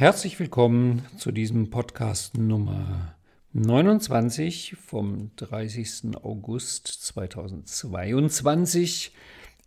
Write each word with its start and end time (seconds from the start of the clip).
Herzlich 0.00 0.40
willkommen 0.40 1.04
zu 1.18 1.30
diesem 1.30 1.68
Podcast 1.68 2.38
Nummer 2.38 3.14
29 3.52 4.76
vom 4.82 5.30
30. 5.36 6.16
August 6.22 6.86
2022 6.86 9.12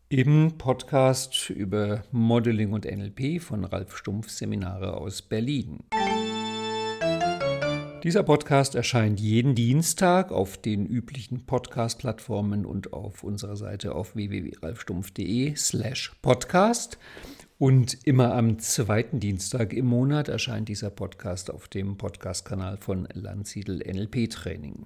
im 0.09 0.57
Podcast 0.57 1.51
über 1.51 2.01
Modeling 2.11 2.73
und 2.73 2.85
NLP 2.85 3.43
von 3.43 3.63
Ralf 3.63 3.95
Stumpf 3.95 4.31
Seminare 4.31 4.97
aus 4.97 5.21
Berlin. 5.21 5.81
Dieser 8.03 8.23
Podcast 8.23 8.73
erscheint 8.73 9.19
jeden 9.19 9.53
Dienstag 9.53 10.31
auf 10.31 10.57
den 10.57 10.87
üblichen 10.87 11.45
Podcast-Plattformen 11.45 12.65
und 12.65 12.91
auf 12.91 13.23
unserer 13.23 13.55
Seite 13.55 13.93
auf 13.93 14.15
www.ralfstumpf.de 14.15 15.55
slash 15.55 16.11
podcast. 16.23 16.97
Und 17.59 18.05
immer 18.05 18.33
am 18.33 18.57
zweiten 18.59 19.19
Dienstag 19.19 19.73
im 19.73 19.85
Monat 19.85 20.27
erscheint 20.27 20.69
dieser 20.69 20.89
Podcast 20.89 21.51
auf 21.51 21.67
dem 21.67 21.97
Podcast-Kanal 21.97 22.77
von 22.77 23.07
Landsiedel 23.13 23.77
NLP 23.77 24.29
Training. 24.29 24.85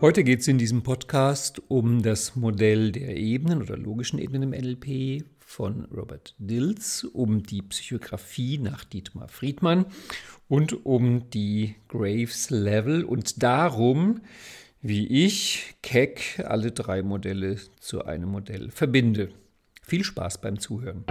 Heute 0.00 0.22
geht 0.22 0.40
es 0.40 0.48
in 0.48 0.58
diesem 0.58 0.82
Podcast 0.82 1.60
um 1.68 2.02
das 2.02 2.36
Modell 2.36 2.92
der 2.92 3.16
Ebenen 3.16 3.62
oder 3.62 3.76
logischen 3.76 4.18
Ebenen 4.18 4.52
im 4.52 4.60
NLP 4.60 5.24
von 5.40 5.86
Robert 5.86 6.34
Dills, 6.38 7.04
um 7.04 7.42
die 7.42 7.62
Psychografie 7.62 8.58
nach 8.58 8.84
Dietmar 8.84 9.28
Friedmann 9.28 9.86
und 10.46 10.86
um 10.86 11.30
die 11.30 11.74
Graves 11.88 12.50
Level 12.50 13.04
und 13.04 13.42
darum, 13.42 14.20
wie 14.82 15.06
ich, 15.06 15.74
Keck, 15.82 16.44
alle 16.44 16.70
drei 16.70 17.02
Modelle 17.02 17.56
zu 17.80 18.04
einem 18.04 18.28
Modell 18.28 18.70
verbinde. 18.70 19.30
Viel 19.86 20.02
Spaß 20.02 20.40
beim 20.40 20.58
Zuhören. 20.58 21.04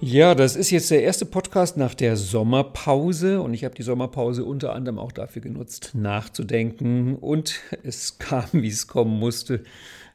Ja, 0.00 0.34
das 0.34 0.56
ist 0.56 0.70
jetzt 0.70 0.90
der 0.90 1.02
erste 1.02 1.24
Podcast 1.24 1.76
nach 1.76 1.94
der 1.94 2.16
Sommerpause 2.16 3.42
und 3.42 3.54
ich 3.54 3.64
habe 3.64 3.76
die 3.76 3.84
Sommerpause 3.84 4.44
unter 4.44 4.72
anderem 4.74 4.98
auch 4.98 5.12
dafür 5.12 5.40
genutzt, 5.40 5.92
nachzudenken 5.94 7.14
und 7.14 7.60
es 7.84 8.18
kam, 8.18 8.46
wie 8.52 8.68
es 8.68 8.88
kommen 8.88 9.16
musste. 9.18 9.62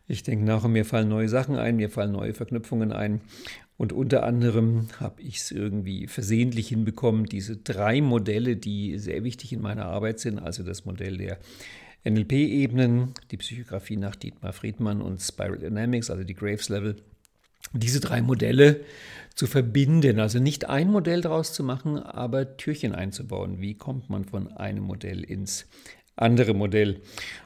Ich 0.07 0.23
denke 0.23 0.43
nach 0.43 0.65
und 0.65 0.73
mir 0.73 0.83
fallen 0.83 1.07
neue 1.07 1.29
Sachen 1.29 1.55
ein, 1.55 1.77
mir 1.77 1.89
fallen 1.89 2.11
neue 2.11 2.33
Verknüpfungen 2.33 2.91
ein 2.91 3.21
und 3.77 3.93
unter 3.93 4.23
anderem 4.23 4.87
habe 4.99 5.21
ich 5.21 5.37
es 5.37 5.51
irgendwie 5.51 6.07
versehentlich 6.07 6.67
hinbekommen, 6.67 7.25
diese 7.25 7.55
drei 7.55 8.01
Modelle, 8.01 8.57
die 8.57 8.97
sehr 8.97 9.23
wichtig 9.23 9.53
in 9.53 9.61
meiner 9.61 9.85
Arbeit 9.85 10.19
sind, 10.19 10.39
also 10.39 10.63
das 10.63 10.85
Modell 10.85 11.17
der 11.17 11.37
NLP-Ebenen, 12.05 13.13
die 13.31 13.37
Psychografie 13.37 13.97
nach 13.97 14.15
Dietmar 14.15 14.53
Friedmann 14.53 15.01
und 15.01 15.21
Spiral 15.21 15.57
Dynamics, 15.57 16.09
also 16.09 16.23
die 16.23 16.35
Graves 16.35 16.69
Level, 16.69 16.97
diese 17.73 17.99
drei 17.99 18.21
Modelle 18.21 18.81
zu 19.33 19.47
verbinden, 19.47 20.19
also 20.19 20.39
nicht 20.39 20.69
ein 20.69 20.89
Modell 20.89 21.21
daraus 21.21 21.51
zu 21.53 21.63
machen, 21.63 21.97
aber 21.99 22.57
Türchen 22.57 22.93
einzubauen. 22.93 23.59
Wie 23.59 23.75
kommt 23.75 24.09
man 24.09 24.23
von 24.23 24.51
einem 24.53 24.83
Modell 24.83 25.23
ins 25.23 25.67
andere 26.15 26.53
Modell? 26.53 27.01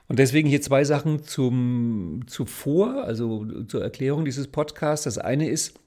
Und 0.07 0.19
deswegen 0.19 0.49
hier 0.49 0.61
zwei 0.61 0.83
Sachen 0.83 1.23
zum, 1.23 2.25
zuvor, 2.27 3.03
also 3.05 3.63
zur 3.63 3.81
Erklärung 3.81 4.25
dieses 4.25 4.47
Podcasts. 4.47 5.05
Das 5.05 5.17
eine 5.17 5.49
ist, 5.49 5.79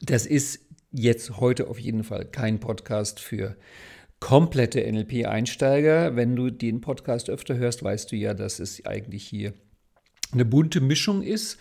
das 0.00 0.26
ist 0.26 0.60
jetzt 0.90 1.38
heute 1.38 1.68
auf 1.68 1.78
jeden 1.78 2.04
Fall 2.04 2.24
kein 2.24 2.58
Podcast 2.58 3.20
für 3.20 3.56
komplette 4.22 4.80
NLP-Einsteiger. 4.80 6.14
Wenn 6.14 6.36
du 6.36 6.50
den 6.50 6.80
Podcast 6.80 7.28
öfter 7.28 7.56
hörst, 7.56 7.82
weißt 7.82 8.12
du 8.12 8.16
ja, 8.16 8.34
dass 8.34 8.60
es 8.60 8.86
eigentlich 8.86 9.24
hier 9.24 9.52
eine 10.32 10.44
bunte 10.44 10.80
Mischung 10.80 11.22
ist. 11.22 11.58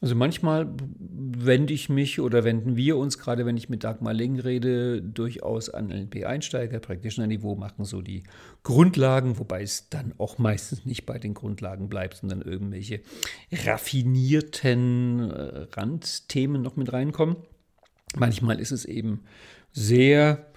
Also 0.00 0.14
manchmal 0.14 0.72
wende 1.00 1.74
ich 1.74 1.88
mich 1.88 2.20
oder 2.20 2.44
wenden 2.44 2.76
wir 2.76 2.98
uns, 2.98 3.18
gerade 3.18 3.46
wenn 3.46 3.56
ich 3.56 3.68
mit 3.68 3.82
Dagmar 3.82 4.14
Ling 4.14 4.38
rede, 4.38 5.02
durchaus 5.02 5.70
an 5.70 5.88
NLP-Einsteiger, 5.88 6.78
Practitioner-Niveau, 6.78 7.56
machen 7.56 7.84
so 7.84 8.00
die 8.00 8.22
Grundlagen, 8.62 9.38
wobei 9.40 9.62
es 9.62 9.88
dann 9.88 10.14
auch 10.18 10.38
meistens 10.38 10.86
nicht 10.86 11.06
bei 11.06 11.18
den 11.18 11.34
Grundlagen 11.34 11.88
bleibt, 11.88 12.18
sondern 12.18 12.42
irgendwelche 12.42 13.00
raffinierten 13.50 15.30
äh, 15.30 15.66
Randthemen 15.72 16.62
noch 16.62 16.76
mit 16.76 16.92
reinkommen. 16.92 17.36
Manchmal 18.16 18.60
ist 18.60 18.70
es 18.70 18.84
eben 18.84 19.24
sehr 19.72 20.53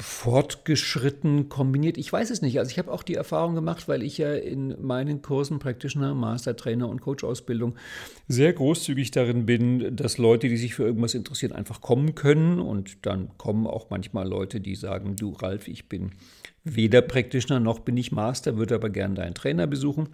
fortgeschritten 0.00 1.48
kombiniert. 1.48 1.98
Ich 1.98 2.12
weiß 2.12 2.30
es 2.30 2.42
nicht. 2.42 2.58
Also 2.58 2.70
ich 2.70 2.78
habe 2.78 2.90
auch 2.90 3.02
die 3.02 3.14
Erfahrung 3.14 3.54
gemacht, 3.54 3.88
weil 3.88 4.02
ich 4.02 4.18
ja 4.18 4.34
in 4.34 4.74
meinen 4.80 5.22
Kursen 5.22 5.58
Practitioner, 5.58 6.14
Master, 6.14 6.56
Trainer 6.56 6.88
und 6.88 7.00
Coach-Ausbildung 7.00 7.76
sehr 8.26 8.52
großzügig 8.52 9.10
darin 9.10 9.46
bin, 9.46 9.94
dass 9.94 10.18
Leute, 10.18 10.48
die 10.48 10.56
sich 10.56 10.74
für 10.74 10.84
irgendwas 10.84 11.14
interessieren, 11.14 11.52
einfach 11.52 11.80
kommen 11.80 12.14
können. 12.14 12.58
Und 12.58 13.06
dann 13.06 13.36
kommen 13.36 13.66
auch 13.66 13.90
manchmal 13.90 14.28
Leute, 14.28 14.60
die 14.60 14.74
sagen, 14.74 15.16
du 15.16 15.32
Ralf, 15.32 15.68
ich 15.68 15.88
bin 15.88 16.12
weder 16.64 17.02
Practitioner 17.02 17.60
noch 17.60 17.80
bin 17.80 17.96
ich 17.96 18.12
Master, 18.12 18.56
würde 18.56 18.74
aber 18.74 18.90
gerne 18.90 19.14
deinen 19.14 19.34
Trainer 19.34 19.66
besuchen. 19.66 20.08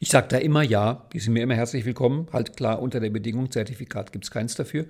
Ich 0.00 0.10
sage 0.10 0.28
da 0.28 0.36
immer 0.36 0.62
ja, 0.62 1.08
die 1.12 1.18
sind 1.18 1.32
mir 1.32 1.42
immer 1.42 1.54
herzlich 1.54 1.84
willkommen. 1.84 2.28
Halt 2.32 2.56
klar 2.56 2.80
unter 2.80 3.00
der 3.00 3.10
Bedingung, 3.10 3.50
Zertifikat 3.50 4.12
gibt 4.12 4.24
es 4.24 4.30
keins 4.30 4.54
dafür 4.54 4.86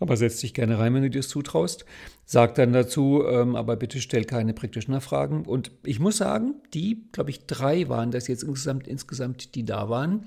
aber 0.00 0.16
setz 0.16 0.40
dich 0.40 0.54
gerne 0.54 0.78
rein, 0.78 0.94
wenn 0.94 1.02
du 1.02 1.10
dir 1.10 1.20
das 1.20 1.28
zutraust. 1.28 1.84
Sag 2.24 2.54
dann 2.56 2.72
dazu, 2.72 3.22
ähm, 3.26 3.54
aber 3.54 3.76
bitte 3.76 4.00
stell 4.00 4.24
keine 4.24 4.54
Practitioner-Fragen. 4.54 5.44
Und 5.44 5.70
ich 5.84 6.00
muss 6.00 6.16
sagen, 6.16 6.54
die, 6.74 7.04
glaube 7.12 7.30
ich, 7.30 7.46
drei 7.46 7.88
waren 7.88 8.10
das 8.10 8.26
jetzt 8.26 8.42
insgesamt, 8.42 8.88
insgesamt, 8.88 9.54
die 9.54 9.64
da 9.64 9.88
waren, 9.88 10.24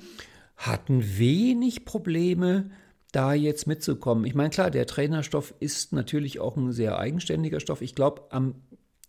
hatten 0.55 1.17
wenig 1.17 1.85
Probleme, 1.85 2.69
da 3.11 3.33
jetzt 3.33 3.67
mitzukommen. 3.67 4.25
Ich 4.25 4.35
meine, 4.35 4.49
klar, 4.49 4.71
der 4.71 4.87
Trainerstoff 4.87 5.53
ist 5.59 5.93
natürlich 5.93 6.39
auch 6.39 6.57
ein 6.57 6.71
sehr 6.71 6.97
eigenständiger 6.97 7.59
Stoff. 7.59 7.81
Ich 7.81 7.95
glaube, 7.95 8.23
am 8.29 8.55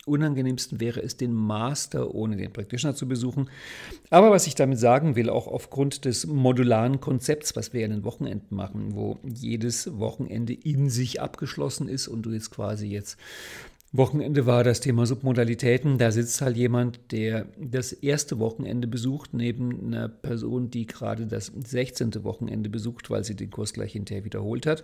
unangenehmsten 0.06 0.81
wäre 0.81 1.03
es, 1.03 1.16
den 1.16 1.32
Master 1.32 2.15
ohne 2.15 2.37
den 2.37 2.53
Practitioner 2.53 2.94
zu 2.94 3.09
besuchen. 3.09 3.50
Aber 4.10 4.31
was 4.31 4.47
ich 4.47 4.54
damit 4.54 4.78
sagen 4.78 5.16
will, 5.16 5.31
auch 5.31 5.47
aufgrund 5.47 6.04
des 6.04 6.26
modularen 6.26 7.00
Konzepts, 7.00 7.56
was 7.56 7.72
wir 7.72 7.84
in 7.84 7.91
den 7.91 8.04
Wochenenden 8.04 8.54
machen, 8.54 8.94
wo 8.94 9.19
jedes 9.22 9.98
Wochenende 9.98 10.53
in 10.53 10.91
sich 10.91 11.20
abgeschlossen 11.20 11.88
ist 11.88 12.09
und 12.09 12.22
du 12.22 12.31
jetzt 12.31 12.50
quasi 12.50 12.87
jetzt 12.87 13.19
Wochenende 13.97 14.44
war 14.44 14.65
das 14.65 14.81
Thema 14.81 15.06
Submodalitäten. 15.06 15.98
Da 15.98 16.10
sitzt 16.10 16.41
halt 16.41 16.56
jemand, 16.56 16.98
der 17.12 17.47
das 17.56 17.92
erste 17.92 18.41
Wochenende 18.41 18.88
besucht, 18.88 19.34
neben 19.34 19.86
einer 19.86 20.09
Person, 20.09 20.69
die 20.69 20.84
gerade 20.84 21.28
das 21.28 21.53
16. 21.54 22.25
Wochenende 22.25 22.69
besucht, 22.69 23.09
weil 23.09 23.22
sie 23.22 23.36
den 23.36 23.53
Kurs 23.53 23.72
gleich 23.72 23.92
hinterher 23.92 24.25
wiederholt 24.25 24.66
hat. 24.66 24.82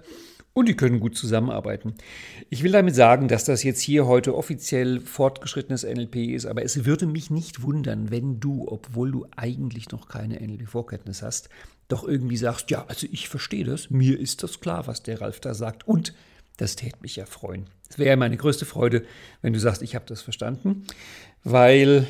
Und 0.53 0.69
die 0.69 0.77
können 0.77 0.99
gut 0.99 1.17
zusammenarbeiten. 1.17 1.95
Ich 2.49 2.65
will 2.65 2.73
damit 2.73 2.95
sagen, 2.95 3.29
dass 3.29 3.45
das 3.45 3.63
jetzt 3.63 3.81
hier 3.81 4.07
heute 4.07 4.37
offiziell 4.37 5.01
fortgeschrittenes 5.01 5.85
NLP 5.85 6.17
ist, 6.17 6.47
aber 6.47 6.65
es 6.65 6.85
würde 6.85 7.07
mich 7.07 7.31
nicht 7.31 7.63
wundern, 7.63 8.11
wenn 8.11 8.41
du, 8.41 8.67
obwohl 8.69 9.13
du 9.13 9.27
eigentlich 9.37 9.91
noch 9.91 10.09
keine 10.09 10.41
NLP-Vorkenntnis 10.41 11.23
hast, 11.23 11.51
doch 11.89 12.07
irgendwie 12.07 12.37
sagst, 12.37 12.71
ja, 12.71 12.85
also 12.89 13.07
ich 13.11 13.29
verstehe 13.29 13.65
das, 13.65 13.91
mir 13.91 14.19
ist 14.19 14.43
das 14.43 14.61
klar, 14.61 14.87
was 14.87 15.03
der 15.03 15.21
Ralf 15.21 15.39
da 15.41 15.55
sagt. 15.55 15.87
Und 15.87 16.15
das 16.57 16.77
täte 16.77 16.99
mich 17.01 17.17
ja 17.17 17.27
freuen. 17.27 17.67
Es 17.89 17.99
wäre 17.99 18.17
meine 18.17 18.37
größte 18.37 18.67
Freude, 18.67 19.05
wenn 19.43 19.53
du 19.53 19.61
sagst, 19.61 19.83
ich 19.83 19.95
habe 19.95 20.05
das 20.07 20.21
verstanden, 20.21 20.85
weil 21.43 22.07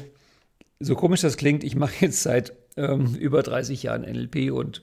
so 0.81 0.95
komisch 0.95 1.21
das 1.21 1.37
klingt, 1.37 1.63
ich 1.63 1.77
mache 1.77 1.95
jetzt 2.01 2.23
seit 2.23 2.53
ähm, 2.77 3.15
über 3.15 3.43
30 3.43 3.83
Jahren 3.83 4.03
NLP 4.03 4.51
und 4.51 4.83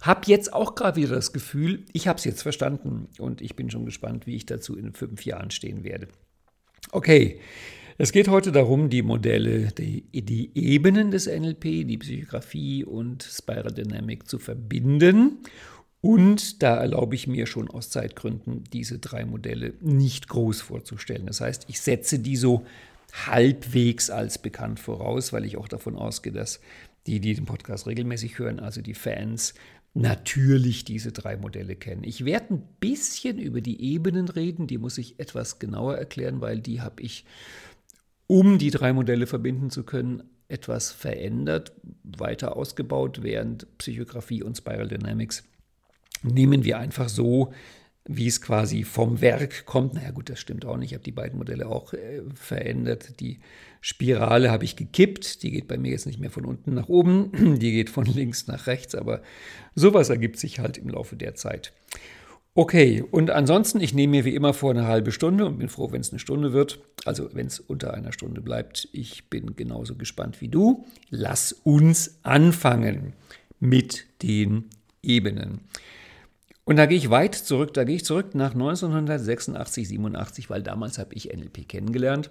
habe 0.00 0.22
jetzt 0.26 0.52
auch 0.52 0.74
gerade 0.74 1.00
wieder 1.00 1.14
das 1.14 1.32
Gefühl, 1.32 1.84
ich 1.92 2.08
habe 2.08 2.18
es 2.18 2.24
jetzt 2.24 2.42
verstanden 2.42 3.08
und 3.18 3.40
ich 3.40 3.56
bin 3.56 3.70
schon 3.70 3.84
gespannt, 3.84 4.26
wie 4.26 4.36
ich 4.36 4.46
dazu 4.46 4.76
in 4.76 4.92
fünf 4.92 5.24
Jahren 5.24 5.50
stehen 5.50 5.84
werde. 5.84 6.08
Okay, 6.92 7.40
es 7.98 8.12
geht 8.12 8.28
heute 8.28 8.50
darum, 8.50 8.88
die 8.88 9.02
Modelle, 9.02 9.72
die, 9.72 10.02
die 10.12 10.50
Ebenen 10.54 11.10
des 11.10 11.26
NLP, 11.26 11.62
die 11.86 11.98
Psychografie 11.98 12.84
und 12.84 13.22
Spiral 13.22 13.72
Dynamic 13.72 14.26
zu 14.26 14.38
verbinden 14.38 15.40
und 16.00 16.62
da 16.62 16.76
erlaube 16.76 17.14
ich 17.14 17.26
mir 17.26 17.46
schon 17.46 17.68
aus 17.68 17.90
Zeitgründen, 17.90 18.64
diese 18.72 18.98
drei 18.98 19.24
Modelle 19.26 19.74
nicht 19.80 20.28
groß 20.28 20.62
vorzustellen. 20.62 21.26
Das 21.26 21.40
heißt, 21.40 21.66
ich 21.68 21.80
setze 21.80 22.18
die 22.18 22.36
so 22.36 22.64
halbwegs 23.26 24.08
als 24.08 24.38
bekannt 24.38 24.80
voraus, 24.80 25.32
weil 25.32 25.44
ich 25.44 25.56
auch 25.56 25.68
davon 25.68 25.96
ausgehe, 25.96 26.32
dass 26.32 26.60
die, 27.06 27.20
die 27.20 27.34
den 27.34 27.44
Podcast 27.44 27.86
regelmäßig 27.86 28.38
hören, 28.38 28.60
also 28.60 28.80
die 28.80 28.94
Fans, 28.94 29.54
natürlich 29.94 30.84
diese 30.84 31.12
drei 31.12 31.36
Modelle 31.36 31.76
kennen. 31.76 32.04
Ich 32.04 32.24
werde 32.24 32.54
ein 32.54 32.62
bisschen 32.78 33.38
über 33.38 33.60
die 33.60 33.82
Ebenen 33.82 34.28
reden, 34.28 34.66
die 34.66 34.78
muss 34.78 34.98
ich 34.98 35.18
etwas 35.18 35.58
genauer 35.58 35.96
erklären, 35.96 36.40
weil 36.40 36.60
die 36.60 36.80
habe 36.80 37.02
ich, 37.02 37.24
um 38.26 38.58
die 38.58 38.70
drei 38.70 38.92
Modelle 38.92 39.26
verbinden 39.26 39.70
zu 39.70 39.82
können, 39.82 40.22
etwas 40.48 40.90
verändert, 40.92 41.72
weiter 42.02 42.56
ausgebaut, 42.56 43.22
während 43.22 43.66
Psychografie 43.78 44.42
und 44.42 44.56
Spiral 44.56 44.88
Dynamics 44.88 45.44
nehmen 46.22 46.64
wir 46.64 46.78
einfach 46.78 47.08
so 47.08 47.52
wie 48.12 48.26
es 48.26 48.40
quasi 48.40 48.82
vom 48.82 49.20
Werk 49.20 49.66
kommt. 49.66 49.94
Naja 49.94 50.10
gut, 50.10 50.28
das 50.28 50.40
stimmt 50.40 50.64
auch 50.64 50.76
nicht. 50.76 50.90
Ich 50.90 50.94
habe 50.94 51.04
die 51.04 51.12
beiden 51.12 51.38
Modelle 51.38 51.66
auch 51.66 51.92
äh, 51.92 52.22
verändert. 52.34 53.20
Die 53.20 53.38
Spirale 53.80 54.50
habe 54.50 54.64
ich 54.64 54.74
gekippt. 54.74 55.42
Die 55.42 55.52
geht 55.52 55.68
bei 55.68 55.78
mir 55.78 55.92
jetzt 55.92 56.06
nicht 56.06 56.18
mehr 56.18 56.30
von 56.30 56.44
unten 56.44 56.74
nach 56.74 56.88
oben. 56.88 57.58
Die 57.60 57.72
geht 57.72 57.88
von 57.88 58.04
links 58.04 58.48
nach 58.48 58.66
rechts. 58.66 58.94
Aber 58.94 59.22
sowas 59.74 60.10
ergibt 60.10 60.38
sich 60.38 60.58
halt 60.58 60.76
im 60.76 60.88
Laufe 60.88 61.16
der 61.16 61.36
Zeit. 61.36 61.72
Okay, 62.54 63.04
und 63.08 63.30
ansonsten, 63.30 63.80
ich 63.80 63.94
nehme 63.94 64.10
mir 64.10 64.24
wie 64.24 64.34
immer 64.34 64.52
vor 64.54 64.72
eine 64.72 64.88
halbe 64.88 65.12
Stunde 65.12 65.46
und 65.46 65.58
bin 65.58 65.68
froh, 65.68 65.92
wenn 65.92 66.00
es 66.00 66.10
eine 66.10 66.18
Stunde 66.18 66.52
wird. 66.52 66.80
Also 67.04 67.30
wenn 67.32 67.46
es 67.46 67.60
unter 67.60 67.94
einer 67.94 68.12
Stunde 68.12 68.40
bleibt. 68.40 68.88
Ich 68.92 69.30
bin 69.30 69.54
genauso 69.54 69.94
gespannt 69.94 70.40
wie 70.40 70.48
du. 70.48 70.84
Lass 71.10 71.52
uns 71.52 72.18
anfangen 72.24 73.12
mit 73.60 74.06
den 74.22 74.64
Ebenen. 75.00 75.60
Und 76.70 76.76
da 76.76 76.86
gehe 76.86 76.98
ich 76.98 77.10
weit 77.10 77.34
zurück, 77.34 77.74
da 77.74 77.82
gehe 77.82 77.96
ich 77.96 78.04
zurück 78.04 78.36
nach 78.36 78.52
1986, 78.52 79.88
87, 79.88 80.50
weil 80.50 80.62
damals 80.62 81.00
habe 81.00 81.16
ich 81.16 81.36
NLP 81.36 81.66
kennengelernt, 81.68 82.30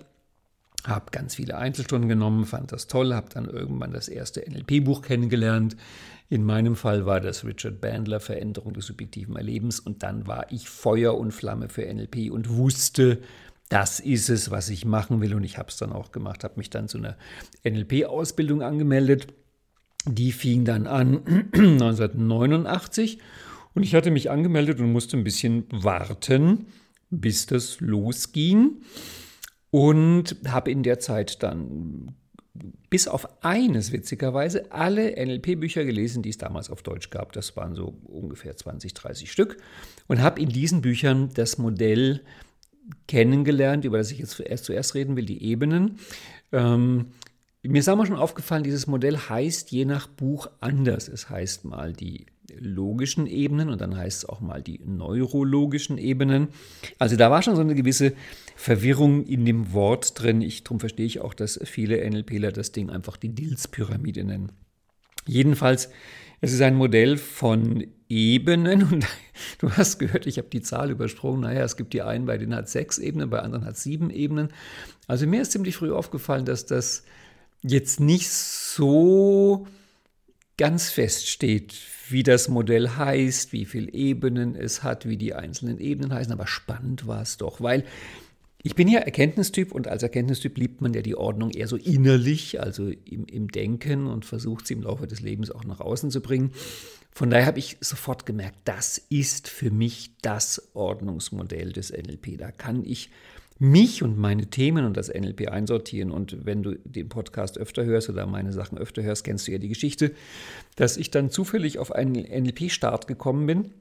habe 0.85 1.11
ganz 1.11 1.35
viele 1.35 1.57
Einzelstunden 1.57 2.07
genommen, 2.07 2.45
fand 2.45 2.71
das 2.71 2.87
toll, 2.87 3.13
habe 3.13 3.27
dann 3.33 3.49
irgendwann 3.49 3.91
das 3.91 4.07
erste 4.07 4.49
NLP-Buch 4.49 5.01
kennengelernt. 5.01 5.75
In 6.29 6.45
meinem 6.45 6.77
Fall 6.77 7.05
war 7.05 7.19
das 7.19 7.43
Richard 7.43 7.81
Bandler 7.81 8.21
Veränderung 8.21 8.71
des 8.71 8.85
subjektiven 8.85 9.35
Erlebens 9.35 9.81
und 9.81 10.03
dann 10.03 10.25
war 10.25 10.49
ich 10.53 10.69
Feuer 10.69 11.17
und 11.17 11.33
Flamme 11.33 11.67
für 11.67 11.93
NLP 11.93 12.31
und 12.31 12.47
wusste, 12.47 13.19
das 13.67 13.99
ist 13.99 14.29
es, 14.29 14.51
was 14.51 14.69
ich 14.69 14.85
machen 14.85 15.19
will 15.19 15.33
und 15.33 15.43
ich 15.43 15.57
habe 15.57 15.67
es 15.67 15.75
dann 15.75 15.91
auch 15.91 16.13
gemacht, 16.13 16.45
habe 16.45 16.53
mich 16.55 16.69
dann 16.69 16.87
zu 16.87 16.97
einer 16.97 17.17
NLP-Ausbildung 17.65 18.61
angemeldet. 18.61 19.33
Die 20.05 20.31
fing 20.31 20.63
dann 20.63 20.87
an 20.87 21.25
1989 21.53 23.19
Und 23.73 23.83
ich 23.83 23.95
hatte 23.95 24.11
mich 24.11 24.29
angemeldet 24.29 24.79
und 24.79 24.91
musste 24.91 25.17
ein 25.17 25.23
bisschen 25.23 25.65
warten, 25.71 26.67
bis 27.09 27.45
das 27.45 27.79
losging. 27.79 28.81
Und 29.71 30.35
habe 30.47 30.71
in 30.71 30.81
der 30.83 30.99
Zeit 30.99 31.43
dann 31.43 32.15
bis 32.89 33.07
auf 33.07 33.43
eines 33.43 33.91
witzigerweise 33.91 34.71
alle 34.71 35.11
NLP-Bücher 35.11 35.85
gelesen, 35.85 36.23
die 36.23 36.29
es 36.29 36.37
damals 36.37 36.69
auf 36.69 36.81
Deutsch 36.81 37.09
gab. 37.09 37.31
Das 37.33 37.55
waren 37.55 37.75
so 37.75 37.95
ungefähr 38.05 38.55
20, 38.55 38.93
30 38.93 39.31
Stück. 39.31 39.57
Und 40.07 40.21
habe 40.21 40.41
in 40.41 40.49
diesen 40.49 40.81
Büchern 40.81 41.29
das 41.33 41.57
Modell 41.57 42.21
kennengelernt, 43.07 43.85
über 43.85 43.99
das 43.99 44.11
ich 44.11 44.19
jetzt 44.19 44.39
erst 44.39 44.65
zuerst 44.65 44.95
reden 44.95 45.15
will, 45.15 45.25
die 45.25 45.43
Ebenen. 45.43 45.99
Ähm, 46.51 47.07
mir 47.61 47.79
ist 47.79 47.87
mal 47.87 48.05
schon 48.05 48.15
aufgefallen, 48.15 48.63
dieses 48.63 48.87
Modell 48.87 49.17
heißt 49.17 49.71
je 49.71 49.85
nach 49.85 50.07
Buch 50.07 50.49
anders. 50.59 51.07
Es 51.07 51.29
heißt 51.29 51.65
mal 51.65 51.93
die 51.93 52.25
logischen 52.57 53.27
Ebenen 53.27 53.69
und 53.69 53.81
dann 53.81 53.95
heißt 53.95 54.19
es 54.19 54.29
auch 54.29 54.39
mal 54.39 54.61
die 54.61 54.79
neurologischen 54.85 55.97
Ebenen. 55.97 56.49
Also 56.97 57.15
da 57.15 57.31
war 57.31 57.41
schon 57.41 57.55
so 57.55 57.61
eine 57.61 57.75
gewisse 57.75 58.13
Verwirrung 58.55 59.25
in 59.25 59.45
dem 59.45 59.73
Wort 59.73 60.21
drin. 60.21 60.41
Ich, 60.41 60.63
darum 60.63 60.79
verstehe 60.79 61.05
ich 61.05 61.21
auch, 61.21 61.33
dass 61.33 61.59
viele 61.63 62.09
NLPler 62.09 62.51
das 62.51 62.71
Ding 62.71 62.89
einfach 62.89 63.17
die 63.17 63.29
Dills-Pyramide 63.29 64.23
nennen. 64.23 64.51
Jedenfalls, 65.25 65.89
es 66.41 66.53
ist 66.53 66.61
ein 66.61 66.75
Modell 66.75 67.17
von 67.17 67.85
Ebenen 68.07 68.83
und 68.83 69.05
du 69.59 69.71
hast 69.71 69.99
gehört, 69.99 70.25
ich 70.25 70.37
habe 70.37 70.49
die 70.49 70.61
Zahl 70.61 70.89
übersprungen. 70.89 71.41
Naja, 71.41 71.63
es 71.63 71.77
gibt 71.77 71.93
die 71.93 72.01
einen, 72.01 72.25
bei 72.25 72.37
denen 72.37 72.55
hat 72.55 72.69
sechs 72.69 72.97
Ebenen, 72.97 73.29
bei 73.29 73.39
anderen 73.39 73.65
hat 73.65 73.77
sieben 73.77 74.09
Ebenen. 74.09 74.49
Also 75.07 75.27
mir 75.27 75.41
ist 75.41 75.51
ziemlich 75.51 75.75
früh 75.75 75.91
aufgefallen, 75.91 76.45
dass 76.45 76.65
das 76.65 77.03
jetzt 77.61 77.99
nicht 77.99 78.29
so 78.29 79.67
ganz 80.57 80.89
fest 80.89 81.29
steht, 81.29 81.73
wie 82.11 82.23
das 82.23 82.49
Modell 82.49 82.89
heißt, 82.89 83.53
wie 83.53 83.65
viele 83.65 83.91
Ebenen 83.93 84.55
es 84.55 84.83
hat, 84.83 85.07
wie 85.07 85.17
die 85.17 85.33
einzelnen 85.33 85.79
Ebenen 85.79 86.13
heißen. 86.13 86.33
Aber 86.33 86.47
spannend 86.47 87.07
war 87.07 87.21
es 87.21 87.37
doch, 87.37 87.61
weil 87.61 87.83
ich 88.61 88.75
bin 88.75 88.89
ja 88.89 88.99
Erkenntnistyp 88.99 89.71
und 89.71 89.87
als 89.87 90.03
Erkenntnistyp 90.03 90.57
liebt 90.57 90.81
man 90.81 90.93
ja 90.93 91.01
die 91.01 91.15
Ordnung 91.15 91.51
eher 91.51 91.67
so 91.67 91.77
innerlich, 91.77 92.59
also 92.59 92.89
im, 92.89 93.25
im 93.25 93.47
Denken 93.47 94.07
und 94.07 94.25
versucht 94.25 94.67
sie 94.67 94.73
im 94.73 94.81
Laufe 94.81 95.07
des 95.07 95.21
Lebens 95.21 95.49
auch 95.49 95.63
nach 95.63 95.79
außen 95.79 96.11
zu 96.11 96.19
bringen. 96.21 96.51
Von 97.11 97.29
daher 97.29 97.45
habe 97.45 97.59
ich 97.59 97.77
sofort 97.79 98.25
gemerkt, 98.25 98.57
das 98.65 98.97
ist 98.97 99.47
für 99.47 99.71
mich 99.71 100.11
das 100.21 100.71
Ordnungsmodell 100.73 101.71
des 101.71 101.91
NLP. 101.91 102.37
Da 102.37 102.51
kann 102.51 102.83
ich 102.83 103.09
mich 103.59 104.01
und 104.03 104.17
meine 104.17 104.47
Themen 104.47 104.85
und 104.85 104.95
das 104.95 105.09
NLP 105.09 105.49
einsortieren. 105.49 106.11
Und 106.11 106.45
wenn 106.45 106.63
du 106.63 106.75
den 106.85 107.09
Podcast 107.09 107.57
öfter 107.57 107.83
hörst 107.83 108.09
oder 108.09 108.25
meine 108.25 108.53
Sachen 108.53 108.77
öfter 108.77 109.03
hörst, 109.03 109.25
kennst 109.25 109.47
du 109.47 109.51
ja 109.51 109.57
die 109.57 109.67
Geschichte, 109.67 110.13
dass 110.77 110.95
ich 110.95 111.11
dann 111.11 111.29
zufällig 111.29 111.77
auf 111.77 111.91
einen 111.91 112.13
NLP-Start 112.13 113.07
gekommen 113.07 113.45
bin, 113.45 113.71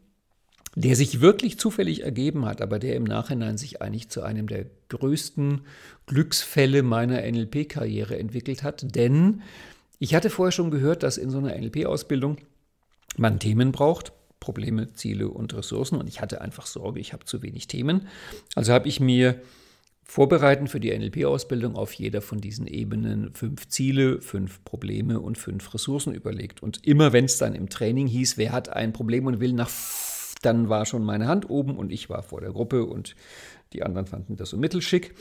der 0.74 0.96
sich 0.96 1.20
wirklich 1.20 1.58
zufällig 1.58 2.02
ergeben 2.02 2.44
hat, 2.44 2.60
aber 2.60 2.80
der 2.80 2.96
im 2.96 3.04
Nachhinein 3.04 3.56
sich 3.56 3.80
eigentlich 3.80 4.08
zu 4.08 4.22
einem 4.22 4.48
der 4.48 4.66
größten 4.88 5.60
Glücksfälle 6.06 6.82
meiner 6.82 7.22
NLP-Karriere 7.22 8.18
entwickelt 8.18 8.64
hat. 8.64 8.96
Denn 8.96 9.42
ich 10.00 10.14
hatte 10.14 10.28
vorher 10.28 10.52
schon 10.52 10.72
gehört, 10.72 11.04
dass 11.04 11.18
in 11.18 11.30
so 11.30 11.38
einer 11.38 11.56
NLP-Ausbildung 11.56 12.38
man 13.16 13.38
Themen 13.38 13.70
braucht, 13.70 14.12
Probleme, 14.40 14.92
Ziele 14.92 15.28
und 15.28 15.54
Ressourcen. 15.54 15.96
Und 15.96 16.08
ich 16.08 16.20
hatte 16.20 16.40
einfach 16.40 16.66
Sorge, 16.66 16.98
ich 16.98 17.12
habe 17.12 17.24
zu 17.24 17.42
wenig 17.42 17.68
Themen. 17.68 18.08
Also 18.54 18.72
habe 18.72 18.88
ich 18.88 19.00
mir 19.00 19.40
vorbereiten 20.08 20.68
für 20.68 20.80
die 20.80 20.98
NLP-Ausbildung 20.98 21.76
auf 21.76 21.92
jeder 21.92 22.22
von 22.22 22.40
diesen 22.40 22.66
Ebenen 22.66 23.30
fünf 23.34 23.68
Ziele, 23.68 24.22
fünf 24.22 24.64
Probleme 24.64 25.20
und 25.20 25.36
fünf 25.36 25.72
Ressourcen 25.74 26.14
überlegt. 26.14 26.62
Und 26.62 26.86
immer 26.86 27.12
wenn 27.12 27.26
es 27.26 27.36
dann 27.36 27.54
im 27.54 27.68
Training 27.68 28.06
hieß, 28.06 28.38
wer 28.38 28.52
hat 28.52 28.70
ein 28.70 28.94
Problem 28.94 29.26
und 29.26 29.38
will 29.38 29.52
nach, 29.52 29.70
dann 30.40 30.70
war 30.70 30.86
schon 30.86 31.04
meine 31.04 31.28
Hand 31.28 31.50
oben 31.50 31.76
und 31.76 31.92
ich 31.92 32.08
war 32.08 32.22
vor 32.22 32.40
der 32.40 32.52
Gruppe 32.52 32.86
und 32.86 33.16
die 33.74 33.82
anderen 33.82 34.06
fanden 34.06 34.36
das 34.36 34.48
so 34.48 34.56
mittelschick. 34.56 35.14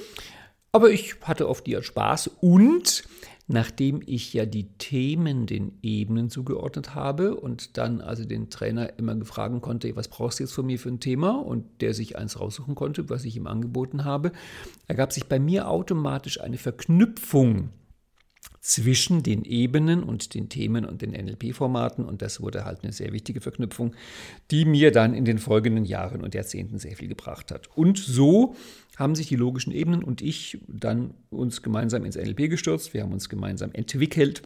Aber 0.78 0.92
ich 0.92 1.16
hatte 1.24 1.48
auf 1.48 1.64
die 1.64 1.76
Spaß. 1.82 2.30
Und 2.40 3.04
nachdem 3.48 4.00
ich 4.06 4.32
ja 4.36 4.46
die 4.46 4.68
Themen 4.78 5.48
den 5.48 5.80
Ebenen 5.82 6.30
zugeordnet 6.30 6.94
habe 6.94 7.36
und 7.36 7.80
dann 7.80 8.00
also 8.00 8.26
den 8.26 8.52
Trainer 8.52 9.00
immer 9.00 9.16
gefragen 9.16 9.60
konnte, 9.60 9.96
was 9.96 10.08
brauchst 10.08 10.38
du 10.38 10.44
jetzt 10.44 10.54
von 10.54 10.68
mir 10.68 10.78
für 10.78 10.90
ein 10.90 11.00
Thema? 11.00 11.32
Und 11.32 11.66
der 11.82 11.96
sich 11.96 12.16
eins 12.16 12.40
raussuchen 12.40 12.76
konnte, 12.76 13.10
was 13.10 13.26
ich 13.26 13.36
ihm 13.36 13.48
angeboten 13.48 14.06
habe, 14.06 14.34
ergab 14.86 15.12
sich 15.14 15.26
bei 15.26 15.40
mir 15.40 15.68
automatisch 15.68 16.40
eine 16.42 16.60
Verknüpfung 16.60 17.70
zwischen 18.68 19.24
den 19.24 19.46
Ebenen 19.46 20.04
und 20.04 20.34
den 20.34 20.50
Themen 20.50 20.84
und 20.84 21.02
den 21.02 21.12
NLP-Formaten. 21.12 22.04
Und 22.04 22.22
das 22.22 22.42
wurde 22.42 22.66
halt 22.66 22.84
eine 22.84 22.92
sehr 22.92 23.14
wichtige 23.14 23.40
Verknüpfung, 23.40 23.94
die 24.52 24.66
mir 24.66 24.92
dann 24.92 25.14
in 25.14 25.24
den 25.24 25.38
folgenden 25.38 25.86
Jahren 25.86 26.22
und 26.22 26.36
Jahrzehnten 26.36 26.78
sehr 26.78 26.98
viel 26.98 27.08
gebracht 27.08 27.50
hat. 27.50 27.70
Und 27.78 27.98
so 27.98 28.56
haben 28.98 29.16
sich 29.16 29.30
die 29.30 29.38
logischen 29.38 29.72
Ebenen 29.72 30.04
und 30.04 30.22
ich 30.22 30.60
dann 30.68 31.14
uns 31.30 31.62
gemeinsam 31.62 32.04
ins 32.04 32.18
NLP 32.18 32.50
gestürzt. 32.50 32.94
Wir 32.94 33.04
haben 33.04 33.14
uns 33.14 33.30
gemeinsam 33.30 33.72
entwickelt 33.72 34.42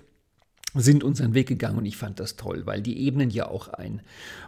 sind 0.73 1.03
unseren 1.03 1.33
Weg 1.33 1.47
gegangen 1.47 1.77
und 1.77 1.85
ich 1.85 1.97
fand 1.97 2.19
das 2.19 2.37
toll, 2.37 2.65
weil 2.65 2.81
die 2.81 2.99
Ebenen 2.99 3.29
ja 3.29 3.49
auch 3.49 3.67
ein 3.67 4.01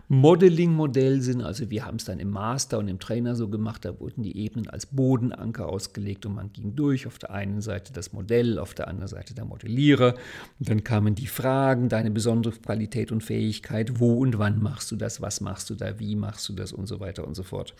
Modeling-Modell 0.07 1.21
sind. 1.21 1.41
Also 1.41 1.69
wir 1.69 1.85
haben 1.85 1.97
es 1.97 2.05
dann 2.05 2.19
im 2.19 2.29
Master 2.29 2.79
und 2.79 2.87
im 2.87 2.99
Trainer 2.99 3.35
so 3.35 3.49
gemacht, 3.49 3.83
da 3.83 3.99
wurden 3.99 4.23
die 4.23 4.37
Ebenen 4.37 4.69
als 4.69 4.85
Bodenanker 4.85 5.67
ausgelegt 5.67 6.25
und 6.25 6.35
man 6.35 6.53
ging 6.53 6.75
durch. 6.75 7.07
Auf 7.07 7.19
der 7.19 7.31
einen 7.31 7.61
Seite 7.61 7.91
das 7.91 8.13
Modell, 8.13 8.57
auf 8.57 8.73
der 8.73 8.87
anderen 8.87 9.09
Seite 9.09 9.33
der 9.33 9.43
Modellierer. 9.43 10.15
Und 10.59 10.69
dann 10.69 10.83
kamen 10.83 11.15
die 11.15 11.27
Fragen, 11.27 11.89
deine 11.89 12.11
besondere 12.11 12.53
Qualität 12.53 13.11
und 13.11 13.21
Fähigkeit, 13.21 13.99
wo 13.99 14.13
und 14.19 14.39
wann 14.39 14.61
machst 14.61 14.91
du 14.91 14.95
das, 14.95 15.21
was 15.21 15.41
machst 15.41 15.69
du 15.69 15.75
da, 15.75 15.99
wie 15.99 16.15
machst 16.15 16.47
du 16.47 16.53
das 16.53 16.71
und 16.71 16.87
so 16.87 17.01
weiter 17.01 17.27
und 17.27 17.35
so 17.35 17.43
fort. 17.43 17.73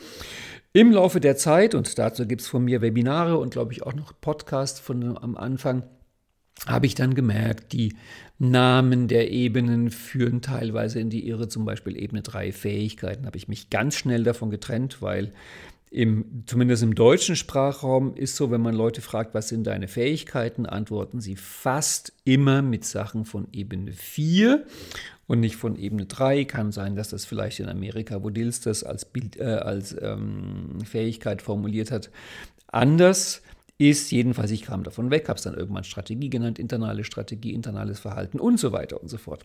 Im 0.74 0.91
Laufe 0.91 1.20
der 1.20 1.38
Zeit, 1.38 1.75
und 1.75 1.98
dazu 1.98 2.25
gibt 2.25 2.41
es 2.41 2.48
von 2.48 2.65
mir 2.65 2.82
Webinare 2.82 3.38
und 3.38 3.51
glaube 3.51 3.72
ich 3.74 3.84
auch 3.84 3.94
noch 3.94 4.13
Podcasts 4.20 4.79
von 4.79 5.18
am 5.18 5.38
Anfang, 5.38 5.84
habe 6.68 6.86
ich 6.86 6.96
dann 6.96 7.13
gemerkt, 7.13 7.74
die 7.74 7.96
Namen 8.40 9.08
der 9.08 9.32
Ebenen 9.32 9.90
führen 9.90 10.42
teilweise 10.42 11.00
in 11.00 11.10
die 11.10 11.28
Irre, 11.28 11.48
zum 11.48 11.66
Beispiel 11.66 12.02
Ebene 12.02 12.22
3 12.22 12.52
Fähigkeiten, 12.52 13.25
habe 13.25 13.38
ich 13.38 13.48
mich 13.48 13.70
ganz 13.70 13.96
schnell 13.96 14.24
davon 14.24 14.50
getrennt, 14.50 15.02
weil 15.02 15.32
im, 15.94 16.44
zumindest 16.48 16.82
im 16.82 16.96
deutschen 16.96 17.36
Sprachraum 17.36 18.16
ist 18.16 18.36
so, 18.36 18.50
wenn 18.50 18.62
man 18.62 18.74
Leute 18.74 19.02
fragt, 19.02 19.36
was 19.36 19.50
sind 19.50 19.68
deine 19.68 19.88
Fähigkeiten, 19.88 20.66
antworten 20.66 21.22
sie 21.22 21.36
fast 21.36 22.13
immer 22.25 22.63
mit 22.63 22.84
Sachen 22.84 23.25
von 23.25 23.48
Ebene 23.54 23.92
4 23.92 24.66
und 25.28 25.40
nicht 25.40 25.56
von 25.56 25.78
Ebene 25.78 26.08
3. 26.08 26.46
Kann 26.46 26.72
sein, 26.72 26.96
dass 26.96 27.10
das 27.10 27.25
vielleicht 27.25 27.60
in 27.60 27.70
Amerika, 27.70 28.24
wo 28.24 28.32
Dills 28.32 28.60
das 28.60 28.84
als, 28.84 29.06
Bild, 29.06 29.38
äh, 29.38 29.44
als 29.44 29.96
ähm, 30.02 30.80
Fähigkeit 30.84 31.44
formuliert 31.44 31.92
hat, 31.92 32.10
anders 32.66 33.43
ist. 33.77 34.12
Jedenfalls, 34.12 34.51
ich 34.51 34.63
kam 34.63 34.84
davon 34.84 35.12
weg, 35.12 35.30
habe 35.30 35.38
es 35.38 35.44
dann 35.44 35.56
irgendwann 35.56 35.84
Strategie 35.84 36.30
genannt, 36.30 36.60
internale 36.60 37.03
Strategie, 37.03 37.53
internales 37.53 38.00
Verhalten 38.00 38.39
und 38.39 38.60
so 38.60 38.72
weiter 38.72 39.01
und 39.01 39.10
so 39.10 39.18
fort. 39.18 39.44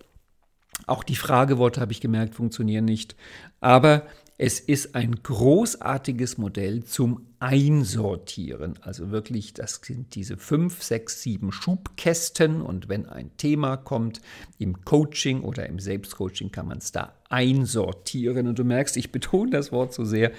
Auch 0.87 1.02
die 1.02 1.16
Frageworte 1.16 1.80
habe 1.80 1.92
ich 1.92 2.00
gemerkt, 2.00 2.35
funktionieren 2.35 2.85
nicht. 2.85 3.16
Aber 3.61 4.06
es 4.40 4.61
ist 4.61 4.94
ein 4.94 5.16
großartiges 5.25 6.38
Modell 6.38 6.85
zum 6.85 7.26
Einsortieren. 7.40 8.78
Also 8.82 9.11
wirklich, 9.11 9.52
das 9.52 9.80
sind 9.82 10.14
diese 10.14 10.37
fünf, 10.37 10.80
sechs, 10.80 11.23
sieben 11.23 11.50
Schubkästen. 11.50 12.62
Und 12.62 12.88
wenn 12.88 13.06
ein 13.06 13.37
Thema 13.37 13.76
kommt 13.76 14.20
im 14.58 14.85
Coaching 14.85 15.42
oder 15.42 15.66
im 15.66 15.80
Selbstcoaching, 15.80 16.52
kann 16.52 16.68
man 16.68 16.78
es 16.78 16.92
da 16.92 17.14
einsortieren. 17.28 18.47
Und 18.47 18.61
du 18.61 18.64
merkst, 18.64 18.97
ich 18.97 19.11
betone 19.11 19.50
das 19.50 19.73
Wort 19.73 19.92
so 19.92 20.04
sehr, 20.04 20.30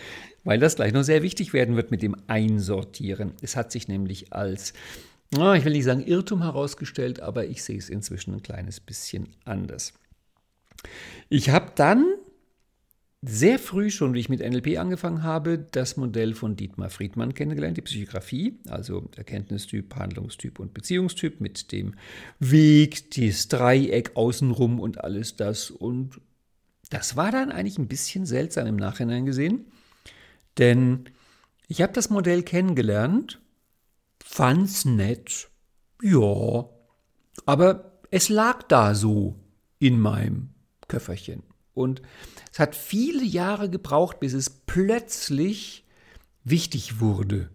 weil 0.44 0.60
das 0.60 0.76
gleich 0.76 0.94
noch 0.94 1.04
sehr 1.04 1.24
wichtig 1.24 1.54
werden 1.54 1.76
wird 1.76 1.92
mit 1.92 2.02
dem 2.02 2.16
Einsortieren. 2.28 3.34
Es 3.42 3.56
hat 3.56 3.72
sich 3.72 3.88
nämlich 3.88 4.34
als, 4.34 4.74
oh, 5.38 5.54
ich 5.54 5.66
will 5.66 5.74
nicht 5.74 5.86
sagen 5.86 6.06
Irrtum 6.06 6.42
herausgestellt, 6.42 7.20
aber 7.20 7.46
ich 7.46 7.64
sehe 7.64 7.78
es 7.78 7.90
inzwischen 7.90 8.34
ein 8.34 8.44
kleines 8.44 8.80
bisschen 8.80 9.28
anders. 9.46 9.94
Ich 11.30 11.50
habe 11.50 11.72
dann 11.76 12.06
sehr 13.22 13.60
früh 13.60 13.90
schon, 13.90 14.14
wie 14.14 14.20
ich 14.22 14.30
mit 14.30 14.40
NLP 14.40 14.78
angefangen 14.78 15.24
habe, 15.24 15.60
das 15.72 15.98
Modell 15.98 16.34
von 16.34 16.56
Dietmar 16.56 16.90
Friedmann 16.90 17.34
kennengelernt, 17.34 17.76
die 17.76 17.82
Psychografie, 17.82 18.60
also 18.70 19.10
Erkenntnistyp, 19.18 19.94
Handlungstyp 19.96 20.58
und 20.60 20.74
Beziehungstyp 20.74 21.42
mit 21.42 21.74
dem 21.74 21.96
Weg, 22.40 23.12
das 23.12 23.50
Dreieck 23.50 24.16
außenrum 24.16 24.80
und 24.80 25.04
alles 25.04 25.36
das. 25.36 25.70
Und 25.70 26.22
das 26.90 27.18
war 27.18 27.32
dann 27.32 27.52
eigentlich 27.52 27.78
ein 27.78 27.90
bisschen 27.90 28.26
seltsam 28.26 28.68
im 28.68 28.78
Nachhinein 28.78 29.26
gesehen, 29.26 29.66
denn 30.60 31.06
ich 31.68 31.82
habe 31.82 31.94
das 31.94 32.10
Modell 32.10 32.44
kennengelernt, 32.44 33.42
fand's 34.24 34.86
nett, 34.86 35.50
ja, 36.02 36.70
aber 37.46 38.00
es 38.12 38.30
lag 38.30 38.64
da 38.64 38.96
so 38.96 39.40
in 39.80 40.00
meinem 40.00 40.50
Köfferchen. 40.88 41.44
Und 41.74 42.02
es 42.52 42.60
hat 42.60 42.76
viele 42.76 43.24
Jahre 43.24 43.70
gebraucht, 43.70 44.20
bis 44.20 44.34
es 44.34 44.50
plötzlich 44.50 45.86
wichtig 46.44 47.00
wurde 47.00 47.50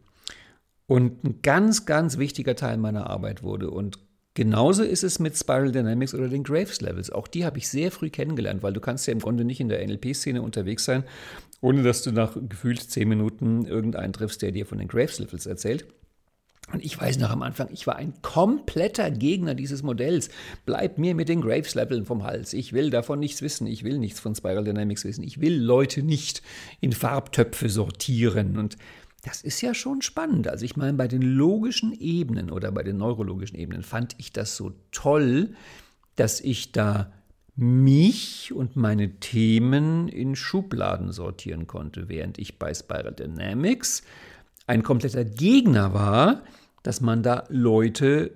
und 0.87 1.25
ein 1.25 1.43
ganz, 1.43 1.87
ganz 1.87 2.19
wichtiger 2.19 2.57
Teil 2.57 2.77
meiner 2.77 3.09
Arbeit 3.09 3.43
wurde. 3.43 3.71
Und 3.71 3.99
genauso 4.35 4.83
ist 4.83 5.05
es 5.05 5.19
mit 5.19 5.37
Spiral 5.37 5.73
Dynamics 5.73 6.15
oder 6.15 6.29
den 6.29 6.45
Graves 6.45 6.81
Levels. 6.81 7.11
Auch 7.11 7.27
die 7.27 7.45
habe 7.45 7.59
ich 7.59 7.69
sehr 7.69 7.91
früh 7.91 8.11
kennengelernt, 8.11 8.63
weil 8.63 8.73
du 8.73 8.81
kannst 8.81 9.07
ja 9.07 9.13
im 9.13 9.21
Grunde 9.21 9.45
nicht 9.45 9.61
in 9.61 9.69
der 9.69 9.87
NLP-Szene 9.87 10.43
unterwegs 10.43 10.85
sein, 10.85 11.05
ohne 11.65 11.83
dass 11.83 12.03
du 12.03 12.13
nach 12.13 12.37
gefühlt 12.47 12.79
zehn 12.83 13.09
Minuten 13.09 13.65
irgendeinen 13.65 14.13
triffst, 14.13 14.43
der 14.43 14.53
dir 14.53 14.67
von 14.67 14.77
den 14.77 14.87
Graves 14.87 15.19
Levels 15.19 15.47
erzählt. 15.47 15.87
Und 16.71 16.85
ich 16.85 17.01
weiß 17.01 17.19
noch 17.19 17.31
am 17.31 17.41
Anfang, 17.41 17.69
ich 17.73 17.87
war 17.87 17.97
ein 17.97 18.13
kompletter 18.21 19.11
Gegner 19.11 19.55
dieses 19.55 19.83
Modells. 19.83 20.29
Bleib 20.67 20.99
mir 20.99 21.15
mit 21.15 21.31
den 21.31 21.41
Graves-Leveln 21.41 22.05
vom 22.05 22.23
Hals. 22.23 22.53
Ich 22.53 22.75
will 22.75 22.91
davon 22.91 23.19
nichts 23.19 23.41
wissen. 23.41 23.67
Ich 23.67 23.83
will 23.83 23.99
nichts 23.99 24.21
von 24.21 24.35
Spiral 24.35 24.65
Dynamics 24.65 25.05
wissen. 25.07 25.25
Ich 25.25 25.41
will 25.41 25.59
Leute 25.59 26.03
nicht 26.03 26.43
in 26.81 26.93
Farbtöpfe 26.93 27.71
sortieren. 27.71 28.59
Und 28.59 28.77
das 29.23 29.41
ist 29.41 29.63
ja 29.63 29.73
schon 29.73 30.03
spannend. 30.03 30.49
Also 30.49 30.67
ich 30.67 30.77
meine, 30.77 30.93
bei 30.93 31.09
den 31.09 31.23
logischen 31.23 31.99
Ebenen 31.99 32.51
oder 32.51 32.73
bei 32.73 32.83
den 32.83 32.99
neurologischen 32.99 33.59
Ebenen 33.59 33.83
fand 33.83 34.17
ich 34.19 34.33
das 34.33 34.55
so 34.55 34.73
toll, 34.93 35.55
dass 36.17 36.41
ich 36.41 36.73
da 36.73 37.11
mich 37.57 38.53
und 38.53 38.77
meine 38.77 39.21
Themen 39.21 40.09
in 40.09 40.35
Schubladen 40.35 41.13
sortieren 41.13 41.67
konnte, 41.67 42.09
während 42.09 42.39
ich 42.39 42.59
bei 42.59 42.75
Spiral 42.75 43.13
Dynamics 43.13 44.03
ein 44.67 44.83
kompletter 44.83 45.25
Gegner 45.25 45.95
war, 45.95 46.43
dass 46.83 47.01
man 47.01 47.23
da 47.23 47.45
Leute 47.49 48.33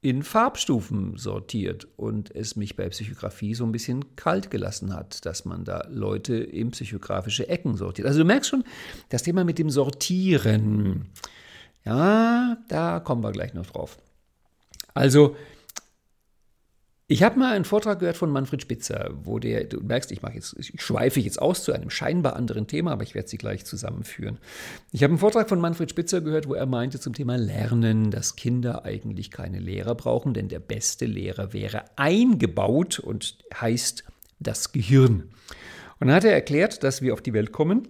in 0.00 0.22
Farbstufen 0.22 1.16
sortiert 1.16 1.88
und 1.96 2.34
es 2.36 2.56
mich 2.56 2.76
bei 2.76 2.88
Psychografie 2.90 3.54
so 3.54 3.64
ein 3.64 3.72
bisschen 3.72 4.16
kalt 4.16 4.50
gelassen 4.50 4.94
hat, 4.94 5.24
dass 5.24 5.46
man 5.46 5.64
da 5.64 5.86
Leute 5.88 6.36
in 6.36 6.72
psychografische 6.72 7.48
Ecken 7.48 7.76
sortiert. 7.76 8.06
Also 8.06 8.18
du 8.20 8.26
merkst 8.26 8.50
schon, 8.50 8.64
das 9.08 9.22
Thema 9.22 9.44
mit 9.44 9.58
dem 9.58 9.70
Sortieren, 9.70 11.06
ja, 11.86 12.58
da 12.68 13.00
kommen 13.00 13.22
wir 13.22 13.32
gleich 13.32 13.54
noch 13.54 13.64
drauf. 13.64 13.96
Also 14.92 15.36
ich 17.06 17.22
habe 17.22 17.38
mal 17.38 17.54
einen 17.54 17.66
Vortrag 17.66 17.98
gehört 17.98 18.16
von 18.16 18.30
Manfred 18.30 18.62
Spitzer, 18.62 19.10
wo 19.24 19.38
der, 19.38 19.64
du 19.64 19.80
merkst, 19.80 20.10
ich 20.10 20.20
jetzt, 20.32 20.56
ich 20.58 20.80
schweife 20.80 21.20
jetzt 21.20 21.40
aus 21.40 21.62
zu 21.62 21.72
einem 21.72 21.90
scheinbar 21.90 22.34
anderen 22.34 22.66
Thema, 22.66 22.92
aber 22.92 23.02
ich 23.02 23.14
werde 23.14 23.28
sie 23.28 23.36
gleich 23.36 23.66
zusammenführen. 23.66 24.38
Ich 24.90 25.02
habe 25.02 25.10
einen 25.10 25.18
Vortrag 25.18 25.50
von 25.50 25.60
Manfred 25.60 25.90
Spitzer 25.90 26.22
gehört, 26.22 26.48
wo 26.48 26.54
er 26.54 26.64
meinte 26.64 26.98
zum 26.98 27.12
Thema 27.12 27.36
Lernen, 27.36 28.10
dass 28.10 28.36
Kinder 28.36 28.86
eigentlich 28.86 29.30
keine 29.30 29.58
Lehrer 29.58 29.94
brauchen, 29.94 30.32
denn 30.32 30.48
der 30.48 30.60
beste 30.60 31.04
Lehrer 31.04 31.52
wäre 31.52 31.84
eingebaut 31.96 33.00
und 33.00 33.36
heißt 33.54 34.04
das 34.40 34.72
Gehirn. 34.72 35.24
Und 36.00 36.08
dann 36.08 36.16
hat 36.16 36.24
er 36.24 36.32
erklärt, 36.32 36.82
dass 36.82 37.02
wir 37.02 37.12
auf 37.12 37.20
die 37.20 37.34
Welt 37.34 37.52
kommen 37.52 37.88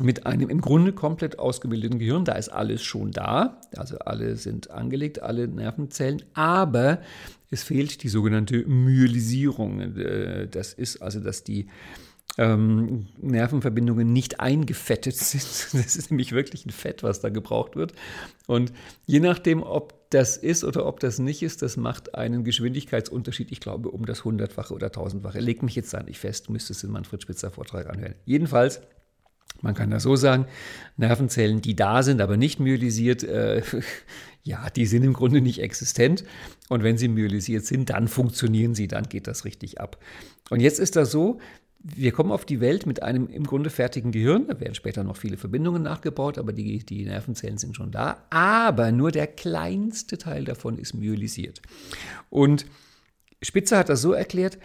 mit 0.00 0.26
einem 0.26 0.48
im 0.48 0.60
Grunde 0.60 0.92
komplett 0.92 1.38
ausgebildeten 1.38 1.98
Gehirn. 1.98 2.24
Da 2.24 2.32
ist 2.32 2.48
alles 2.48 2.82
schon 2.82 3.10
da, 3.10 3.60
also 3.76 3.98
alle 3.98 4.36
sind 4.36 4.70
angelegt, 4.70 5.22
alle 5.22 5.48
Nervenzellen, 5.48 6.22
aber 6.34 7.00
es 7.50 7.62
fehlt 7.62 8.02
die 8.02 8.08
sogenannte 8.08 8.64
Myelisierung. 8.66 9.96
Äh, 9.96 10.48
das 10.48 10.72
ist 10.72 11.02
also, 11.02 11.20
dass 11.20 11.44
die 11.44 11.68
ähm, 12.38 13.06
Nervenverbindungen 13.20 14.12
nicht 14.12 14.40
eingefettet 14.40 15.16
sind. 15.16 15.42
Das 15.84 15.96
ist 15.96 16.10
nämlich 16.10 16.32
wirklich 16.32 16.64
ein 16.64 16.70
Fett, 16.70 17.02
was 17.02 17.20
da 17.20 17.28
gebraucht 17.28 17.76
wird. 17.76 17.92
Und 18.46 18.72
je 19.06 19.20
nachdem, 19.20 19.62
ob 19.62 20.10
das 20.10 20.36
ist 20.36 20.64
oder 20.64 20.86
ob 20.86 21.00
das 21.00 21.18
nicht 21.18 21.42
ist, 21.42 21.62
das 21.62 21.76
macht 21.76 22.14
einen 22.14 22.42
Geschwindigkeitsunterschied, 22.42 23.52
ich 23.52 23.60
glaube, 23.60 23.90
um 23.90 24.06
das 24.06 24.24
hundertfache 24.24 24.74
oder 24.74 24.90
tausendfache. 24.90 25.38
Leg 25.40 25.62
mich 25.62 25.76
jetzt 25.76 25.92
da 25.92 26.02
nicht 26.02 26.18
fest, 26.18 26.50
müsste 26.50 26.72
es 26.72 26.82
in 26.82 26.90
Manfred 26.90 27.22
Spitzer 27.22 27.50
Vortrag 27.50 27.88
anhören. 27.88 28.14
Jedenfalls 28.24 28.80
man 29.62 29.74
kann 29.74 29.90
das 29.90 30.02
so 30.02 30.16
sagen, 30.16 30.46
Nervenzellen, 30.96 31.60
die 31.60 31.76
da 31.76 32.02
sind, 32.02 32.20
aber 32.20 32.36
nicht 32.36 32.60
myelisiert, 32.60 33.22
äh, 33.24 33.62
ja, 34.42 34.68
die 34.70 34.86
sind 34.86 35.02
im 35.04 35.12
Grunde 35.12 35.40
nicht 35.40 35.60
existent. 35.60 36.24
Und 36.68 36.82
wenn 36.82 36.98
sie 36.98 37.08
myelisiert 37.08 37.64
sind, 37.64 37.90
dann 37.90 38.08
funktionieren 38.08 38.74
sie, 38.74 38.88
dann 38.88 39.08
geht 39.08 39.26
das 39.26 39.44
richtig 39.44 39.80
ab. 39.80 39.98
Und 40.50 40.60
jetzt 40.60 40.80
ist 40.80 40.96
das 40.96 41.10
so, 41.10 41.38
wir 41.82 42.12
kommen 42.12 42.30
auf 42.30 42.44
die 42.44 42.60
Welt 42.60 42.84
mit 42.84 43.02
einem 43.02 43.28
im 43.28 43.44
Grunde 43.44 43.70
fertigen 43.70 44.12
Gehirn. 44.12 44.46
Da 44.48 44.60
werden 44.60 44.74
später 44.74 45.02
noch 45.02 45.16
viele 45.16 45.38
Verbindungen 45.38 45.82
nachgebaut, 45.82 46.36
aber 46.36 46.52
die, 46.52 46.84
die 46.84 47.04
Nervenzellen 47.06 47.56
sind 47.56 47.74
schon 47.74 47.90
da. 47.90 48.26
Aber 48.28 48.92
nur 48.92 49.10
der 49.10 49.26
kleinste 49.26 50.18
Teil 50.18 50.44
davon 50.44 50.78
ist 50.78 50.92
myelisiert. 50.94 51.62
Und 52.28 52.66
Spitzer 53.42 53.78
hat 53.78 53.88
das 53.88 54.02
so 54.02 54.12
erklärt, 54.12 54.58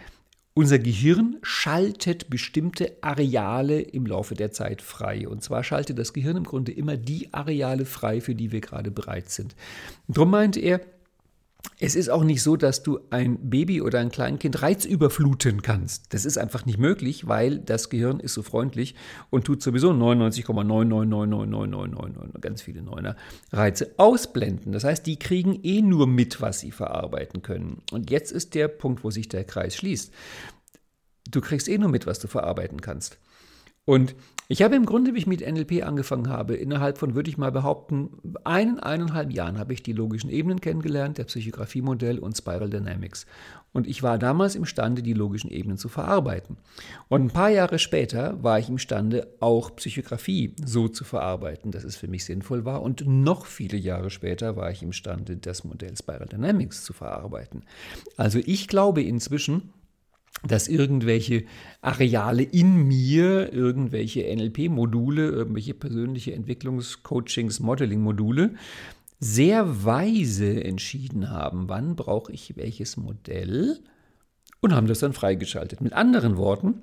unser 0.56 0.78
Gehirn 0.78 1.36
schaltet 1.42 2.30
bestimmte 2.30 2.96
Areale 3.02 3.78
im 3.78 4.06
Laufe 4.06 4.34
der 4.34 4.52
Zeit 4.52 4.80
frei. 4.80 5.28
Und 5.28 5.42
zwar 5.42 5.62
schaltet 5.62 5.98
das 5.98 6.14
Gehirn 6.14 6.38
im 6.38 6.44
Grunde 6.44 6.72
immer 6.72 6.96
die 6.96 7.34
Areale 7.34 7.84
frei, 7.84 8.22
für 8.22 8.34
die 8.34 8.52
wir 8.52 8.62
gerade 8.62 8.90
bereit 8.90 9.28
sind. 9.28 9.54
Darum 10.08 10.30
meinte 10.30 10.58
er, 10.60 10.80
es 11.78 11.94
ist 11.94 12.08
auch 12.08 12.24
nicht 12.24 12.42
so, 12.42 12.56
dass 12.56 12.82
du 12.82 13.00
ein 13.10 13.50
Baby 13.50 13.82
oder 13.82 13.98
ein 13.98 14.10
Kleinkind 14.10 14.62
reizüberfluten 14.62 15.60
kannst. 15.62 16.14
Das 16.14 16.24
ist 16.24 16.38
einfach 16.38 16.64
nicht 16.64 16.78
möglich, 16.78 17.28
weil 17.28 17.58
das 17.58 17.90
Gehirn 17.90 18.18
ist 18.18 18.32
so 18.34 18.42
freundlich 18.42 18.94
und 19.30 19.44
tut 19.44 19.62
sowieso 19.62 19.90
99,9999999 19.90 22.40
ganz 22.40 22.62
viele 22.62 22.82
Neuner 22.82 23.16
Reize 23.52 23.92
ausblenden. 23.98 24.72
Das 24.72 24.84
heißt, 24.84 25.06
die 25.06 25.18
kriegen 25.18 25.60
eh 25.62 25.82
nur 25.82 26.06
mit, 26.06 26.40
was 26.40 26.60
sie 26.60 26.70
verarbeiten 26.70 27.42
können. 27.42 27.82
Und 27.92 28.10
jetzt 28.10 28.32
ist 28.32 28.54
der 28.54 28.68
Punkt, 28.68 29.04
wo 29.04 29.10
sich 29.10 29.28
der 29.28 29.44
Kreis 29.44 29.76
schließt. 29.76 30.14
Du 31.30 31.40
kriegst 31.40 31.68
eh 31.68 31.76
nur 31.76 31.90
mit, 31.90 32.06
was 32.06 32.20
du 32.20 32.28
verarbeiten 32.28 32.80
kannst. 32.80 33.18
Und 33.84 34.14
ich 34.48 34.62
habe 34.62 34.76
im 34.76 34.86
Grunde, 34.86 35.14
wie 35.14 35.18
ich 35.18 35.26
mit 35.26 35.40
NLP 35.40 35.84
angefangen 35.84 36.28
habe, 36.28 36.54
innerhalb 36.54 36.98
von, 36.98 37.14
würde 37.14 37.28
ich 37.28 37.38
mal 37.38 37.50
behaupten, 37.50 38.10
einen, 38.44 38.78
eineinhalb 38.78 39.32
Jahren 39.32 39.58
habe 39.58 39.72
ich 39.72 39.82
die 39.82 39.92
logischen 39.92 40.30
Ebenen 40.30 40.60
kennengelernt, 40.60 41.18
der 41.18 41.24
Psychographie-Modell 41.24 42.18
und 42.18 42.36
Spiral 42.36 42.70
Dynamics. 42.70 43.26
Und 43.72 43.86
ich 43.86 44.02
war 44.02 44.18
damals 44.18 44.54
imstande, 44.54 45.02
die 45.02 45.12
logischen 45.12 45.50
Ebenen 45.50 45.78
zu 45.78 45.88
verarbeiten. 45.88 46.56
Und 47.08 47.24
ein 47.24 47.30
paar 47.30 47.50
Jahre 47.50 47.78
später 47.78 48.42
war 48.42 48.58
ich 48.58 48.68
imstande, 48.68 49.26
auch 49.40 49.74
Psychografie 49.76 50.54
so 50.64 50.88
zu 50.88 51.04
verarbeiten, 51.04 51.72
dass 51.72 51.84
es 51.84 51.96
für 51.96 52.08
mich 52.08 52.24
sinnvoll 52.24 52.64
war. 52.64 52.82
Und 52.82 53.06
noch 53.06 53.46
viele 53.46 53.76
Jahre 53.76 54.10
später 54.10 54.56
war 54.56 54.70
ich 54.70 54.82
imstande, 54.82 55.36
das 55.36 55.64
Modell 55.64 55.96
Spiral 55.96 56.28
Dynamics 56.28 56.84
zu 56.84 56.92
verarbeiten. 56.92 57.64
Also 58.16 58.38
ich 58.38 58.68
glaube 58.68 59.02
inzwischen, 59.02 59.72
dass 60.42 60.68
irgendwelche 60.68 61.44
Areale 61.80 62.42
in 62.42 62.86
mir, 62.86 63.52
irgendwelche 63.52 64.22
NLP-Module, 64.22 65.28
irgendwelche 65.28 65.74
persönliche 65.74 66.34
Entwicklungs-, 66.34 67.02
Coachings-, 67.02 67.60
Modeling-Module 67.60 68.54
sehr 69.18 69.84
weise 69.84 70.62
entschieden 70.62 71.30
haben, 71.30 71.68
wann 71.68 71.96
brauche 71.96 72.32
ich 72.32 72.56
welches 72.56 72.96
Modell 72.96 73.78
und 74.60 74.74
haben 74.74 74.86
das 74.86 75.00
dann 75.00 75.14
freigeschaltet. 75.14 75.80
Mit 75.80 75.94
anderen 75.94 76.36
Worten, 76.36 76.82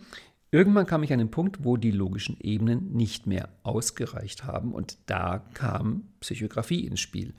irgendwann 0.53 0.85
kam 0.85 1.01
ich 1.01 1.11
an 1.11 1.19
den 1.19 1.31
Punkt, 1.31 1.65
wo 1.65 1.77
die 1.77 1.91
logischen 1.91 2.37
Ebenen 2.39 2.93
nicht 2.93 3.25
mehr 3.25 3.49
ausgereicht 3.63 4.45
haben 4.45 4.71
und 4.71 4.97
da 5.07 5.43
kam 5.55 6.03
Psychografie 6.19 6.85
ins 6.85 6.99
Spiel. 6.99 7.33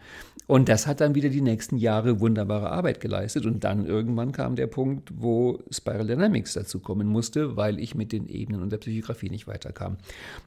Und 0.46 0.68
das 0.68 0.86
hat 0.86 1.00
dann 1.00 1.14
wieder 1.14 1.30
die 1.30 1.40
nächsten 1.40 1.78
Jahre 1.78 2.20
wunderbare 2.20 2.70
Arbeit 2.70 3.00
geleistet. 3.00 3.46
Und 3.46 3.64
dann 3.64 3.86
irgendwann 3.86 4.32
kam 4.32 4.56
der 4.56 4.66
Punkt, 4.66 5.10
wo 5.16 5.62
Spiral 5.70 6.06
Dynamics 6.06 6.52
dazu 6.52 6.80
kommen 6.80 7.06
musste, 7.06 7.56
weil 7.56 7.78
ich 7.78 7.94
mit 7.94 8.12
den 8.12 8.26
Ebenen 8.26 8.60
und 8.60 8.70
der 8.70 8.78
Psychografie 8.78 9.30
nicht 9.30 9.46
weiterkam. 9.46 9.96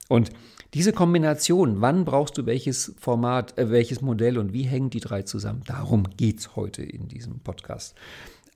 Und 0.07 0.29
diese 0.75 0.93
Kombination, 0.93 1.81
wann 1.81 2.05
brauchst 2.05 2.37
du 2.37 2.45
welches 2.45 2.93
Format, 2.99 3.57
äh, 3.57 3.71
welches 3.71 4.01
Modell 4.01 4.37
und 4.37 4.53
wie 4.53 4.63
hängen 4.63 4.91
die 4.91 4.99
drei 4.99 5.23
zusammen, 5.23 5.63
darum 5.65 6.03
geht 6.15 6.39
es 6.39 6.55
heute 6.55 6.83
in 6.83 7.07
diesem 7.07 7.39
Podcast. 7.39 7.95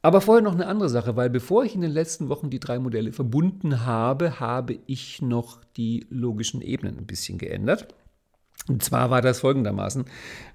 Aber 0.02 0.22
vorher 0.22 0.42
noch 0.42 0.54
eine 0.54 0.66
andere 0.66 0.90
Sache, 0.90 1.16
weil 1.16 1.30
bevor 1.30 1.64
ich 1.64 1.76
in 1.76 1.82
den 1.82 1.92
letzten 1.92 2.30
Wochen 2.30 2.50
die 2.50 2.60
drei 2.60 2.80
Modelle 2.80 3.12
verbunden 3.12 3.86
habe, 3.86 4.40
habe 4.40 4.80
ich 4.88 5.22
noch 5.22 5.64
die 5.78 6.08
logischen 6.10 6.62
Ebenen 6.62 6.98
ein 6.98 7.06
bisschen 7.06 7.38
geändert. 7.38 7.94
Und 8.68 8.84
zwar 8.84 9.10
war 9.10 9.22
das 9.22 9.42
folgendermaßen, 9.42 10.06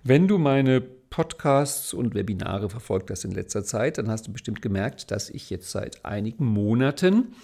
wenn 0.03 0.29
du 0.29 0.39
meine 0.39 0.81
Podcasts 0.81 1.95
und 1.95 2.15
Webinare 2.15 2.69
verfolgt 2.69 3.11
hast 3.11 3.25
in 3.25 3.31
letzter 3.31 3.65
Zeit, 3.65 3.99
dann 3.99 4.11
hast 4.11 4.27
du 4.27 4.33
bestimmt 4.33 4.63
gemerkt, 4.63 5.11
dass 5.11 5.31
ich 5.31 5.51
jetzt 5.51 5.71
seit 5.71 6.05
einigen 6.05 6.45
Monaten 6.47 7.35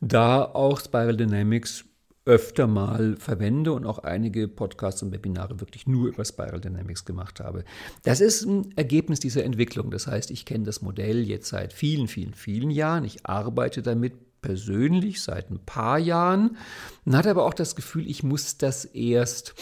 da 0.00 0.42
auch 0.44 0.80
Spiral 0.80 1.16
Dynamics 1.16 1.84
öfter 2.26 2.66
mal 2.66 3.16
verwende 3.16 3.72
und 3.72 3.86
auch 3.86 4.00
einige 4.00 4.48
Podcasts 4.48 5.02
und 5.02 5.12
Webinare 5.12 5.60
wirklich 5.60 5.86
nur 5.86 6.08
über 6.08 6.24
Spiral 6.24 6.60
Dynamics 6.60 7.04
gemacht 7.04 7.40
habe. 7.40 7.64
Das 8.02 8.20
ist 8.20 8.44
ein 8.44 8.72
Ergebnis 8.76 9.20
dieser 9.20 9.44
Entwicklung. 9.44 9.90
Das 9.90 10.06
heißt, 10.06 10.30
ich 10.30 10.44
kenne 10.44 10.64
das 10.64 10.82
Modell 10.82 11.24
jetzt 11.26 11.48
seit 11.48 11.72
vielen, 11.72 12.08
vielen, 12.08 12.34
vielen 12.34 12.70
Jahren. 12.70 13.04
Ich 13.04 13.24
arbeite 13.24 13.80
damit 13.80 14.42
persönlich 14.42 15.22
seit 15.22 15.50
ein 15.50 15.60
paar 15.64 15.98
Jahren 15.98 16.56
und 17.04 17.16
hatte 17.16 17.30
aber 17.30 17.46
auch 17.46 17.54
das 17.54 17.74
Gefühl, 17.74 18.08
ich 18.08 18.22
muss 18.22 18.58
das 18.58 18.84
erst 18.84 19.54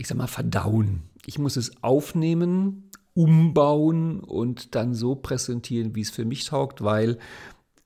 ich 0.00 0.08
sag 0.08 0.16
mal, 0.16 0.26
verdauen. 0.26 1.02
Ich 1.26 1.38
muss 1.38 1.56
es 1.56 1.82
aufnehmen, 1.82 2.90
umbauen 3.12 4.20
und 4.20 4.74
dann 4.74 4.94
so 4.94 5.14
präsentieren, 5.14 5.94
wie 5.94 6.00
es 6.00 6.10
für 6.10 6.24
mich 6.24 6.46
taugt, 6.46 6.82
weil 6.82 7.18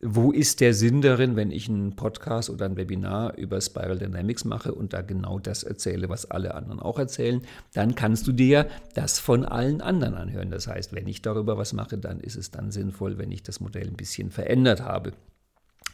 wo 0.07 0.33
ist 0.33 0.61
der 0.61 0.75
Sinn 0.75 1.01
darin, 1.01 1.35
wenn 1.35 1.51
ich 1.51 1.67
einen 1.69 1.97
Podcast 1.97 2.51
oder 2.51 2.67
ein 2.67 2.77
Webinar 2.77 3.39
über 3.39 3.59
Spiral 3.61 3.99
Dynamics 3.99 4.45
mache 4.45 4.75
und 4.75 4.93
da 4.93 5.01
genau 5.01 5.39
das 5.39 5.63
erzähle, 5.63 6.11
was 6.11 6.31
alle 6.31 6.55
anderen 6.55 6.79
auch 6.79 6.99
erzählen? 6.99 7.41
Dann 7.73 7.95
kannst 7.95 8.27
du 8.27 8.33
dir 8.33 8.69
das 8.93 9.19
von 9.19 9.47
allen 9.47 9.81
anderen 9.81 10.15
anhören. 10.15 10.51
Das 10.51 10.67
heißt, 10.67 10.93
wenn 10.93 11.09
ich 11.09 11.23
darüber 11.23 11.57
was 11.57 11.73
mache, 11.73 11.97
dann 11.97 12.21
ist 12.21 12.37
es 12.37 12.51
dann 12.51 12.71
sinnvoll, 12.71 13.17
wenn 13.17 13.33
ich 13.33 13.43
das 13.43 13.61
Modell 13.61 13.89
ein 13.89 13.97
bisschen 13.97 14.31
verändert 14.31 14.83
habe. 14.83 15.13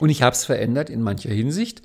Und 0.00 0.08
ich 0.08 0.22
habe 0.22 0.34
es 0.34 0.44
verändert 0.44 0.90
in 0.90 1.02
mancher 1.02 1.30
Hinsicht. 1.30 1.82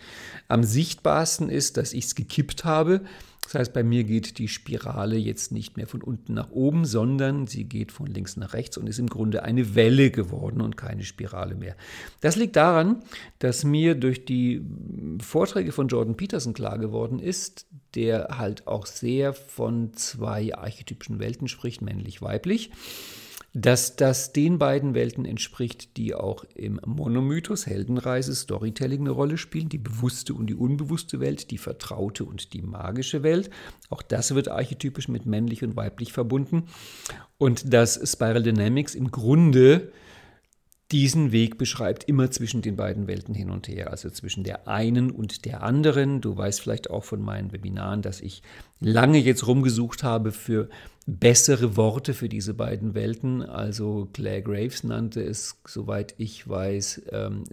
Am 0.47 0.63
sichtbarsten 0.63 1.49
ist, 1.49 1.77
dass 1.77 1.93
ich 1.93 2.05
es 2.05 2.15
gekippt 2.15 2.63
habe. 2.63 3.01
Das 3.43 3.55
heißt, 3.55 3.73
bei 3.73 3.83
mir 3.83 4.05
geht 4.05 4.39
die 4.39 4.47
Spirale 4.47 5.17
jetzt 5.17 5.51
nicht 5.51 5.77
mehr 5.77 5.85
von 5.85 6.01
unten 6.01 6.33
nach 6.33 6.49
oben, 6.49 6.85
sondern 6.85 7.45
sie 7.45 7.65
geht 7.65 7.91
von 7.91 8.07
links 8.07 8.37
nach 8.37 8.53
rechts 8.53 8.77
und 8.77 8.87
ist 8.87 8.97
im 8.97 9.07
Grunde 9.07 9.43
eine 9.43 9.75
Welle 9.75 10.09
geworden 10.09 10.61
und 10.61 10.77
keine 10.77 11.03
Spirale 11.03 11.55
mehr. 11.55 11.75
Das 12.21 12.37
liegt 12.37 12.55
daran, 12.55 13.03
dass 13.37 13.63
mir 13.63 13.93
durch 13.93 14.25
die 14.25 14.61
Vorträge 15.21 15.73
von 15.73 15.89
Jordan 15.89 16.15
Peterson 16.15 16.53
klar 16.53 16.79
geworden 16.79 17.19
ist, 17.19 17.67
der 17.93 18.37
halt 18.37 18.65
auch 18.65 18.87
sehr 18.87 19.33
von 19.33 19.93
zwei 19.93 20.55
archetypischen 20.55 21.19
Welten 21.19 21.47
spricht, 21.47 21.81
männlich-weiblich 21.81 22.71
dass 23.57 23.95
das 23.95 24.33
den 24.33 24.59
beiden 24.59 24.95
Welten 24.95 25.23
entspricht, 25.23 25.95
die 25.95 26.13
auch 26.13 26.43
im 26.55 26.81
Monomythos 26.85 27.65
Heldenreise 27.65 28.35
Storytelling 28.35 28.99
eine 28.99 29.11
Rolle 29.11 29.37
spielen, 29.37 29.69
die 29.69 29.77
bewusste 29.77 30.33
und 30.33 30.47
die 30.47 30.55
unbewusste 30.55 31.21
Welt, 31.21 31.51
die 31.51 31.57
vertraute 31.57 32.25
und 32.25 32.51
die 32.51 32.61
magische 32.61 33.23
Welt. 33.23 33.49
Auch 33.89 34.01
das 34.01 34.35
wird 34.35 34.49
archetypisch 34.49 35.07
mit 35.07 35.25
männlich 35.25 35.63
und 35.63 35.77
weiblich 35.77 36.11
verbunden. 36.11 36.63
Und 37.37 37.73
dass 37.73 37.97
Spiral 38.11 38.43
Dynamics 38.43 38.93
im 38.93 39.09
Grunde 39.09 39.89
diesen 40.91 41.31
Weg 41.31 41.57
beschreibt, 41.57 42.03
immer 42.03 42.29
zwischen 42.29 42.61
den 42.61 42.75
beiden 42.75 43.07
Welten 43.07 43.33
hin 43.33 43.49
und 43.49 43.67
her, 43.67 43.89
also 43.89 44.09
zwischen 44.09 44.43
der 44.43 44.67
einen 44.67 45.09
und 45.09 45.45
der 45.45 45.63
anderen. 45.63 46.21
Du 46.21 46.37
weißt 46.37 46.61
vielleicht 46.61 46.89
auch 46.89 47.03
von 47.03 47.21
meinen 47.21 47.51
Webinaren, 47.51 48.01
dass 48.01 48.21
ich 48.21 48.43
lange 48.79 49.17
jetzt 49.17 49.47
rumgesucht 49.47 50.03
habe 50.03 50.31
für 50.31 50.69
bessere 51.07 51.75
Worte 51.75 52.13
für 52.13 52.29
diese 52.29 52.53
beiden 52.53 52.93
Welten. 52.93 53.41
Also 53.41 54.09
Claire 54.13 54.41
Graves 54.41 54.83
nannte 54.83 55.21
es, 55.21 55.59
soweit 55.65 56.13
ich 56.17 56.47
weiß, 56.47 57.03
ähm, 57.11 57.43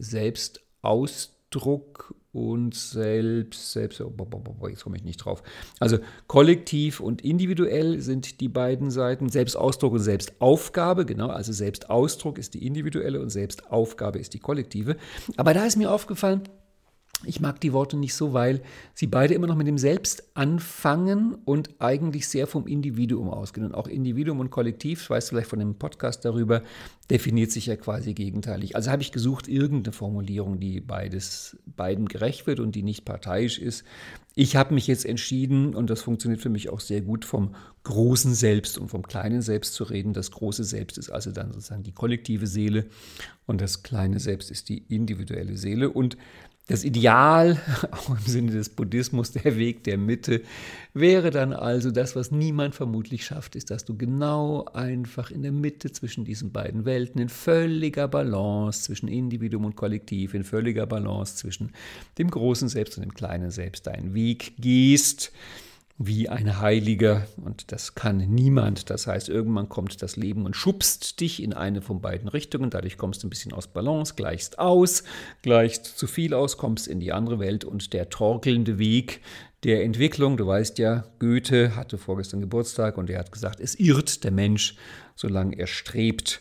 Selbstausdruck 1.53 2.15
und 2.33 2.75
selbst, 2.75 3.73
selbst, 3.73 4.01
oh, 4.01 4.69
jetzt 4.69 4.85
komme 4.85 4.97
ich 4.97 5.05
nicht 5.05 5.19
drauf. 5.19 5.43
Also 5.81 5.99
kollektiv 6.27 7.01
und 7.01 7.23
individuell 7.23 8.01
sind 8.01 8.41
die 8.41 8.49
beiden 8.49 8.91
Seiten, 8.91 9.29
Selbstausdruck 9.29 9.93
und 9.93 10.01
Selbstaufgabe, 10.01 11.05
genau, 11.05 11.29
also 11.29 11.53
Selbstausdruck 11.53 12.39
ist 12.39 12.55
die 12.55 12.67
individuelle 12.67 13.21
und 13.21 13.29
Selbstaufgabe 13.29 14.19
ist 14.19 14.33
die 14.33 14.39
kollektive. 14.39 14.97
Aber 15.37 15.53
da 15.53 15.67
ist 15.67 15.77
mir 15.77 15.91
aufgefallen, 15.91 16.43
ich 17.25 17.41
mag 17.41 17.61
die 17.61 17.73
Worte 17.73 17.97
nicht 17.97 18.15
so, 18.15 18.33
weil 18.33 18.63
sie 18.95 19.07
beide 19.07 19.35
immer 19.35 19.47
noch 19.47 19.57
mit 19.57 19.67
dem 19.67 19.79
Selbst 19.79 20.25
anfangen 20.35 21.37
und 21.45 21.71
eigentlich 21.79 22.29
sehr 22.29 22.47
vom 22.47 22.67
Individuum 22.67 23.29
ausgehen. 23.29 23.67
Und 23.67 23.75
auch 23.75 23.87
Individuum 23.87 24.41
und 24.41 24.51
Kollektiv, 24.51 25.09
weißt 25.09 25.29
du 25.29 25.35
vielleicht 25.35 25.51
von 25.51 25.59
dem 25.59 25.77
Podcast 25.77 26.25
darüber, 26.25 26.63
definiert 27.11 27.51
sich 27.51 27.67
ja 27.67 27.77
quasi 27.77 28.15
gegenteilig. 28.15 28.75
Also 28.75 28.91
habe 28.91 29.03
ich 29.03 29.13
gesucht, 29.13 29.49
irgendeine 29.49 29.93
Formulierung, 29.93 30.59
die 30.59 30.81
beides, 30.81 31.57
beiden 31.67 32.07
gerecht 32.09 32.47
wird 32.47 32.61
und 32.61 32.75
die 32.75 32.83
nicht 32.83 33.05
parteiisch 33.05 33.59
ist. 33.59 33.85
Ich 34.35 34.57
habe 34.57 34.73
mich 34.73 34.87
jetzt 34.87 35.05
entschieden, 35.05 35.75
und 35.75 35.91
das 35.91 36.01
funktioniert 36.01 36.41
für 36.41 36.49
mich 36.49 36.71
auch 36.71 36.81
sehr 36.81 37.03
gut, 37.03 37.25
vom 37.25 37.55
großen 37.85 38.35
Selbst 38.35 38.79
und 38.79 38.89
vom 38.89 39.03
kleinen 39.03 39.43
Selbst 39.43 39.75
zu 39.75 39.85
reden. 39.85 40.15
Das 40.15 40.31
große 40.31 40.65
Selbst 40.65 40.97
ist 40.97 41.11
also 41.11 41.33
dann 41.33 41.53
sozusagen 41.53 41.83
die 41.83 41.93
kollektive 41.93 42.47
Seele 42.47 42.87
und 43.47 43.61
das 43.61 43.83
kleine 43.83 44.21
Selbst 44.21 44.51
ist 44.51 44.71
die 44.71 44.79
individuelle 44.89 45.59
Seele. 45.59 45.91
Und 45.91 46.17
das 46.69 46.85
Ideal, 46.85 47.61
auch 47.91 48.11
im 48.11 48.25
Sinne 48.25 48.53
des 48.53 48.69
Buddhismus, 48.69 49.33
der 49.33 49.57
Weg 49.57 49.85
der 49.85 49.99
Mitte, 49.99 50.43
wäre 50.95 51.31
dann 51.31 51.53
also 51.53 51.91
das, 51.91 52.15
was 52.15 52.31
niemand 52.31 52.75
vermutlich 52.75 53.25
schafft, 53.25 53.57
ist, 53.57 53.71
dass 53.71 53.85
du 53.85 53.97
genau 53.97 54.65
einfach 54.73 55.31
in 55.31 55.43
der 55.43 55.53
Mitte 55.53 55.91
zwischen 55.91 56.25
diesen 56.25 56.53
beiden 56.53 56.85
Welten 56.85 57.21
in 57.21 57.29
völliger 57.29 58.09
Balance 58.09 58.83
zwischen 58.83 59.09
Individuum 59.09 59.65
und 59.65 59.77
Kollektiv, 59.77 60.35
in 60.35 60.45
völliger 60.45 60.87
Balance 60.87 61.37
zwischen 61.37 61.73
dem 62.19 62.31
großen 62.31 62.69
Selbst 62.69 62.97
und 62.97 63.03
dem 63.03 63.15
kleinen 63.15 63.51
Selbst 63.51 63.87
deinen 63.87 64.15
Weg 64.15 64.55
gehst 64.59 65.33
wie 65.99 66.29
ein 66.29 66.61
Heiliger 66.61 67.27
und 67.37 67.71
das 67.71 67.95
kann 67.95 68.19
niemand. 68.19 68.91
Das 68.91 69.07
heißt, 69.07 69.29
irgendwann 69.29 69.69
kommt 69.69 70.03
das 70.03 70.17
Leben 70.17 70.47
und 70.47 70.57
schubst 70.57 71.21
dich 71.21 71.43
in 71.43 71.53
eine 71.53 71.83
von 71.83 72.01
beiden 72.01 72.29
Richtungen. 72.29 72.71
Dadurch 72.71 72.97
kommst 72.97 73.23
du 73.23 73.27
ein 73.27 73.31
bisschen 73.31 73.53
aus 73.53 73.69
Balance, 73.69 74.15
gleichst 74.17 74.59
aus, 74.59 75.05
gleichst 75.43 75.87
zu 75.87 76.07
viel 76.07 76.35
aus, 76.35 76.57
kommst 76.57 76.89
in 76.89 77.01
die 77.01 77.13
andere 77.13 77.39
Welt 77.39 77.65
und 77.65 77.93
der 77.93 78.09
torkelnde 78.09 78.79
Weg 78.79 79.21
der 79.65 79.85
Entwicklung, 79.85 80.37
du 80.37 80.47
weißt 80.47 80.79
ja, 80.79 81.05
Goethe 81.21 81.77
hatte 81.77 81.97
vorgestern 81.97 82.41
Geburtstag 82.41 82.99
und 82.99 83.09
er 83.09 83.21
hat 83.21 83.31
gesagt, 83.31 83.61
es 83.61 83.77
irrt 83.77 84.25
der 84.25 84.33
Mensch, 84.33 84.77
solange 85.15 85.57
er 85.57 85.69
strebt. 85.69 86.41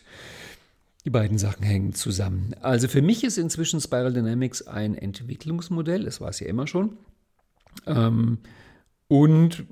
Die 1.04 1.10
beiden 1.10 1.38
Sachen 1.38 1.62
hängen 1.62 1.94
zusammen. 1.94 2.54
Also 2.60 2.88
für 2.88 3.02
mich 3.02 3.22
ist 3.22 3.38
inzwischen 3.38 3.80
Spiral 3.80 4.12
Dynamics 4.12 4.62
ein 4.62 4.96
Entwicklungsmodell, 4.96 6.06
es 6.06 6.20
war 6.20 6.30
es 6.30 6.40
ja 6.40 6.48
immer 6.48 6.66
schon. 6.66 6.96
Ähm, 7.86 8.38
und 9.12 9.66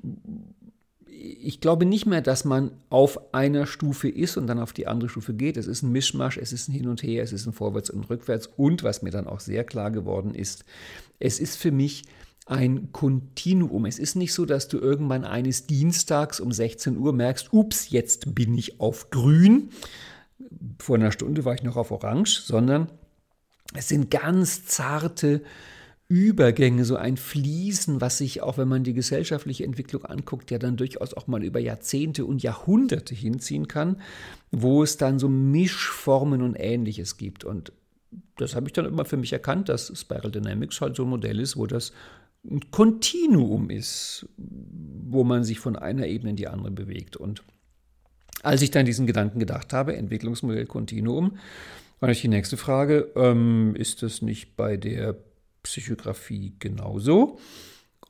ich 1.07 1.61
glaube 1.61 1.87
nicht 1.87 2.05
mehr, 2.05 2.21
dass 2.21 2.45
man 2.45 2.69
auf 2.91 3.33
einer 3.33 3.65
Stufe 3.65 4.07
ist 4.07 4.37
und 4.37 4.45
dann 4.45 4.59
auf 4.59 4.71
die 4.71 4.85
andere 4.85 5.09
Stufe 5.09 5.33
geht. 5.33 5.57
Es 5.57 5.65
ist 5.65 5.81
ein 5.81 5.91
Mischmasch, 5.91 6.37
es 6.37 6.53
ist 6.53 6.69
ein 6.69 6.73
Hin 6.73 6.87
und 6.87 7.01
Her, 7.01 7.23
es 7.23 7.33
ist 7.33 7.47
ein 7.47 7.51
Vorwärts 7.51 7.89
und 7.89 8.07
Rückwärts. 8.07 8.51
Und 8.55 8.83
was 8.83 9.01
mir 9.01 9.09
dann 9.09 9.25
auch 9.25 9.39
sehr 9.39 9.63
klar 9.63 9.89
geworden 9.89 10.35
ist, 10.35 10.63
es 11.17 11.39
ist 11.39 11.55
für 11.55 11.71
mich 11.71 12.03
ein 12.45 12.91
Kontinuum. 12.91 13.85
Es 13.87 13.97
ist 13.97 14.13
nicht 14.13 14.31
so, 14.31 14.45
dass 14.45 14.67
du 14.67 14.77
irgendwann 14.77 15.25
eines 15.25 15.65
Dienstags 15.65 16.39
um 16.39 16.51
16 16.51 16.95
Uhr 16.95 17.11
merkst, 17.11 17.51
ups, 17.51 17.89
jetzt 17.89 18.35
bin 18.35 18.55
ich 18.55 18.79
auf 18.79 19.09
grün. 19.09 19.71
Vor 20.77 20.97
einer 20.97 21.11
Stunde 21.11 21.45
war 21.45 21.55
ich 21.55 21.63
noch 21.63 21.77
auf 21.77 21.89
orange, 21.89 22.43
sondern 22.43 22.91
es 23.73 23.87
sind 23.87 24.11
ganz 24.11 24.65
zarte 24.65 25.41
Übergänge, 26.11 26.83
so 26.83 26.97
ein 26.97 27.15
Fließen, 27.15 28.01
was 28.01 28.17
sich, 28.17 28.41
auch 28.41 28.57
wenn 28.57 28.67
man 28.67 28.83
die 28.83 28.93
gesellschaftliche 28.93 29.63
Entwicklung 29.63 30.03
anguckt, 30.03 30.51
ja 30.51 30.59
dann 30.59 30.75
durchaus 30.75 31.13
auch 31.13 31.27
mal 31.27 31.41
über 31.41 31.61
Jahrzehnte 31.61 32.25
und 32.25 32.43
Jahrhunderte 32.43 33.15
hinziehen 33.15 33.69
kann, 33.69 33.95
wo 34.51 34.83
es 34.83 34.97
dann 34.97 35.19
so 35.19 35.29
Mischformen 35.29 36.41
und 36.41 36.55
Ähnliches 36.55 37.15
gibt. 37.15 37.45
Und 37.45 37.71
das 38.35 38.55
habe 38.55 38.67
ich 38.67 38.73
dann 38.73 38.87
immer 38.87 39.05
für 39.05 39.15
mich 39.15 39.31
erkannt, 39.31 39.69
dass 39.69 39.97
Spiral 39.97 40.31
Dynamics 40.31 40.81
halt 40.81 40.97
so 40.97 41.03
ein 41.03 41.09
Modell 41.09 41.39
ist, 41.39 41.55
wo 41.55 41.65
das 41.65 41.93
ein 42.43 42.59
Kontinuum 42.71 43.69
ist, 43.69 44.27
wo 44.35 45.23
man 45.23 45.45
sich 45.45 45.59
von 45.59 45.77
einer 45.77 46.07
Ebene 46.07 46.31
in 46.31 46.35
die 46.35 46.49
andere 46.49 46.71
bewegt. 46.71 47.15
Und 47.15 47.41
als 48.43 48.61
ich 48.61 48.71
dann 48.71 48.85
diesen 48.85 49.07
Gedanken 49.07 49.39
gedacht 49.39 49.71
habe, 49.71 49.95
Entwicklungsmodell 49.95 50.65
Kontinuum, 50.65 51.37
war 52.01 52.07
natürlich 52.07 52.23
die 52.23 52.27
nächste 52.27 52.57
Frage, 52.57 53.13
ähm, 53.15 53.75
ist 53.77 54.03
das 54.03 54.21
nicht 54.21 54.57
bei 54.57 54.75
der 54.75 55.15
Psychografie 55.63 56.55
genauso. 56.59 57.39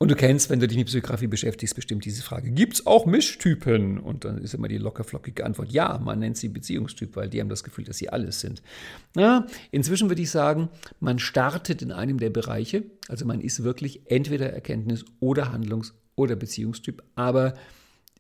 Und 0.02 0.10
du 0.10 0.16
kennst, 0.16 0.50
wenn 0.50 0.60
du 0.60 0.68
dich 0.68 0.80
mit 0.80 0.88
Psychografie 0.88 1.28
beschäftigst, 1.28 1.76
bestimmt 1.76 2.06
diese 2.06 2.24
Frage, 2.24 2.50
gibt 2.50 2.74
es 2.74 2.88
auch 2.88 3.06
Mischtypen? 3.06 4.00
Und 4.00 4.26
dann 4.26 4.40
ist 4.40 4.56
immer 4.56 4.68
die 4.68 4.80
lockerflockige 4.80 5.46
Antwort, 5.46 5.72
ja, 5.72 6.00
man 6.00 6.18
nennt 6.18 6.38
sie 6.38 6.50
Beziehungstyp, 6.50 7.16
weil 7.16 7.30
die 7.30 7.40
haben 7.40 7.50
das 7.50 7.64
Gefühl, 7.64 7.84
dass 7.84 8.00
sie 8.00 8.10
alles 8.10 8.40
sind. 8.40 8.64
Na, 9.14 9.46
inzwischen 9.70 10.10
würde 10.10 10.24
ich 10.24 10.32
sagen, 10.32 10.70
man 11.00 11.20
startet 11.20 11.84
in 11.84 11.92
einem 11.92 12.18
der 12.18 12.32
Bereiche, 12.32 12.84
also 13.10 13.28
man 13.28 13.42
ist 13.42 13.62
wirklich 13.64 14.10
entweder 14.10 14.52
Erkenntnis- 14.52 15.06
oder 15.20 15.52
Handlungs- 15.52 15.94
oder 16.16 16.36
Beziehungstyp, 16.36 17.04
aber 17.14 17.54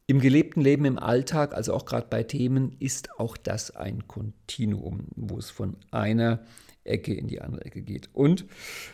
im 0.05 0.19
gelebten 0.19 0.61
Leben, 0.61 0.85
im 0.85 0.99
Alltag, 0.99 1.55
also 1.55 1.73
auch 1.73 1.85
gerade 1.85 2.05
bei 2.11 2.21
Themen, 2.21 2.75
ist 2.77 3.19
auch 3.19 3.37
das 3.37 3.75
ein 3.75 4.07
Kontinuum, 4.07 5.07
wo 5.15 5.39
es 5.39 5.49
von 5.49 5.77
einer 5.89 6.41
Ecke 6.83 7.13
in 7.13 7.27
die 7.27 7.41
andere 7.41 7.65
Ecke 7.65 7.81
geht. 7.81 8.09
Und 8.13 8.45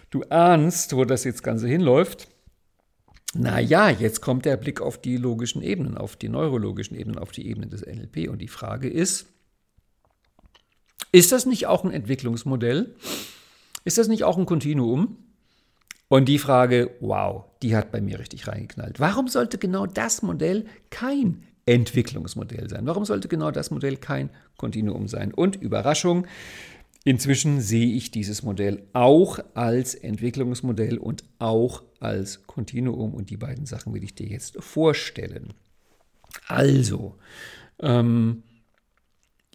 du 0.09 0.23
ahnst, 0.23 0.95
wo 0.95 1.05
das 1.05 1.23
jetzt 1.23 1.43
Ganze 1.43 1.67
hinläuft. 1.67 2.27
Naja, 3.33 3.89
jetzt 3.89 4.21
kommt 4.21 4.45
der 4.45 4.57
Blick 4.57 4.81
auf 4.81 4.97
die 4.99 5.17
logischen 5.17 5.61
Ebenen, 5.61 5.97
auf 5.97 6.15
die 6.15 6.29
neurologischen 6.29 6.97
Ebenen, 6.97 7.19
auf 7.19 7.31
die 7.31 7.47
Ebene 7.47 7.67
des 7.67 7.85
NLP. 7.85 8.29
Und 8.29 8.39
die 8.39 8.47
Frage 8.47 8.89
ist, 8.89 9.27
ist 11.11 11.31
das 11.31 11.45
nicht 11.45 11.67
auch 11.67 11.83
ein 11.83 11.91
Entwicklungsmodell? 11.91 12.95
Ist 13.83 13.97
das 13.97 14.07
nicht 14.07 14.23
auch 14.23 14.37
ein 14.37 14.45
Kontinuum? 14.45 15.17
Und 16.09 16.29
die 16.29 16.39
Frage, 16.39 16.91
wow, 16.99 17.45
die 17.61 17.75
hat 17.75 17.91
bei 17.91 18.01
mir 18.01 18.19
richtig 18.19 18.47
reingeknallt. 18.47 18.99
Warum 18.99 19.27
sollte 19.27 19.57
genau 19.57 19.85
das 19.85 20.21
Modell 20.21 20.65
kein 20.89 21.43
Entwicklungsmodell 21.65 22.69
sein? 22.69 22.85
Warum 22.85 23.03
sollte 23.03 23.27
genau 23.27 23.51
das 23.51 23.71
Modell 23.71 23.97
kein 23.97 24.29
Kontinuum 24.57 25.07
sein? 25.09 25.33
Und 25.33 25.57
Überraschung, 25.57 26.25
Inzwischen 27.07 27.61
sehe 27.61 27.95
ich 27.95 28.11
dieses 28.11 28.43
Modell 28.43 28.83
auch 28.91 29.39
als 29.53 29.95
Entwicklungsmodell 29.95 30.97
und 30.97 31.23
auch 31.39 31.83
als 32.01 32.45
Kontinuum 32.47 33.13
und 33.13 33.29
die 33.29 33.37
beiden 33.37 33.65
Sachen 33.65 33.93
will 33.93 34.03
ich 34.03 34.13
dir 34.13 34.27
jetzt 34.27 34.61
vorstellen. 34.61 35.53
Also, 36.47 37.15
ähm, 37.79 38.43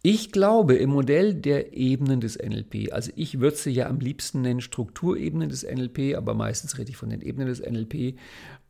ich 0.01 0.33
glaube 0.33 0.77
im 0.77 0.89
Modell 0.89 1.35
der 1.35 1.75
Ebenen 1.75 2.23
des 2.23 2.39
NLP, 2.39 2.91
also 2.91 3.13
ich 3.17 3.39
würde 3.39 3.59
sie 3.59 3.73
ja 3.73 3.87
am 3.87 4.01
liebsten 4.01 4.41
nennen 4.41 4.63
Strukturebenen 4.63 5.51
des 5.51 5.63
NLP, 5.63 6.17
aber 6.17 6.33
meistens 6.33 6.79
rede 6.79 6.89
ich 6.89 6.97
von 6.97 7.11
den 7.11 7.21
Ebenen 7.21 7.49
des 7.49 7.61
NLP. 7.61 8.19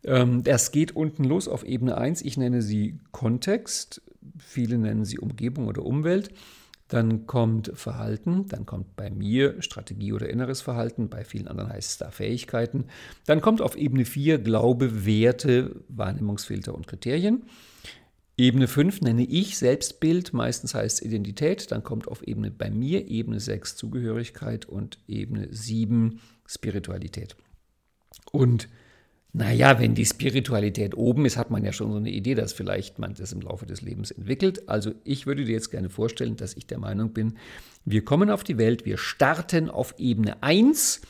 Ähm, 0.03 0.43
das 0.43 0.73
geht 0.73 0.97
unten 0.97 1.23
los 1.23 1.47
auf 1.47 1.65
Ebene 1.65 1.99
1, 1.99 2.23
ich 2.23 2.37
nenne 2.37 2.63
sie 2.63 2.99
Kontext, 3.13 4.03
viele 4.41 4.77
nennen 4.77 5.05
sie 5.05 5.21
Umgebung 5.21 5.69
oder 5.69 5.85
Umwelt. 5.85 6.31
Dann 6.93 7.27
kommt 7.27 7.73
Verhalten, 7.73 8.49
dann 8.49 8.67
kommt 8.67 8.97
bei 8.97 9.09
mir 9.09 9.63
Strategie 9.63 10.13
oder 10.13 10.29
inneres 10.29 10.61
Verhalten, 10.61 11.09
bei 11.09 11.25
vielen 11.25 11.49
anderen 11.49 11.73
heißt 11.73 11.93
es 11.93 11.97
da 11.97 12.11
Fähigkeiten. 12.11 12.85
Dann 13.25 13.41
kommt 13.41 13.63
auf 13.63 13.77
Ebene 13.77 14.05
4 14.05 14.39
Glaube, 14.39 15.07
Werte, 15.07 15.83
Wahrnehmungsfilter 15.89 16.75
und 16.75 16.87
Kriterien. 16.87 17.45
Ebene 18.37 18.69
5 18.69 19.01
nenne 19.01 19.25
ich 19.25 19.57
Selbstbild, 19.57 20.35
meistens 20.35 20.75
heißt 20.75 20.99
es 20.99 21.07
Identität. 21.07 21.73
Dann 21.73 21.83
kommt 21.83 22.09
auf 22.09 22.29
Ebene 22.29 22.51
bei 22.51 22.71
mir 22.71 23.09
Ebene 23.09 23.41
6 23.41 23.75
Zugehörigkeit 23.77 24.67
und 24.67 24.99
Ebene 25.09 25.49
7 25.51 26.21
Spiritualität. 26.45 27.37
Und 28.33 28.69
naja, 29.35 29.79
wenn 29.79 29.95
die 29.95 30.05
Spiritualität 30.05 30.95
oben 30.95 31.25
ist, 31.25 31.39
hat 31.39 31.51
man 31.51 31.65
ja 31.65 31.73
schon 31.73 31.91
so 31.91 31.97
eine 31.97 32.11
Idee, 32.11 32.35
dass 32.35 32.53
vielleicht 32.53 32.99
man 32.99 33.15
das 33.15 33.33
im 33.33 33.41
Laufe 33.41 33.65
des 33.65 33.81
Lebens 33.81 34.11
entwickelt. 34.11 34.69
Also 34.69 34.93
ich 35.05 35.27
würde 35.27 35.47
dir 35.47 35.53
jetzt 35.53 35.71
gerne 35.71 35.89
vorstellen, 35.89 36.37
dass 36.37 36.55
ich 36.55 36.67
der 36.67 36.79
Meinung 36.79 37.15
bin, 37.15 37.39
wir 37.87 38.05
kommen 38.05 38.29
auf 38.29 38.45
die 38.45 38.59
Welt, 38.59 38.85
wir 38.85 38.99
starten 38.99 39.71
auf 39.71 39.95
Ebene 39.99 40.43
1 40.43 41.01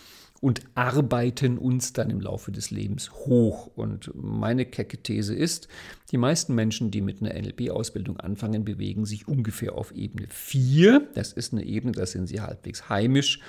und 0.40 0.62
arbeiten 0.74 1.58
uns 1.58 1.92
dann 1.92 2.10
im 2.10 2.20
Laufe 2.20 2.52
des 2.52 2.70
Lebens 2.70 3.10
hoch. 3.12 3.70
Und 3.74 4.12
meine 4.14 4.66
kecke 4.66 4.98
These 5.02 5.34
ist, 5.34 5.66
die 6.12 6.16
meisten 6.16 6.54
Menschen, 6.54 6.92
die 6.92 7.00
mit 7.00 7.22
einer 7.22 7.34
NLP-Ausbildung 7.34 8.18
anfangen, 8.18 8.64
bewegen 8.64 9.04
sich 9.04 9.26
ungefähr 9.26 9.74
auf 9.74 9.92
Ebene 9.92 10.28
4. 10.30 11.08
Das 11.14 11.32
ist 11.32 11.52
eine 11.52 11.64
Ebene, 11.64 11.92
da 11.92 12.06
sind 12.06 12.28
sie 12.28 12.40
halbwegs 12.40 12.88
heimisch 12.88 13.40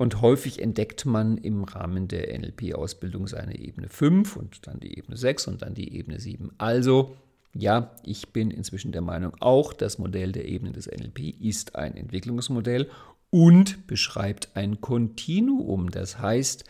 und 0.00 0.22
häufig 0.22 0.62
entdeckt 0.62 1.04
man 1.04 1.36
im 1.36 1.62
Rahmen 1.62 2.08
der 2.08 2.32
NLP-Ausbildung 2.38 3.26
seine 3.26 3.58
Ebene 3.58 3.90
5 3.90 4.34
und 4.34 4.66
dann 4.66 4.80
die 4.80 4.96
Ebene 4.96 5.18
6 5.18 5.46
und 5.48 5.60
dann 5.60 5.74
die 5.74 5.94
Ebene 5.94 6.18
7. 6.18 6.52
Also 6.56 7.18
ja, 7.52 7.94
ich 8.02 8.32
bin 8.32 8.50
inzwischen 8.50 8.92
der 8.92 9.02
Meinung, 9.02 9.34
auch 9.40 9.74
das 9.74 9.98
Modell 9.98 10.32
der 10.32 10.46
Ebene 10.46 10.72
des 10.72 10.86
NLP 10.86 11.38
ist 11.42 11.76
ein 11.76 11.98
Entwicklungsmodell 11.98 12.88
und 13.28 13.86
beschreibt 13.88 14.48
ein 14.54 14.80
Kontinuum. 14.80 15.90
Das 15.90 16.18
heißt, 16.18 16.64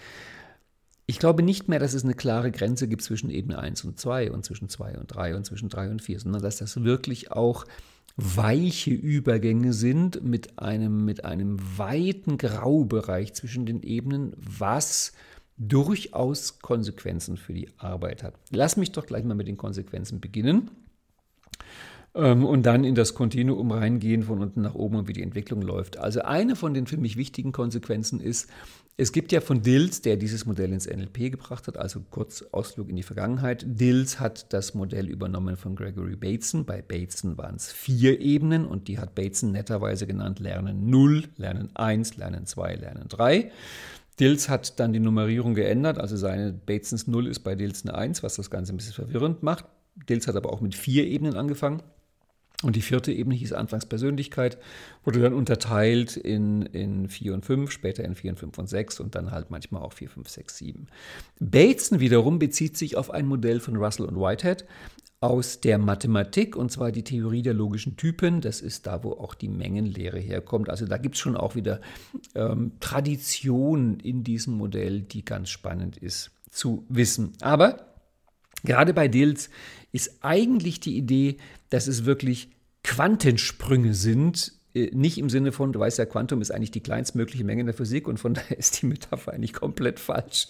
ich 1.07 1.21
glaube 1.21 1.45
nicht 1.45 1.69
mehr, 1.69 1.79
dass 1.79 1.95
es 1.95 2.03
eine 2.03 2.15
klare 2.15 2.51
Grenze 2.51 2.89
gibt 2.89 3.03
zwischen 3.03 3.31
Ebene 3.31 3.61
1 3.61 3.85
und 3.85 4.01
2 4.01 4.33
und 4.33 4.45
zwischen 4.45 4.69
2 4.69 4.99
und 4.99 5.07
3 5.07 5.37
und 5.37 5.47
zwischen 5.47 5.69
3 5.69 5.91
und 5.91 6.03
4, 6.03 6.19
sondern 6.19 6.43
dass 6.43 6.57
das 6.57 6.83
wirklich 6.83 7.31
auch 7.31 7.65
weiche 8.17 8.91
Übergänge 8.91 9.73
sind 9.73 10.23
mit 10.23 10.59
einem, 10.59 11.05
mit 11.05 11.25
einem 11.25 11.59
weiten 11.79 12.39
Graubereich 12.39 13.35
zwischen 13.35 13.67
den 13.67 13.83
Ebenen, 13.83 14.33
was 14.37 15.13
durchaus 15.57 16.59
Konsequenzen 16.61 17.37
für 17.37 17.53
die 17.53 17.69
Arbeit 17.77 18.23
hat. 18.23 18.35
Lass 18.51 18.77
mich 18.77 18.93
doch 18.93 19.07
gleich 19.07 19.25
mal 19.25 19.35
mit 19.35 19.47
den 19.47 19.59
Konsequenzen 19.59 20.21
beginnen 20.21 20.71
ähm, 22.15 22.45
und 22.45 22.65
dann 22.65 22.85
in 22.85 22.95
das 22.95 23.15
Kontinuum 23.15 23.71
reingehen 23.71 24.23
von 24.23 24.41
unten 24.41 24.63
nach 24.63 24.75
oben 24.75 24.97
und 24.97 25.09
wie 25.09 25.13
die 25.13 25.23
Entwicklung 25.23 25.61
läuft. 25.63 25.99
Also 25.99 26.23
eine 26.23 26.57
von 26.57 26.75
den 26.75 26.87
für 26.87 26.97
mich 26.97 27.17
wichtigen 27.17 27.53
Konsequenzen 27.53 28.21
ist, 28.21 28.51
es 29.01 29.13
gibt 29.13 29.33
ja 29.33 29.41
von 29.41 29.63
Dills, 29.63 30.03
der 30.03 30.19
dieses 30.19 30.45
Modell 30.45 30.75
ins 30.75 30.87
NLP 30.87 31.31
gebracht 31.31 31.67
hat, 31.69 31.79
also 31.79 32.03
kurz 32.11 32.45
Ausflug 32.53 32.91
in 32.91 32.97
die 32.97 33.03
Vergangenheit. 33.03 33.65
Dills 33.67 34.21
hat 34.21 34.53
das 34.53 34.75
Modell 34.75 35.09
übernommen 35.09 35.57
von 35.57 35.75
Gregory 35.75 36.17
Bateson. 36.17 36.67
Bei 36.67 36.83
Bateson 36.83 37.39
waren 37.39 37.57
es 37.57 37.73
vier 37.73 38.21
Ebenen 38.21 38.67
und 38.67 38.89
die 38.89 38.99
hat 38.99 39.15
Bateson 39.15 39.53
netterweise 39.53 40.07
genannt 40.07 40.39
Lernen 40.39 40.91
0, 40.91 41.25
Lernen 41.39 41.71
1, 41.75 42.19
Lernen 42.19 42.45
2, 42.45 42.75
Lernen 42.75 43.09
3. 43.09 43.51
Dills 44.19 44.51
hat 44.51 44.79
dann 44.79 44.93
die 44.93 45.01
Nummerierung 45.01 45.55
geändert, 45.55 45.97
also 45.97 46.19
seine 46.19 46.53
Batesons 46.53 47.07
0 47.07 47.27
ist 47.27 47.41
bei 47.41 47.55
Dills 47.55 47.87
eine 47.87 47.95
1, 47.95 48.23
was 48.23 48.37
das 48.37 48.51
Ganze 48.51 48.75
ein 48.75 48.77
bisschen 48.77 48.93
verwirrend 48.93 49.43
macht. 49.43 49.65
Dills 50.11 50.29
hat 50.29 50.37
aber 50.37 50.53
auch 50.53 50.61
mit 50.61 50.75
vier 50.75 51.07
Ebenen 51.07 51.37
angefangen. 51.37 51.83
Und 52.63 52.77
die 52.77 52.83
vierte 52.83 53.11
Ebene 53.11 53.35
hieß 53.37 53.55
anfangs 53.55 53.87
Persönlichkeit, 53.87 54.59
wurde 55.05 55.21
dann 55.21 55.33
unterteilt 55.33 56.17
in, 56.17 56.63
in 56.63 57.09
4 57.09 57.33
und 57.33 57.47
5, 57.47 57.71
später 57.71 58.05
in 58.05 58.15
4 58.15 58.33
und 58.33 58.39
5 58.39 58.59
und 58.59 58.69
6 58.69 59.01
und 59.01 59.15
dann 59.15 59.31
halt 59.31 59.51
manchmal 59.51 59.83
auch 59.83 59.95
4, 59.95 60.11
5, 60.11 60.29
6, 60.29 60.57
7. 60.59 60.87
Bateson 61.39 62.01
wiederum 62.01 62.39
bezieht 62.39 62.77
sich 62.77 62.97
auf 62.97 63.11
ein 63.11 63.27
Modell 63.27 63.61
von 63.61 63.77
Russell 63.77 64.07
und 64.07 64.17
Whitehead 64.17 64.67
aus 65.21 65.61
der 65.61 65.79
Mathematik 65.79 66.57
und 66.57 66.71
zwar 66.71 66.93
die 66.93 67.05
Theorie 67.05 67.43
der 67.43 67.55
logischen 67.55 67.97
Typen. 67.97 68.41
Das 68.43 68.61
ist 68.61 68.87
da, 68.87 69.05
wo 69.05 69.13
auch 69.13 69.35
die 69.35 69.49
Mengenlehre 69.49 70.19
herkommt. 70.19 70.69
Also 70.69 70.87
da 70.87 70.99
gibt 70.99 71.15
es 71.15 71.21
schon 71.21 71.37
auch 71.37 71.55
wieder 71.55 71.81
ähm, 72.35 72.73
Tradition 72.81 74.01
in 74.01 74.23
diesem 74.25 74.55
Modell, 74.55 75.01
die 75.01 75.25
ganz 75.25 75.51
spannend 75.51 75.97
ist 75.97 76.31
zu 76.51 76.85
wissen. 76.89 77.33
Aber 77.41 77.90
gerade 78.65 78.95
bei 78.95 79.09
Dills 79.09 79.51
ist 79.93 80.23
eigentlich 80.23 80.81
die 80.81 80.97
Idee, 80.97 81.37
dass 81.69 81.87
es 81.87 82.05
wirklich 82.05 82.51
Quantensprünge 82.83 83.95
sind, 83.95 84.53
nicht 84.75 85.19
im 85.19 85.29
Sinne 85.29 85.51
von, 85.51 85.73
du 85.73 85.81
weißt 85.81 85.99
ja, 85.99 86.07
Quantum 86.07 86.41
ist 86.41 86.53
eigentlich 86.53 86.71
die 86.71 86.81
kleinstmögliche 86.81 87.43
Menge 87.43 87.61
in 87.61 87.67
der 87.67 87.75
Physik 87.75 88.07
und 88.07 88.19
von 88.19 88.35
daher 88.35 88.59
ist 88.59 88.83
die 88.83 88.87
Metapher 88.87 89.33
eigentlich 89.33 89.53
komplett 89.53 89.99
falsch 89.99 90.49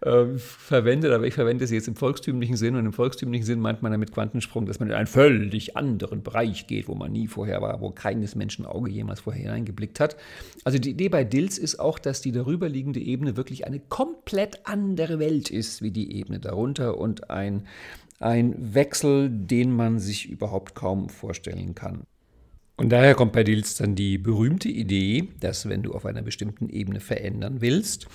äh, 0.00 0.26
verwendet, 0.36 1.12
aber 1.12 1.26
ich 1.26 1.34
verwende 1.34 1.66
sie 1.66 1.76
jetzt 1.76 1.86
im 1.86 1.94
volkstümlichen 1.94 2.56
Sinn 2.56 2.74
und 2.74 2.84
im 2.84 2.92
volkstümlichen 2.92 3.46
Sinn 3.46 3.60
meint 3.60 3.82
man 3.82 3.92
damit 3.92 4.12
Quantensprung, 4.12 4.66
dass 4.66 4.80
man 4.80 4.88
in 4.88 4.94
einen 4.94 5.06
völlig 5.06 5.76
anderen 5.76 6.22
Bereich 6.22 6.66
geht, 6.66 6.88
wo 6.88 6.94
man 6.94 7.12
nie 7.12 7.28
vorher 7.28 7.62
war, 7.62 7.80
wo 7.80 7.90
keines 7.90 8.34
Menschen 8.34 8.66
Auge 8.66 8.90
jemals 8.90 9.20
vorher 9.20 9.42
hineingeblickt 9.42 10.00
hat. 10.00 10.16
Also 10.64 10.78
die 10.78 10.90
Idee 10.90 11.08
bei 11.08 11.22
Dills 11.22 11.58
ist 11.58 11.78
auch, 11.78 11.98
dass 11.98 12.20
die 12.20 12.32
darüberliegende 12.32 13.00
Ebene 13.00 13.36
wirklich 13.36 13.66
eine 13.66 13.78
komplett 13.78 14.60
andere 14.64 15.20
Welt 15.20 15.50
ist 15.50 15.82
wie 15.82 15.92
die 15.92 16.16
Ebene 16.16 16.40
darunter 16.40 16.98
und 16.98 17.30
ein 17.30 17.64
ein 18.18 18.54
Wechsel, 18.74 19.28
den 19.28 19.74
man 19.74 19.98
sich 19.98 20.30
überhaupt 20.30 20.76
kaum 20.76 21.08
vorstellen 21.08 21.74
kann. 21.74 22.06
Und 22.82 22.88
daher 22.88 23.14
kommt 23.14 23.30
bei 23.30 23.44
Dils 23.44 23.76
dann 23.76 23.94
die 23.94 24.18
berühmte 24.18 24.68
Idee, 24.68 25.28
dass 25.38 25.68
wenn 25.68 25.84
du 25.84 25.92
auf 25.92 26.04
einer 26.04 26.22
bestimmten 26.22 26.68
Ebene 26.68 26.98
verändern 26.98 27.60
willst, 27.60 28.08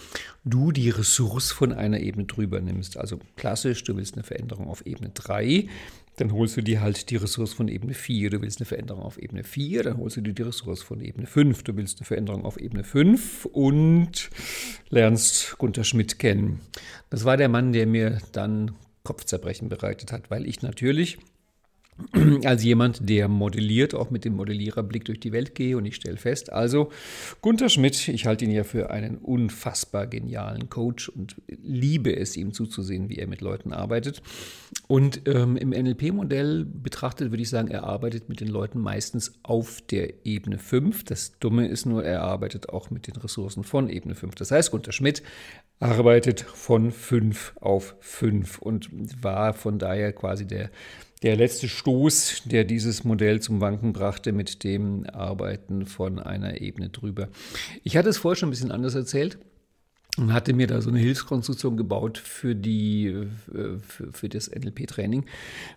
du 0.44 0.74
die 0.74 0.90
Ressource 0.90 1.54
von 1.54 1.72
einer 1.72 2.02
Ebene 2.02 2.26
drüber 2.26 2.60
nimmst. 2.60 2.98
Also 2.98 3.18
klassisch, 3.38 3.86
du 3.86 3.96
willst 3.96 4.16
eine 4.16 4.24
Veränderung 4.24 4.68
auf 4.68 4.86
Ebene 4.86 5.12
3, 5.14 5.70
dann 6.18 6.34
holst 6.34 6.58
du 6.58 6.62
dir 6.62 6.82
halt 6.82 7.10
die 7.12 7.16
Ressource 7.16 7.54
von 7.54 7.70
Ebene 7.70 7.94
4. 7.94 8.30
Du 8.30 8.42
willst 8.42 8.60
eine 8.60 8.66
Veränderung 8.66 9.04
auf 9.04 9.18
Ebene 9.18 9.46
4, 9.46 9.84
dann 9.84 9.98
holst 10.00 10.18
du 10.18 10.22
dir 10.22 10.34
die 10.34 10.42
Ressource 10.42 10.84
von 10.84 11.00
Ebene 11.00 11.28
5. 11.28 11.64
Du 11.64 11.78
willst 11.78 12.00
eine 12.00 12.06
Veränderung 12.06 12.44
auf 12.44 12.60
Ebene 12.60 12.84
5 12.84 13.46
und 13.46 14.30
lernst 14.90 15.58
Gunter 15.60 15.86
Schmidt 15.86 16.20
kennen. 16.20 16.60
Das 17.10 17.24
war 17.24 17.38
der 17.38 17.48
Mann, 17.48 17.72
der 17.72 17.88
mir 17.88 18.18
dann 18.34 18.72
Kopfzerbrechen 19.06 19.70
bereitet 19.70 20.12
hat, 20.12 20.30
weil 20.30 20.46
ich 20.46 20.62
natürlich 20.62 21.20
als 22.46 22.64
jemand, 22.64 23.10
der 23.10 23.28
modelliert, 23.28 23.96
auch 23.96 24.12
mit 24.12 24.26
dem 24.26 24.36
Modelliererblick 24.36 25.06
durch 25.06 25.20
die 25.20 25.32
Welt 25.32 25.56
gehe 25.56 25.78
und 25.78 25.86
ich 25.86 25.96
stelle 25.96 26.18
fest, 26.18 26.52
also 26.52 26.92
Gunther 27.42 27.70
Schmidt, 27.70 28.08
ich 28.08 28.26
halte 28.26 28.46
ihn 28.46 28.52
ja 28.52 28.64
für 28.64 28.92
einen 28.92 29.18
unfassbar 29.18 30.08
genialen 30.08 30.70
Coach 30.70 31.10
und 31.10 31.36
liebe 31.48 32.16
es, 32.16 32.38
ihm 32.38 32.54
zuzusehen, 32.54 33.10
wie 33.10 33.18
er 33.18 33.28
mit 33.28 33.42
Leuten 33.42 33.74
arbeitet. 33.74 34.22
Und 34.88 35.22
ähm, 35.26 35.58
im 35.58 35.70
NLP-Modell 35.70 36.66
betrachtet 36.66 37.32
würde 37.32 37.44
ich 37.44 37.50
sagen, 37.50 37.70
er 37.70 37.84
arbeitet 37.84 38.30
mit 38.30 38.40
den 38.42 38.48
Leuten 38.48 38.80
meistens 38.80 39.34
auf 39.44 39.82
der 39.82 40.26
Ebene 40.26 40.60
5. 40.60 41.04
Das 41.04 41.40
Dumme 41.40 41.68
ist 41.68 41.86
nur, 41.86 42.04
er 42.04 42.22
arbeitet 42.22 42.70
auch 42.70 42.92
mit 42.92 43.08
den 43.08 43.16
Ressourcen 43.16 43.64
von 43.64 43.90
Ebene 43.90 44.16
5. 44.16 44.36
Das 44.36 44.52
heißt, 44.52 44.72
Gunther 44.72 44.92
Schmidt 44.92 45.24
arbeitet 45.80 46.42
von 46.42 46.92
5 46.92 47.54
auf 47.62 47.96
5 48.00 48.60
und 48.60 48.90
war 49.24 49.54
von 49.54 49.80
daher 49.80 50.14
quasi 50.14 50.46
der 50.46 50.70
der 51.24 51.36
letzte 51.36 51.68
Stoß, 51.68 52.44
der 52.46 52.64
dieses 52.64 53.04
Modell 53.04 53.42
zum 53.42 53.60
Wanken 53.62 53.94
brachte, 53.94 54.32
mit 54.32 54.64
dem 54.64 55.06
Arbeiten 55.12 55.86
von 55.86 56.20
einer 56.20 56.62
Ebene 56.62 56.90
drüber. 56.90 57.30
Ich 57.84 57.98
hatte 57.98 58.10
es 58.10 58.18
vorher 58.18 58.36
schon 58.36 58.50
ein 58.50 58.52
bisschen 58.52 58.72
anders 58.72 58.96
erzählt 58.96 59.38
und 60.18 60.34
hatte 60.34 60.54
mir 60.54 60.66
da 60.66 60.82
so 60.82 60.90
eine 60.90 61.00
Hilfskonstruktion 61.00 61.78
gebaut 61.78 62.18
für, 62.18 62.56
die, 62.56 63.06
äh, 63.06 63.28
für, 63.80 64.12
für 64.12 64.30
das 64.30 64.50
NLP-Training, 64.50 65.26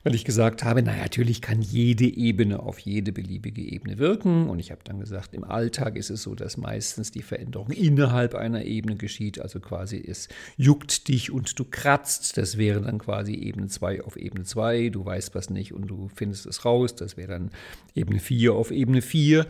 weil 0.02 0.14
ich 0.14 0.24
gesagt 0.24 0.64
habe, 0.64 0.82
na 0.82 0.96
natürlich 0.96 1.42
kann 1.42 1.60
jede 1.60 2.04
Ebene 2.04 2.60
auf 2.60 2.78
jede 2.78 3.12
beliebige 3.12 3.62
Ebene 3.62 3.98
wirken. 3.98 4.48
Und 4.48 4.58
ich 4.58 4.70
habe 4.70 4.80
dann 4.84 4.98
gesagt, 4.98 5.34
im 5.34 5.44
Alltag 5.44 5.96
ist 5.96 6.08
es 6.08 6.22
so, 6.22 6.34
dass 6.34 6.56
meistens 6.56 7.10
die 7.10 7.22
Veränderung 7.22 7.70
innerhalb 7.70 8.34
einer 8.34 8.64
Ebene 8.64 8.96
geschieht. 8.96 9.40
Also 9.40 9.60
quasi 9.60 10.02
es 10.06 10.28
juckt 10.56 11.08
dich 11.08 11.30
und 11.30 11.58
du 11.58 11.64
kratzt. 11.64 12.38
Das 12.38 12.56
wäre 12.56 12.80
dann 12.80 12.98
quasi 12.98 13.34
Ebene 13.34 13.68
2 13.68 14.04
auf 14.04 14.16
Ebene 14.16 14.44
2. 14.44 14.88
Du 14.88 15.04
weißt 15.04 15.34
was 15.34 15.50
nicht 15.50 15.74
und 15.74 15.88
du 15.88 16.08
findest 16.14 16.46
es 16.46 16.64
raus. 16.64 16.94
Das 16.94 17.18
wäre 17.18 17.32
dann 17.32 17.50
Ebene 17.94 18.20
4 18.20 18.54
auf 18.54 18.70
Ebene 18.70 19.02
4. 19.02 19.46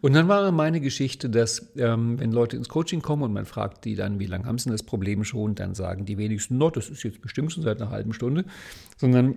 Und 0.00 0.14
dann 0.14 0.28
war 0.28 0.50
meine 0.50 0.80
Geschichte, 0.80 1.28
dass 1.28 1.70
ähm, 1.76 2.18
wenn 2.18 2.32
Leute 2.32 2.56
ins 2.56 2.70
Coaching 2.70 3.02
kommen 3.02 3.22
und 3.22 3.34
man 3.34 3.44
fragt 3.44 3.84
die 3.84 3.96
dann, 3.96 4.18
wie 4.18 4.29
lange 4.30 4.46
haben 4.46 4.58
sie 4.58 4.70
das 4.70 4.82
Problem 4.82 5.24
schon, 5.24 5.54
dann 5.54 5.74
sagen 5.74 6.06
die 6.06 6.18
wenigsten, 6.18 6.56
no, 6.56 6.70
das 6.70 6.88
ist 6.88 7.02
jetzt 7.02 7.20
bestimmt 7.20 7.52
schon 7.52 7.62
seit 7.62 7.80
einer 7.80 7.90
halben 7.90 8.12
Stunde, 8.12 8.44
sondern 8.96 9.36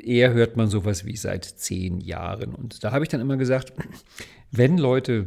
eher 0.00 0.32
hört 0.32 0.56
man 0.56 0.68
sowas 0.68 1.04
wie 1.04 1.16
seit 1.16 1.44
zehn 1.44 2.00
Jahren. 2.00 2.54
Und 2.54 2.84
da 2.84 2.92
habe 2.92 3.04
ich 3.04 3.08
dann 3.08 3.20
immer 3.20 3.36
gesagt, 3.36 3.72
wenn 4.50 4.78
Leute 4.78 5.26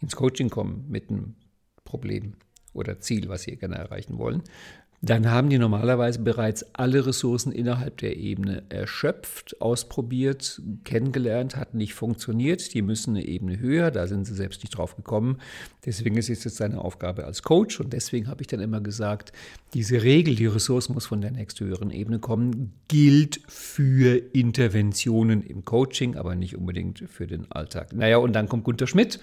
ins 0.00 0.14
Coaching 0.14 0.50
kommen 0.50 0.84
mit 0.88 1.10
einem 1.10 1.34
Problem 1.84 2.34
oder 2.72 3.00
Ziel, 3.00 3.28
was 3.28 3.42
sie 3.42 3.56
gerne 3.56 3.76
erreichen 3.76 4.18
wollen, 4.18 4.42
dann 5.00 5.30
haben 5.30 5.48
die 5.48 5.58
normalerweise 5.58 6.18
bereits 6.18 6.74
alle 6.74 7.06
Ressourcen 7.06 7.52
innerhalb 7.52 7.98
der 7.98 8.16
Ebene 8.16 8.64
erschöpft, 8.68 9.60
ausprobiert, 9.60 10.60
kennengelernt, 10.82 11.54
hat 11.54 11.74
nicht 11.74 11.94
funktioniert. 11.94 12.74
Die 12.74 12.82
müssen 12.82 13.10
eine 13.10 13.24
Ebene 13.24 13.60
höher, 13.60 13.92
da 13.92 14.08
sind 14.08 14.26
sie 14.26 14.34
selbst 14.34 14.64
nicht 14.64 14.76
drauf 14.76 14.96
gekommen. 14.96 15.38
Deswegen 15.86 16.16
ist 16.16 16.28
es 16.28 16.42
jetzt 16.42 16.56
seine 16.56 16.80
Aufgabe 16.80 17.24
als 17.24 17.44
Coach 17.44 17.78
und 17.78 17.92
deswegen 17.92 18.26
habe 18.26 18.42
ich 18.42 18.48
dann 18.48 18.60
immer 18.60 18.80
gesagt, 18.80 19.32
diese 19.72 20.02
Regel, 20.02 20.34
die 20.34 20.46
Ressource 20.46 20.88
muss 20.88 21.06
von 21.06 21.20
der 21.20 21.30
nächsthöheren 21.30 21.90
Ebene 21.90 22.18
kommen, 22.18 22.72
gilt 22.88 23.40
für 23.46 24.16
Interventionen 24.32 25.42
im 25.42 25.64
Coaching, 25.64 26.16
aber 26.16 26.34
nicht 26.34 26.56
unbedingt 26.56 27.04
für 27.08 27.28
den 27.28 27.50
Alltag. 27.52 27.92
Naja, 27.92 28.16
und 28.16 28.32
dann 28.32 28.48
kommt 28.48 28.64
Gunter 28.64 28.88
Schmidt 28.88 29.20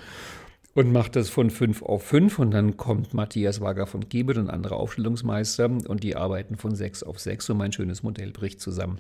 und 0.76 0.92
macht 0.92 1.16
das 1.16 1.30
von 1.30 1.50
5 1.50 1.82
auf 1.82 2.04
5 2.04 2.38
und 2.38 2.52
dann 2.52 2.76
kommt 2.76 3.14
Matthias 3.14 3.62
Wager 3.62 3.88
von 3.88 4.10
Gebet 4.10 4.38
und 4.38 4.50
andere 4.50 4.76
Aufstellungsmeister. 4.76 5.70
Und 5.70 6.04
die 6.04 6.18
arbeiten 6.18 6.58
von 6.58 6.76
6 6.76 7.02
auf 7.04 7.18
6 7.18 7.50
und 7.50 7.58
mein 7.58 7.72
schönes 7.72 8.04
Modell 8.04 8.32
bricht 8.32 8.60
zusammen. 8.60 9.00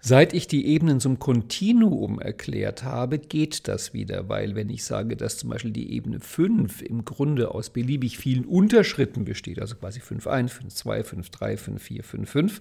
Seit 0.00 0.32
ich 0.32 0.48
die 0.48 0.66
Ebenen 0.66 0.98
zum 0.98 1.20
Kontinuum 1.20 2.18
erklärt 2.18 2.82
habe, 2.82 3.18
geht 3.18 3.68
das 3.68 3.94
wieder, 3.94 4.28
weil 4.28 4.56
wenn 4.56 4.70
ich 4.70 4.84
sage, 4.84 5.16
dass 5.16 5.36
zum 5.36 5.50
Beispiel 5.50 5.70
die 5.70 5.92
Ebene 5.92 6.18
5 6.18 6.82
im 6.82 7.04
Grunde 7.04 7.54
aus 7.54 7.70
beliebig 7.70 8.18
vielen 8.18 8.46
Unterschritten 8.46 9.24
besteht, 9.24 9.60
also 9.60 9.76
quasi 9.76 10.00
5.1, 10.00 10.48
5.2, 10.48 11.02
5.3, 11.04 11.58
5.4, 11.58 12.02
5.5, 12.02 12.60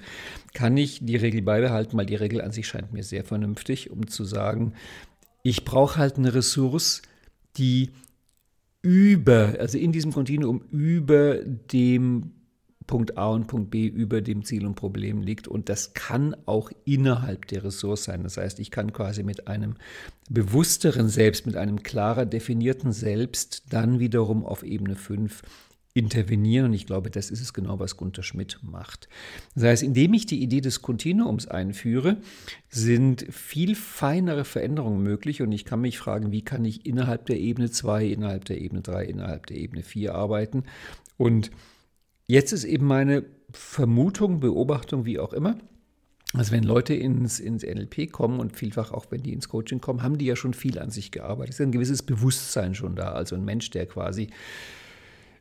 kann 0.53 0.77
ich 0.77 0.99
die 1.03 1.15
Regel 1.15 1.41
beibehalten, 1.41 1.97
weil 1.97 2.05
die 2.05 2.15
Regel 2.15 2.41
an 2.41 2.51
sich 2.51 2.67
scheint 2.67 2.91
mir 2.91 3.03
sehr 3.03 3.23
vernünftig, 3.23 3.89
um 3.89 4.07
zu 4.07 4.25
sagen, 4.25 4.73
ich 5.41 5.63
brauche 5.63 5.97
halt 5.97 6.17
eine 6.17 6.33
Ressource, 6.33 7.01
die 7.59 7.91
über, 8.81 9.55
also 9.59 9.77
in 9.77 9.91
diesem 9.91 10.13
Kontinuum 10.13 10.61
über 10.71 11.43
dem 11.43 12.31
Punkt 12.87 13.19
A 13.19 13.27
und 13.27 13.45
Punkt 13.45 13.69
B 13.69 13.85
über 13.85 14.19
dem 14.21 14.43
Ziel 14.43 14.65
und 14.65 14.73
Problem 14.73 15.21
liegt. 15.21 15.47
Und 15.47 15.69
das 15.69 15.93
kann 15.93 16.35
auch 16.47 16.71
innerhalb 16.85 17.45
der 17.45 17.63
Ressource 17.63 18.05
sein. 18.05 18.23
Das 18.23 18.37
heißt, 18.37 18.59
ich 18.59 18.71
kann 18.71 18.93
quasi 18.93 19.21
mit 19.21 19.47
einem 19.47 19.75
bewussteren 20.27 21.07
Selbst, 21.07 21.45
mit 21.45 21.55
einem 21.55 21.83
klarer 21.83 22.25
definierten 22.25 22.91
Selbst 22.91 23.65
dann 23.69 23.99
wiederum 23.99 24.43
auf 24.43 24.63
Ebene 24.63 24.95
5 24.95 25.43
intervenieren. 25.99 26.67
Und 26.67 26.73
ich 26.73 26.85
glaube, 26.85 27.11
das 27.11 27.29
ist 27.29 27.41
es 27.41 27.53
genau, 27.53 27.79
was 27.79 27.97
Gunther 27.97 28.23
Schmidt 28.23 28.59
macht. 28.63 29.07
Das 29.55 29.63
heißt, 29.63 29.83
indem 29.83 30.13
ich 30.13 30.25
die 30.25 30.41
Idee 30.41 30.61
des 30.61 30.81
Kontinuums 30.81 31.47
einführe, 31.47 32.17
sind 32.69 33.25
viel 33.29 33.75
feinere 33.75 34.45
Veränderungen 34.45 35.03
möglich. 35.03 35.41
Und 35.41 35.51
ich 35.51 35.65
kann 35.65 35.81
mich 35.81 35.99
fragen, 35.99 36.31
wie 36.31 36.41
kann 36.41 36.65
ich 36.65 36.85
innerhalb 36.85 37.25
der 37.25 37.39
Ebene 37.39 37.69
2, 37.69 38.05
innerhalb 38.05 38.45
der 38.45 38.59
Ebene 38.59 38.81
3, 38.81 39.05
innerhalb 39.05 39.45
der 39.45 39.57
Ebene 39.57 39.83
4 39.83 40.15
arbeiten. 40.15 40.63
Und 41.17 41.51
jetzt 42.27 42.53
ist 42.53 42.63
eben 42.63 42.87
meine 42.87 43.25
Vermutung, 43.51 44.39
Beobachtung, 44.39 45.05
wie 45.05 45.19
auch 45.19 45.33
immer, 45.33 45.57
also 46.33 46.51
wenn 46.51 46.63
Leute 46.63 46.93
ins, 46.93 47.39
ins 47.39 47.63
NLP 47.63 48.11
kommen 48.11 48.39
und 48.39 48.55
vielfach 48.55 48.91
auch 48.91 49.07
wenn 49.09 49.23
die 49.23 49.33
ins 49.33 49.49
Coaching 49.49 49.81
kommen, 49.81 50.03
haben 50.03 50.19
die 50.19 50.25
ja 50.25 50.35
schon 50.35 50.53
viel 50.53 50.77
an 50.77 50.91
sich 50.91 51.11
gearbeitet. 51.11 51.55
Es 51.55 51.59
ist 51.59 51.65
ein 51.65 51.71
gewisses 51.71 52.03
Bewusstsein 52.03 52.75
schon 52.75 52.95
da. 52.95 53.13
Also 53.13 53.35
ein 53.35 53.45
Mensch, 53.45 53.71
der 53.71 53.87
quasi 53.87 54.27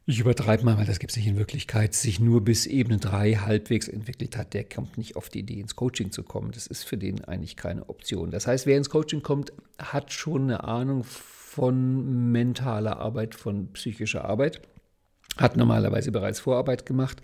ich 0.09 0.21
übertreibe 0.21 0.65
mal, 0.65 0.79
weil 0.79 0.87
das 0.87 1.01
gibt 1.01 1.11
es 1.11 1.19
nicht 1.19 1.27
in 1.27 1.37
Wirklichkeit, 1.37 1.93
sich 1.93 2.19
nur 2.19 2.43
bis 2.43 2.65
Ebene 2.65 2.97
3 2.97 3.35
halbwegs 3.35 3.89
entwickelt 3.89 4.39
hat, 4.39 4.55
der 4.55 4.65
kommt 4.65 4.97
nicht 4.97 5.17
auf 5.17 5.29
die 5.29 5.41
Idee, 5.41 5.61
ins 5.61 5.77
Coaching 5.77 6.13
zu 6.13 6.23
kommen. 6.23 6.51
Das 6.51 6.67
ist 6.67 6.85
für 6.85 6.97
den 6.97 7.25
eigentlich 7.25 7.57
keine 7.57 7.87
Option. 7.91 8.31
Das 8.31 8.47
heißt, 8.47 8.65
wer 8.65 8.79
ins 8.79 8.89
Coaching 8.89 9.23
kommt, 9.23 9.53
hat 9.79 10.11
schon 10.11 10.45
eine 10.45 10.65
Ahnung 10.65 11.05
von 11.05 12.33
mentaler 12.33 12.99
Arbeit, 12.99 13.35
von 13.35 13.71
psychischer 13.75 14.25
Arbeit, 14.25 14.63
hat 15.37 15.59
normalerweise 15.59 16.11
bereits 16.11 16.41
Vorarbeit 16.41 16.87
gemacht. 16.87 17.21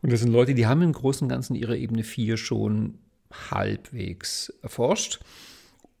Und 0.00 0.12
das 0.12 0.20
sind 0.20 0.30
Leute, 0.30 0.54
die 0.54 0.68
haben 0.68 0.82
im 0.82 0.92
Großen 0.92 1.24
und 1.24 1.28
Ganzen 1.28 1.56
ihre 1.56 1.76
Ebene 1.76 2.04
4 2.04 2.36
schon 2.36 2.98
halbwegs 3.50 4.52
erforscht. 4.62 5.18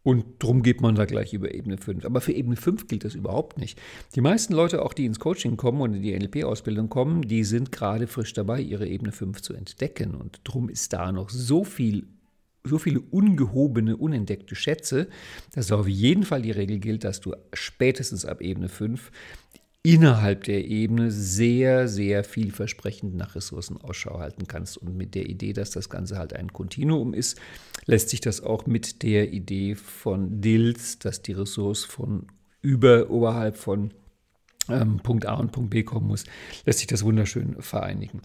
Und 0.08 0.24
drum 0.38 0.62
geht 0.62 0.80
man 0.80 0.94
da 0.94 1.04
gleich 1.04 1.34
über 1.34 1.52
Ebene 1.54 1.76
5. 1.76 2.06
Aber 2.06 2.22
für 2.22 2.32
Ebene 2.32 2.56
5 2.56 2.86
gilt 2.86 3.04
das 3.04 3.14
überhaupt 3.14 3.58
nicht. 3.58 3.78
Die 4.14 4.22
meisten 4.22 4.54
Leute, 4.54 4.80
auch 4.80 4.94
die 4.94 5.04
ins 5.04 5.20
Coaching 5.20 5.58
kommen 5.58 5.82
und 5.82 5.92
in 5.92 6.00
die 6.00 6.18
NLP-Ausbildung 6.18 6.88
kommen, 6.88 7.28
die 7.28 7.44
sind 7.44 7.72
gerade 7.72 8.06
frisch 8.06 8.32
dabei, 8.32 8.58
ihre 8.58 8.86
Ebene 8.88 9.12
5 9.12 9.42
zu 9.42 9.52
entdecken. 9.52 10.14
Und 10.14 10.40
drum 10.44 10.70
ist 10.70 10.94
da 10.94 11.12
noch 11.12 11.28
so 11.28 11.62
viel 11.62 12.06
so 12.64 12.78
viele 12.78 13.00
ungehobene, 13.00 13.96
unentdeckte 13.96 14.54
Schätze, 14.54 15.08
dass 15.54 15.72
auf 15.72 15.86
jeden 15.86 16.22
Fall 16.22 16.42
die 16.42 16.50
Regel 16.50 16.78
gilt, 16.78 17.04
dass 17.04 17.20
du 17.20 17.34
spätestens 17.52 18.24
ab 18.24 18.40
Ebene 18.40 18.68
5 18.68 19.10
innerhalb 19.82 20.44
der 20.44 20.66
Ebene 20.66 21.10
sehr, 21.10 21.88
sehr 21.88 22.24
vielversprechend 22.24 23.14
nach 23.16 23.34
Ressourcen 23.34 23.76
Ausschau 23.78 24.18
halten 24.18 24.46
kannst. 24.46 24.76
Und 24.76 24.96
mit 24.96 25.14
der 25.14 25.26
Idee, 25.26 25.52
dass 25.52 25.70
das 25.70 25.88
Ganze 25.88 26.18
halt 26.18 26.32
ein 26.32 26.52
Kontinuum 26.52 27.14
ist, 27.14 27.38
lässt 27.86 28.10
sich 28.10 28.20
das 28.20 28.42
auch 28.42 28.66
mit 28.66 29.02
der 29.02 29.32
Idee 29.32 29.74
von 29.74 30.40
Dils, 30.40 30.98
dass 30.98 31.22
die 31.22 31.32
Ressource 31.32 31.84
von 31.84 32.26
über, 32.60 33.08
oberhalb 33.08 33.56
von 33.56 33.92
ähm, 34.68 34.98
Punkt 35.02 35.26
A 35.26 35.34
und 35.34 35.52
Punkt 35.52 35.70
B 35.70 35.82
kommen 35.82 36.08
muss, 36.08 36.24
lässt 36.66 36.80
sich 36.80 36.88
das 36.88 37.04
wunderschön 37.04 37.56
vereinigen. 37.60 38.20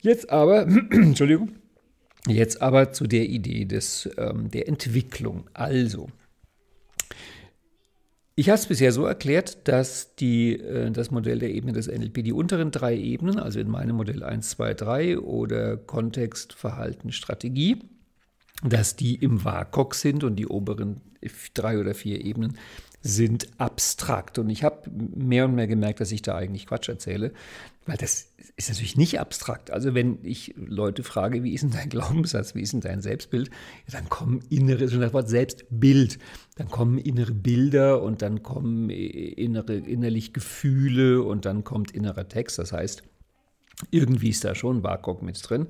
Jetzt 0.00 0.30
aber, 0.30 0.66
Entschuldigung, 0.90 1.50
jetzt 2.28 2.62
aber 2.62 2.92
zu 2.92 3.06
der 3.06 3.28
Idee 3.28 3.64
des, 3.64 4.08
ähm, 4.16 4.50
der 4.50 4.68
Entwicklung. 4.68 5.48
Also, 5.54 6.08
ich 8.36 8.48
habe 8.48 8.58
es 8.58 8.66
bisher 8.66 8.92
so 8.92 9.04
erklärt, 9.04 9.68
dass 9.68 10.14
die, 10.14 10.58
äh, 10.58 10.90
das 10.90 11.10
Modell 11.10 11.40
der 11.40 11.50
Ebene 11.50 11.72
des 11.72 11.88
NLP 11.88 12.22
die 12.22 12.32
unteren 12.32 12.70
drei 12.70 12.96
Ebenen, 12.96 13.38
also 13.38 13.60
in 13.60 13.68
meinem 13.68 13.96
Modell 13.96 14.22
1, 14.22 14.50
2, 14.50 14.74
3 14.74 15.18
oder 15.18 15.76
Kontext, 15.76 16.52
Verhalten, 16.52 17.12
Strategie, 17.12 17.82
dass 18.62 18.96
die 18.96 19.16
im 19.16 19.44
WAKOK 19.44 19.94
sind 19.94 20.24
und 20.24 20.36
die 20.36 20.46
oberen 20.46 21.00
drei 21.54 21.78
oder 21.78 21.94
vier 21.94 22.24
Ebenen 22.24 22.56
sind 23.02 23.48
abstrakt. 23.58 24.38
Und 24.38 24.50
ich 24.50 24.62
habe 24.62 24.90
mehr 24.90 25.46
und 25.46 25.54
mehr 25.54 25.66
gemerkt, 25.66 26.00
dass 26.00 26.12
ich 26.12 26.22
da 26.22 26.36
eigentlich 26.36 26.66
Quatsch 26.66 26.88
erzähle, 26.88 27.32
weil 27.86 27.96
das 27.96 28.32
ist 28.56 28.68
natürlich 28.68 28.96
nicht 28.96 29.18
abstrakt. 29.20 29.70
Also 29.70 29.94
wenn 29.94 30.18
ich 30.22 30.54
Leute 30.56 31.02
frage, 31.02 31.42
wie 31.42 31.54
ist 31.54 31.62
denn 31.62 31.70
dein 31.70 31.88
Glaubenssatz, 31.88 32.54
wie 32.54 32.60
ist 32.60 32.72
denn 32.72 32.80
dein 32.80 33.00
Selbstbild, 33.00 33.50
dann 33.90 34.08
kommen 34.08 34.42
innere, 34.50 34.88
schon 34.88 35.00
das 35.00 35.14
Wort 35.14 35.30
Selbstbild, 35.30 36.18
dann 36.56 36.68
kommen 36.68 36.98
innere 36.98 37.32
Bilder 37.32 38.02
und 38.02 38.20
dann 38.22 38.42
kommen 38.42 38.90
innere, 38.90 39.76
innerlich 39.76 40.34
Gefühle 40.34 41.22
und 41.22 41.46
dann 41.46 41.64
kommt 41.64 41.92
innerer 41.92 42.28
Text. 42.28 42.58
Das 42.58 42.72
heißt, 42.72 43.02
Irgendwie 43.90 44.30
ist 44.30 44.44
da 44.44 44.54
schon 44.54 44.82
WAKOK 44.82 45.22
mit 45.22 45.40
drin. 45.48 45.66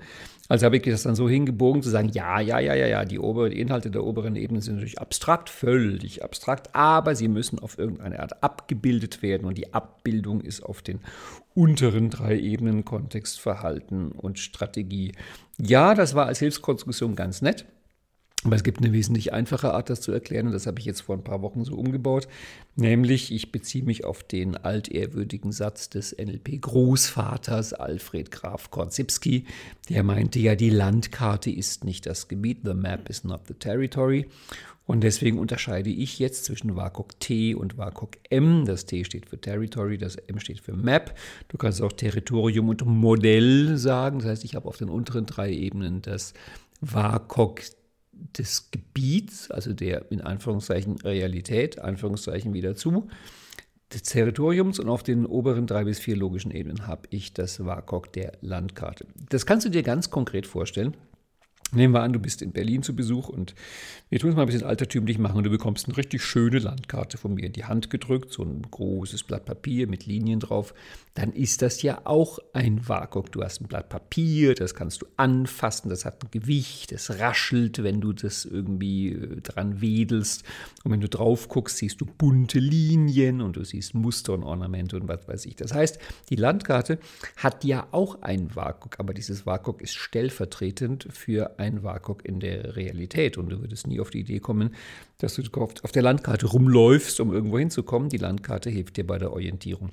Also 0.49 0.67
habe 0.67 0.79
ich 0.79 0.83
das 0.83 1.05
dann 1.05 1.15
so 1.15 1.29
hingebogen 1.29 1.81
zu 1.83 1.91
sagen, 1.91 2.09
ja, 2.09 2.41
ja, 2.41 2.59
ja, 2.59 2.75
ja, 2.75 2.87
ja, 2.87 3.05
die, 3.05 3.21
obere, 3.21 3.51
die 3.51 3.61
Inhalte 3.61 3.91
der 3.91 4.03
oberen 4.03 4.35
Ebene 4.35 4.61
sind 4.61 4.75
natürlich 4.75 4.99
abstrakt, 5.01 5.49
völlig 5.49 6.25
abstrakt, 6.25 6.75
aber 6.75 7.15
sie 7.15 7.29
müssen 7.29 7.61
auf 7.61 7.79
irgendeine 7.79 8.19
Art 8.19 8.43
abgebildet 8.43 9.23
werden 9.23 9.47
und 9.47 9.57
die 9.57 9.73
Abbildung 9.73 10.41
ist 10.41 10.61
auf 10.63 10.83
den 10.83 11.01
unteren 11.55 12.11
drei 12.11 12.37
Ebenen 12.37 12.85
Kontext, 12.85 13.39
Verhalten 13.39 14.11
und 14.11 14.41
Strategie. 14.41 15.13
Ja, 15.57 15.95
das 15.95 16.15
war 16.17 16.27
als 16.27 16.41
Hilfskonstruktion 16.41 17.15
ganz 17.15 17.43
nett. 17.43 17.65
Aber 18.43 18.57
es 18.57 18.65
gibt 18.65 18.79
eine 18.79 18.95
wesentlich 18.95 19.35
einfache 19.35 19.75
Art, 19.75 19.91
das 19.91 20.01
zu 20.01 20.13
erklären, 20.13 20.47
und 20.47 20.53
das 20.53 20.67
habe 20.67 20.79
ich 20.79 20.87
jetzt 20.87 21.03
vor 21.03 21.15
ein 21.15 21.25
paar 21.25 21.43
Wochen 21.43 21.63
so 21.63 21.75
umgebaut. 21.75 22.27
Nämlich, 22.75 23.33
ich 23.33 23.53
beziehe 23.53 23.85
mich 23.85 24.05
auf 24.05 24.23
den 24.23 24.57
altehrwürdigen 24.57 25.53
Satz 25.53 25.91
des 25.91 26.17
NLP-Großvaters 26.17 27.75
Alfred 27.75 28.31
Graf 28.31 28.71
Korzybski. 28.71 29.45
Der 29.91 30.03
meinte 30.05 30.39
ja, 30.39 30.55
die 30.55 30.71
Landkarte 30.71 31.51
ist 31.51 31.85
nicht 31.85 32.07
das 32.07 32.29
Gebiet, 32.29 32.61
the 32.65 32.73
map 32.73 33.11
is 33.11 33.25
not 33.25 33.43
the 33.47 33.55
territory. 33.55 34.27
Und 34.87 35.03
deswegen 35.03 35.39
unterscheide 35.39 35.91
ich 35.91 36.19
jetzt 36.19 36.47
zwischen 36.47 36.75
WAKOK 36.75 37.21
T 37.21 37.55
und 37.55 37.77
WAKOK 37.77 38.17
M. 38.31 38.65
Das 38.65 38.87
T 38.87 39.05
steht 39.05 39.27
für 39.27 39.39
Territory, 39.39 39.99
das 39.99 40.17
M 40.17 40.41
steht 40.41 40.61
für 40.61 40.73
Map. 40.73 41.15
Du 41.49 41.59
kannst 41.59 41.83
auch 41.83 41.93
Territorium 41.93 42.71
und 42.71 42.87
Modell 42.87 43.77
sagen. 43.77 44.21
Das 44.21 44.29
heißt, 44.29 44.45
ich 44.45 44.55
habe 44.55 44.67
auf 44.67 44.79
den 44.79 44.89
unteren 44.89 45.27
drei 45.27 45.53
Ebenen 45.53 46.01
das 46.01 46.33
WAKOK 46.81 47.61
des 48.37 48.71
Gebiets, 48.71 49.51
also 49.51 49.73
der 49.73 50.11
in 50.11 50.21
Anführungszeichen 50.21 50.97
Realität, 51.01 51.79
Anführungszeichen 51.79 52.53
wieder 52.53 52.75
zu, 52.75 53.09
des 53.93 54.03
Territoriums 54.03 54.79
und 54.79 54.89
auf 54.89 55.03
den 55.03 55.27
oberen 55.27 55.67
drei 55.67 55.85
bis 55.85 55.99
vier 55.99 56.17
logischen 56.17 56.53
Ebenen 56.53 56.87
habe 56.87 57.09
ich 57.11 57.33
das 57.33 57.65
WAKOK 57.65 58.13
der 58.13 58.33
Landkarte. 58.41 59.07
Das 59.29 59.47
kannst 59.47 59.67
du 59.67 59.71
dir 59.71 59.83
ganz 59.83 60.11
konkret 60.11 60.47
vorstellen. 60.47 60.97
Nehmen 61.73 61.95
wir 61.95 62.03
an, 62.03 62.13
du 62.13 62.19
bist 62.19 62.43
in 62.43 62.51
Berlin 62.51 62.83
zu 62.83 62.97
Besuch 62.97 63.29
und 63.29 63.55
wir 64.09 64.19
tun 64.19 64.31
es 64.31 64.37
mal 64.37 64.43
ein 64.43 64.49
bisschen 64.49 64.65
altertümlich 64.65 65.19
machen 65.19 65.37
und 65.37 65.45
du 65.45 65.51
bekommst 65.51 65.87
eine 65.87 65.97
richtig 65.97 66.25
schöne 66.25 66.59
Landkarte 66.59 67.17
von 67.17 67.35
mir 67.35 67.47
in 67.47 67.53
die 67.53 67.65
Hand 67.65 67.91
gedrückt, 67.91 68.33
so 68.33 68.43
ein 68.43 68.63
großes 68.69 69.23
Blatt 69.23 69.45
Papier 69.45 69.87
mit 69.87 70.05
Linien 70.05 70.41
drauf. 70.41 70.75
Dann 71.15 71.33
ist 71.33 71.63
das 71.63 71.83
ja 71.83 72.01
auch 72.05 72.41
ein 72.55 72.89
WAKOK. 72.89 73.31
Du 73.31 73.45
hast 73.45 73.61
ein 73.61 73.69
Blatt 73.69 73.89
Papier, 73.89 74.55
das 74.57 74.75
kannst 74.75 75.03
du 75.03 75.07
anfassen, 75.17 75.91
das 75.91 76.05
hat 76.05 76.25
ein 76.25 76.31
Gewicht, 76.33 76.91
es 76.91 77.21
raschelt, 77.21 77.85
wenn 77.85 78.01
du 78.01 78.13
das 78.13 78.45
irgendwie 78.45 79.13
äh, 79.13 79.41
dran 79.41 79.81
wedelst. 79.81 80.43
Und 80.83 80.91
wenn 80.91 81.01
du 81.01 81.09
drauf 81.09 81.47
guckst, 81.47 81.77
siehst 81.77 82.01
du 82.01 82.07
bunte 82.07 82.59
Linien 82.59 83.41
und 83.41 83.55
du 83.55 83.65
siehst 83.65 83.95
Muster 83.95 84.33
und 84.33 84.43
Ornamente 84.43 84.97
und 84.97 85.07
was 85.07 85.29
weiß 85.29 85.47
ich. 85.47 85.55
Das 85.55 85.73
heißt, 85.73 86.01
die 86.31 86.37
Landkarte 86.37 86.99
hat 87.37 87.63
ja 87.63 87.87
auch 87.93 88.23
ein 88.23 88.57
WAKOK, 88.57 88.99
aber 88.99 89.15
dieses 89.15 89.47
WAKOK 89.47 89.83
ist 89.83 89.95
stellvertretend 89.95 91.07
für 91.13 91.60
ein 91.61 91.83
WAKOK 91.83 92.25
in 92.25 92.41
der 92.41 92.77
Realität. 92.77 93.39
Und 93.39 93.51
du 93.51 93.61
würdest 93.61 93.87
nie 93.87 94.01
auf 94.01 94.11
die 94.11 94.21
Idee 94.21 94.41
kommen, 94.41 94.75
dass 95.19 95.37
du 95.37 95.43
auf 95.85 95.93
der 95.93 96.03
Landkarte 96.03 96.47
rumläufst, 96.47 97.21
um 97.21 97.33
irgendwo 97.33 97.59
hinzukommen. 97.59 98.09
Die 98.09 98.17
Landkarte 98.17 98.71
hilft 98.71 98.97
dir 98.97 99.07
bei 99.07 99.19
der 99.19 99.33
Orientierung. 99.33 99.91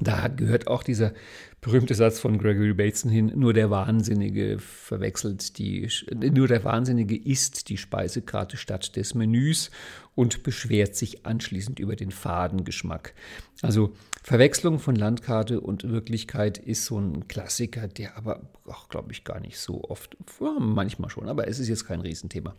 Da 0.00 0.28
gehört 0.28 0.68
auch 0.68 0.84
dieser 0.84 1.12
berühmte 1.60 1.94
Satz 1.94 2.20
von 2.20 2.38
Gregory 2.38 2.72
Bateson 2.72 3.10
hin, 3.10 3.32
nur 3.34 3.52
der 3.52 3.68
Wahnsinnige 3.70 4.58
verwechselt 4.60 5.58
die, 5.58 5.88
nur 6.14 6.46
der 6.46 6.62
Wahnsinnige 6.62 7.16
isst 7.16 7.68
die 7.68 7.76
Speisekarte 7.76 8.56
statt 8.56 8.94
des 8.94 9.14
Menüs 9.14 9.72
und 10.14 10.44
beschwert 10.44 10.94
sich 10.94 11.26
anschließend 11.26 11.80
über 11.80 11.96
den 11.96 12.12
Fadengeschmack. 12.12 13.12
Also 13.60 13.92
Verwechslung 14.22 14.78
von 14.78 14.94
Landkarte 14.94 15.60
und 15.60 15.82
Wirklichkeit 15.82 16.58
ist 16.58 16.84
so 16.84 17.00
ein 17.00 17.26
Klassiker, 17.26 17.88
der 17.88 18.16
aber, 18.16 18.50
glaube 18.88 19.10
ich, 19.10 19.24
gar 19.24 19.40
nicht 19.40 19.58
so 19.58 19.82
oft, 19.82 20.16
manchmal 20.60 21.10
schon, 21.10 21.28
aber 21.28 21.48
es 21.48 21.58
ist 21.58 21.68
jetzt 21.68 21.86
kein 21.86 22.00
Riesenthema. 22.00 22.54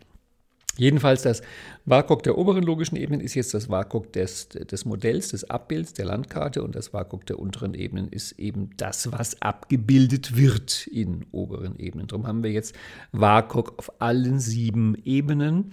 Jedenfalls 0.76 1.22
das 1.22 1.42
WAKOK 1.84 2.22
der 2.22 2.38
oberen 2.38 2.62
logischen 2.62 2.96
Ebenen 2.96 3.20
ist 3.20 3.34
jetzt 3.34 3.52
das 3.54 3.68
WAKOK 3.68 4.12
des, 4.12 4.48
des 4.48 4.84
Modells, 4.84 5.28
des 5.28 5.48
Abbilds, 5.50 5.92
der 5.92 6.06
Landkarte 6.06 6.62
und 6.62 6.74
das 6.74 6.92
WAKOK 6.92 7.26
der 7.26 7.38
unteren 7.38 7.74
Ebenen 7.74 8.08
ist 8.08 8.32
eben 8.32 8.70
das, 8.76 9.10
was 9.12 9.42
abgebildet 9.42 10.36
wird 10.36 10.86
in 10.86 11.26
oberen 11.32 11.78
Ebenen. 11.78 12.06
Darum 12.06 12.26
haben 12.26 12.42
wir 12.42 12.52
jetzt 12.52 12.74
WAKOK 13.12 13.78
auf 13.78 14.00
allen 14.00 14.38
sieben 14.38 14.94
Ebenen 15.04 15.72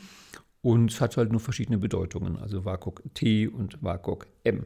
und 0.62 0.92
es 0.92 1.00
hat 1.00 1.16
halt 1.16 1.32
nur 1.32 1.40
verschiedene 1.40 1.78
Bedeutungen, 1.78 2.36
also 2.38 2.66
WAKOK 2.66 3.04
T 3.14 3.48
und 3.48 3.82
WAKOK 3.82 4.28
M. 4.44 4.66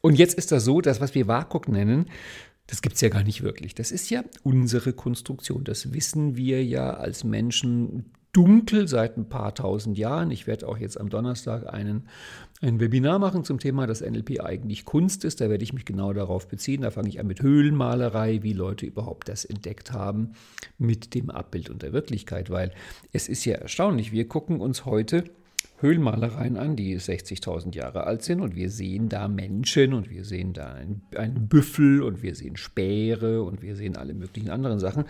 Und 0.00 0.18
jetzt 0.18 0.34
ist 0.34 0.50
das 0.50 0.64
so, 0.64 0.80
dass 0.80 1.00
was 1.00 1.14
wir 1.14 1.28
WAKOK 1.28 1.68
nennen, 1.68 2.06
das 2.66 2.82
gibt 2.82 2.96
es 2.96 3.00
ja 3.00 3.10
gar 3.10 3.22
nicht 3.22 3.42
wirklich. 3.42 3.74
Das 3.74 3.92
ist 3.92 4.10
ja 4.10 4.24
unsere 4.42 4.92
Konstruktion. 4.92 5.62
Das 5.62 5.92
wissen 5.92 6.36
wir 6.36 6.64
ja 6.64 6.94
als 6.94 7.22
Menschen 7.22 8.06
dunkel 8.36 8.86
seit 8.86 9.16
ein 9.16 9.30
paar 9.30 9.54
tausend 9.54 9.96
Jahren. 9.96 10.30
Ich 10.30 10.46
werde 10.46 10.68
auch 10.68 10.76
jetzt 10.76 11.00
am 11.00 11.08
Donnerstag 11.08 11.72
einen, 11.72 12.06
ein 12.60 12.80
Webinar 12.80 13.18
machen 13.18 13.44
zum 13.44 13.58
Thema, 13.58 13.86
dass 13.86 14.02
NLP 14.02 14.40
eigentlich 14.40 14.84
Kunst 14.84 15.24
ist. 15.24 15.40
Da 15.40 15.48
werde 15.48 15.64
ich 15.64 15.72
mich 15.72 15.86
genau 15.86 16.12
darauf 16.12 16.46
beziehen. 16.46 16.82
Da 16.82 16.90
fange 16.90 17.08
ich 17.08 17.18
an 17.18 17.26
mit 17.26 17.40
Höhlenmalerei, 17.40 18.42
wie 18.42 18.52
Leute 18.52 18.84
überhaupt 18.84 19.30
das 19.30 19.46
entdeckt 19.46 19.92
haben 19.92 20.32
mit 20.76 21.14
dem 21.14 21.30
Abbild 21.30 21.70
und 21.70 21.80
der 21.80 21.94
Wirklichkeit. 21.94 22.50
Weil 22.50 22.72
es 23.10 23.26
ist 23.26 23.46
ja 23.46 23.54
erstaunlich, 23.54 24.12
wir 24.12 24.28
gucken 24.28 24.60
uns 24.60 24.84
heute 24.84 25.24
Höhlenmalereien 25.78 26.56
an, 26.56 26.74
die 26.74 26.98
60.000 26.98 27.74
Jahre 27.74 28.04
alt 28.04 28.22
sind 28.22 28.40
und 28.40 28.56
wir 28.56 28.70
sehen 28.70 29.10
da 29.10 29.28
Menschen 29.28 29.92
und 29.92 30.10
wir 30.10 30.24
sehen 30.24 30.54
da 30.54 30.74
einen, 31.14 31.48
Büffel 31.48 32.02
und 32.02 32.22
wir 32.22 32.34
sehen 32.34 32.56
Speere 32.56 33.42
und 33.42 33.60
wir 33.60 33.76
sehen 33.76 33.96
alle 33.96 34.14
möglichen 34.14 34.48
anderen 34.48 34.78
Sachen. 34.78 35.04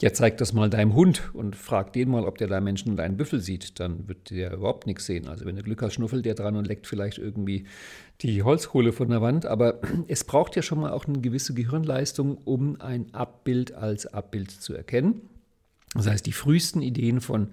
Ja, 0.00 0.12
zeig 0.12 0.38
das 0.38 0.52
mal 0.52 0.70
deinem 0.70 0.94
Hund 0.94 1.30
und 1.34 1.56
frag 1.56 1.92
den 1.92 2.10
mal, 2.10 2.24
ob 2.24 2.38
der 2.38 2.46
da 2.46 2.60
Menschen 2.60 2.92
und 2.92 3.00
einen 3.00 3.16
Büffel 3.16 3.40
sieht. 3.40 3.80
Dann 3.80 4.06
wird 4.06 4.30
der 4.30 4.52
überhaupt 4.52 4.86
nichts 4.86 5.06
sehen. 5.06 5.26
Also 5.26 5.46
wenn 5.46 5.56
du 5.56 5.62
Glück 5.62 5.82
hast, 5.82 5.94
schnuffelt 5.94 6.24
der 6.24 6.34
dran 6.34 6.54
und 6.54 6.68
leckt 6.68 6.86
vielleicht 6.86 7.18
irgendwie 7.18 7.64
die 8.20 8.44
Holzkohle 8.44 8.92
von 8.92 9.08
der 9.08 9.20
Wand. 9.20 9.46
Aber 9.46 9.80
es 10.06 10.22
braucht 10.22 10.54
ja 10.54 10.62
schon 10.62 10.80
mal 10.80 10.92
auch 10.92 11.06
eine 11.06 11.20
gewisse 11.20 11.54
Gehirnleistung, 11.54 12.38
um 12.44 12.80
ein 12.80 13.12
Abbild 13.12 13.74
als 13.74 14.06
Abbild 14.06 14.52
zu 14.52 14.74
erkennen. 14.74 15.22
Das 15.94 16.08
heißt, 16.08 16.26
die 16.26 16.32
frühesten 16.32 16.82
Ideen 16.82 17.20
von 17.20 17.48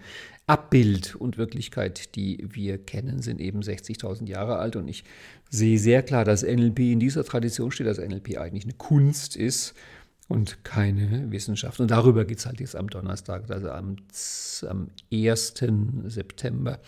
Abbild 0.52 1.16
und 1.16 1.38
Wirklichkeit, 1.38 2.14
die 2.16 2.46
wir 2.46 2.78
kennen, 2.78 3.22
sind 3.22 3.40
eben 3.40 3.62
60.000 3.62 4.28
Jahre 4.28 4.58
alt. 4.58 4.76
Und 4.76 4.90
ich 4.90 5.06
sehe 5.50 5.80
sehr 5.80 6.04
klar, 6.04 6.26
dass 6.26 6.44
NLP 6.44 6.80
in 6.80 7.00
dieser 7.00 7.24
Tradition 7.24 7.72
steht, 7.72 7.88
dass 7.88 8.00
NLP 8.00 8.38
eigentlich 8.38 8.66
eine 8.66 8.74
Kunst 8.74 9.38
ist 9.38 9.74
und 10.28 10.66
keine 10.66 11.32
Wissenschaft. 11.32 11.80
Und 11.80 11.90
darüber 11.90 12.26
geht 12.26 12.40
es 12.40 12.46
halt 12.46 12.60
jetzt 12.60 12.76
am 12.76 12.90
Donnerstag, 12.90 13.50
also 13.50 13.70
am, 13.70 13.96
am 14.68 14.90
1. 15.10 15.54
September 16.08 16.80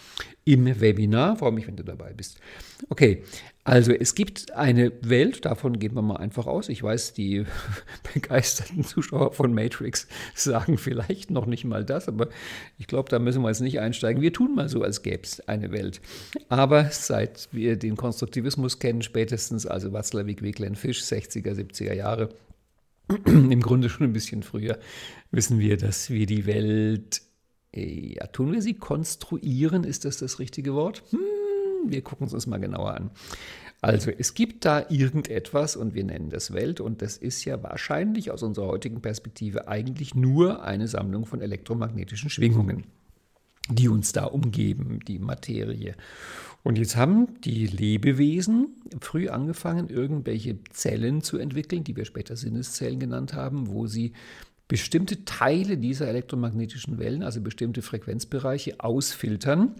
im 0.43 0.65
Webinar. 0.81 1.37
Freue 1.37 1.53
mich, 1.53 1.65
wenn 1.65 1.77
du 1.77 1.83
dabei 1.83 2.11
bist. 2.11 2.39
Okay, 2.89 3.23
also 3.65 3.93
es 3.93 4.13
gibt 4.13 4.51
eine 4.51 4.91
Welt, 5.01 5.45
davon 5.45 5.79
gehen 5.79 5.95
wir 5.95 6.01
mal 6.01 6.17
einfach 6.17 6.47
aus. 6.47 6.67
Ich 6.67 6.83
weiß, 6.83 7.13
die 7.13 7.45
begeisterten 8.13 8.83
Zuschauer 8.83 9.31
von 9.31 9.53
Matrix 9.53 10.07
sagen 10.35 10.77
vielleicht 10.77 11.31
noch 11.31 11.45
nicht 11.45 11.63
mal 11.63 11.85
das, 11.85 12.09
aber 12.09 12.27
ich 12.77 12.87
glaube, 12.87 13.09
da 13.09 13.19
müssen 13.19 13.41
wir 13.41 13.47
jetzt 13.47 13.61
nicht 13.61 13.79
einsteigen. 13.79 14.21
Wir 14.21 14.33
tun 14.33 14.53
mal 14.53 14.67
so, 14.67 14.81
als 14.81 15.01
gäbe 15.01 15.23
es 15.23 15.47
eine 15.47 15.71
Welt. 15.71 16.01
Aber 16.49 16.89
seit 16.91 17.47
wir 17.53 17.77
den 17.77 17.95
Konstruktivismus 17.95 18.79
kennen, 18.79 19.01
spätestens 19.01 19.65
also 19.65 19.93
Watzlawick, 19.93 20.41
Weglen, 20.41 20.75
Fisch, 20.75 21.01
60er, 21.01 21.53
70er 21.53 21.93
Jahre, 21.93 22.29
im 23.25 23.61
Grunde 23.61 23.89
schon 23.89 24.07
ein 24.07 24.13
bisschen 24.13 24.43
früher, 24.43 24.77
wissen 25.31 25.59
wir, 25.59 25.77
dass 25.77 26.09
wir 26.09 26.25
die 26.25 26.45
Welt, 26.45 27.21
ja, 27.73 28.27
tun 28.27 28.51
wir 28.51 28.61
sie 28.61 28.73
konstruieren, 28.73 29.85
ist 29.85 30.03
das 30.03 30.17
das 30.17 30.39
richtige 30.39 30.73
Wort? 30.73 31.03
Hm, 31.11 31.19
wir 31.91 32.01
gucken 32.01 32.27
es 32.27 32.33
uns 32.33 32.47
mal 32.47 32.59
genauer 32.59 32.93
an. 32.93 33.11
Also 33.81 34.11
es 34.17 34.33
gibt 34.33 34.63
da 34.63 34.85
irgendetwas 34.89 35.75
und 35.75 35.93
wir 35.93 36.05
nennen 36.05 36.29
das 36.29 36.53
Welt 36.53 36.79
und 36.79 37.01
das 37.01 37.17
ist 37.17 37.43
ja 37.43 37.61
wahrscheinlich 37.63 38.31
aus 38.31 38.41
unserer 38.41 38.67
heutigen 38.67 39.01
Perspektive 39.01 39.67
eigentlich 39.67 40.15
nur 40.15 40.63
eine 40.63 40.87
Sammlung 40.87 41.25
von 41.25 41.41
elektromagnetischen 41.41 42.29
Schwingungen, 42.29 42.85
die 43.69 43.89
uns 43.89 44.13
da 44.13 44.23
umgeben, 44.23 44.99
die 45.05 45.19
Materie. 45.19 45.95
Und 46.63 46.77
jetzt 46.77 46.95
haben 46.95 47.41
die 47.41 47.67
Lebewesen 47.67 48.69
früh 49.01 49.27
angefangen, 49.27 49.89
irgendwelche 49.89 50.63
Zellen 50.71 51.21
zu 51.21 51.37
entwickeln, 51.37 51.83
die 51.83 51.97
wir 51.97 52.05
später 52.05 52.37
Sinneszellen 52.37 53.01
genannt 53.01 53.33
haben, 53.33 53.67
wo 53.67 53.85
sie 53.85 54.13
bestimmte 54.73 55.23
Teile 55.23 55.77
dieser 55.77 56.07
elektromagnetischen 56.07 56.97
Wellen, 56.97 57.21
also 57.21 57.41
bestimmte 57.41 57.83
Frequenzbereiche, 57.83 58.79
ausfiltern 58.79 59.75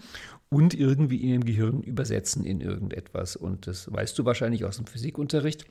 und 0.50 0.76
irgendwie 0.76 1.18
in 1.18 1.30
ihrem 1.30 1.46
Gehirn 1.46 1.82
übersetzen 1.82 2.46
in 2.46 2.62
irgendetwas. 2.62 3.36
Und 3.36 3.66
das 3.66 3.92
weißt 3.92 4.20
du 4.20 4.26
wahrscheinlich 4.26 4.66
aus 4.66 4.78
dem 4.78 4.86
Physikunterricht 4.86 5.66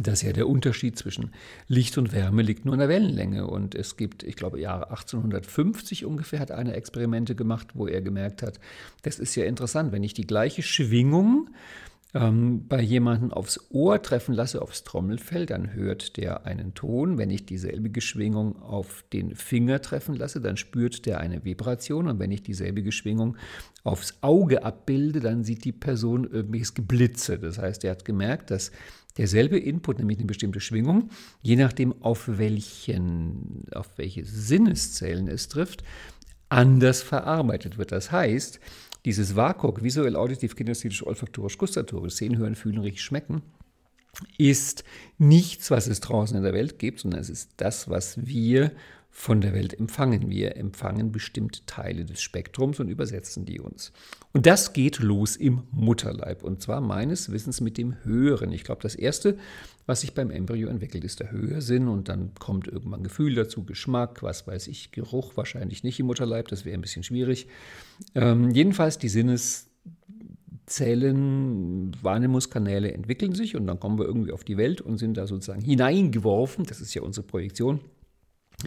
dass 0.00 0.22
ja 0.22 0.32
der 0.32 0.48
Unterschied 0.48 0.98
zwischen 0.98 1.32
Licht 1.68 1.98
und 1.98 2.12
Wärme 2.12 2.40
liegt 2.40 2.64
nur 2.64 2.72
in 2.72 2.80
der 2.80 2.88
Wellenlänge. 2.88 3.46
Und 3.46 3.74
es 3.74 3.98
gibt, 3.98 4.22
ich 4.22 4.36
glaube, 4.36 4.58
Jahre 4.58 4.88
1850 4.88 6.06
ungefähr 6.06 6.40
hat 6.40 6.50
einer 6.50 6.74
Experimente 6.74 7.34
gemacht, 7.34 7.68
wo 7.74 7.86
er 7.86 8.00
gemerkt 8.00 8.42
hat, 8.42 8.58
das 9.02 9.18
ist 9.18 9.36
ja 9.36 9.44
interessant, 9.44 9.92
wenn 9.92 10.02
ich 10.02 10.14
die 10.14 10.26
gleiche 10.26 10.62
Schwingung 10.62 11.50
ähm, 12.14 12.68
bei 12.68 12.80
jemandem 12.82 13.32
aufs 13.32 13.58
Ohr 13.70 14.02
treffen 14.02 14.34
lasse, 14.34 14.60
aufs 14.60 14.84
Trommelfell, 14.84 15.46
dann 15.46 15.72
hört 15.72 16.16
der 16.18 16.44
einen 16.44 16.74
Ton. 16.74 17.16
Wenn 17.16 17.30
ich 17.30 17.46
dieselbe 17.46 17.98
Schwingung 18.00 18.60
auf 18.60 19.04
den 19.12 19.34
Finger 19.34 19.80
treffen 19.80 20.14
lasse, 20.14 20.40
dann 20.40 20.58
spürt 20.58 21.06
der 21.06 21.20
eine 21.20 21.44
Vibration. 21.44 22.08
Und 22.08 22.18
wenn 22.18 22.30
ich 22.30 22.42
dieselbe 22.42 22.92
Schwingung 22.92 23.36
aufs 23.82 24.18
Auge 24.20 24.62
abbilde, 24.62 25.20
dann 25.20 25.42
sieht 25.42 25.64
die 25.64 25.72
Person 25.72 26.24
irgendwelches 26.24 26.74
Geblitze. 26.74 27.38
Das 27.38 27.58
heißt, 27.58 27.82
er 27.84 27.92
hat 27.92 28.04
gemerkt, 28.04 28.50
dass 28.50 28.72
derselbe 29.16 29.58
Input, 29.58 29.98
nämlich 29.98 30.18
eine 30.18 30.26
bestimmte 30.26 30.60
Schwingung, 30.60 31.10
je 31.40 31.56
nachdem, 31.56 32.02
auf, 32.02 32.28
welchen, 32.38 33.64
auf 33.72 33.96
welche 33.96 34.24
Sinneszellen 34.24 35.28
es 35.28 35.48
trifft, 35.48 35.82
anders 36.50 37.02
verarbeitet 37.02 37.78
wird. 37.78 37.92
Das 37.92 38.12
heißt, 38.12 38.60
dieses 39.04 39.34
WAKOK, 39.36 39.82
visuell, 39.82 40.16
auditiv, 40.16 40.56
kinästhetisch, 40.56 41.04
olfaktorisch, 41.06 41.58
gustatorisch, 41.58 42.14
sehen, 42.14 42.38
hören, 42.38 42.54
fühlen, 42.54 42.78
riechen, 42.78 42.98
schmecken, 42.98 43.42
ist 44.38 44.84
nichts, 45.18 45.70
was 45.70 45.86
es 45.86 46.00
draußen 46.00 46.36
in 46.36 46.42
der 46.42 46.52
Welt 46.52 46.78
gibt, 46.78 47.00
sondern 47.00 47.20
es 47.20 47.30
ist 47.30 47.50
das, 47.56 47.88
was 47.88 48.26
wir 48.26 48.72
von 49.14 49.42
der 49.42 49.52
Welt 49.52 49.78
empfangen. 49.78 50.30
Wir 50.30 50.56
empfangen 50.56 51.12
bestimmte 51.12 51.64
Teile 51.66 52.06
des 52.06 52.22
Spektrums 52.22 52.80
und 52.80 52.88
übersetzen 52.88 53.44
die 53.44 53.60
uns. 53.60 53.92
Und 54.32 54.46
das 54.46 54.72
geht 54.72 55.00
los 55.00 55.36
im 55.36 55.64
Mutterleib 55.70 56.42
und 56.42 56.62
zwar 56.62 56.80
meines 56.80 57.30
Wissens 57.30 57.60
mit 57.60 57.76
dem 57.76 58.02
Hören. 58.04 58.52
Ich 58.52 58.64
glaube, 58.64 58.80
das 58.82 58.94
Erste, 58.94 59.38
was 59.92 60.00
sich 60.00 60.14
beim 60.14 60.30
Embryo 60.30 60.68
entwickelt, 60.68 61.04
ist 61.04 61.20
der 61.20 61.30
Hörsinn 61.30 61.86
und 61.86 62.08
dann 62.08 62.30
kommt 62.38 62.66
irgendwann 62.66 63.02
Gefühl 63.02 63.34
dazu, 63.34 63.66
Geschmack, 63.66 64.22
was 64.22 64.46
weiß 64.46 64.68
ich, 64.68 64.90
Geruch 64.90 65.36
wahrscheinlich 65.36 65.84
nicht 65.84 66.00
im 66.00 66.06
Mutterleib, 66.06 66.48
das 66.48 66.64
wäre 66.64 66.78
ein 66.78 66.80
bisschen 66.80 67.02
schwierig. 67.02 67.46
Ähm, 68.14 68.52
jedenfalls 68.52 68.96
die 68.96 69.10
Sinneszellen, 69.10 71.94
Wahrnehmungskanäle 72.00 72.90
entwickeln 72.90 73.34
sich 73.34 73.54
und 73.54 73.66
dann 73.66 73.78
kommen 73.78 73.98
wir 73.98 74.06
irgendwie 74.06 74.32
auf 74.32 74.44
die 74.44 74.56
Welt 74.56 74.80
und 74.80 74.96
sind 74.96 75.18
da 75.18 75.26
sozusagen 75.26 75.60
hineingeworfen, 75.60 76.64
das 76.64 76.80
ist 76.80 76.94
ja 76.94 77.02
unsere 77.02 77.26
Projektion 77.26 77.80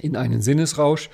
in 0.03 0.15
einen 0.15 0.43
Sinnesrausch. 0.43 1.09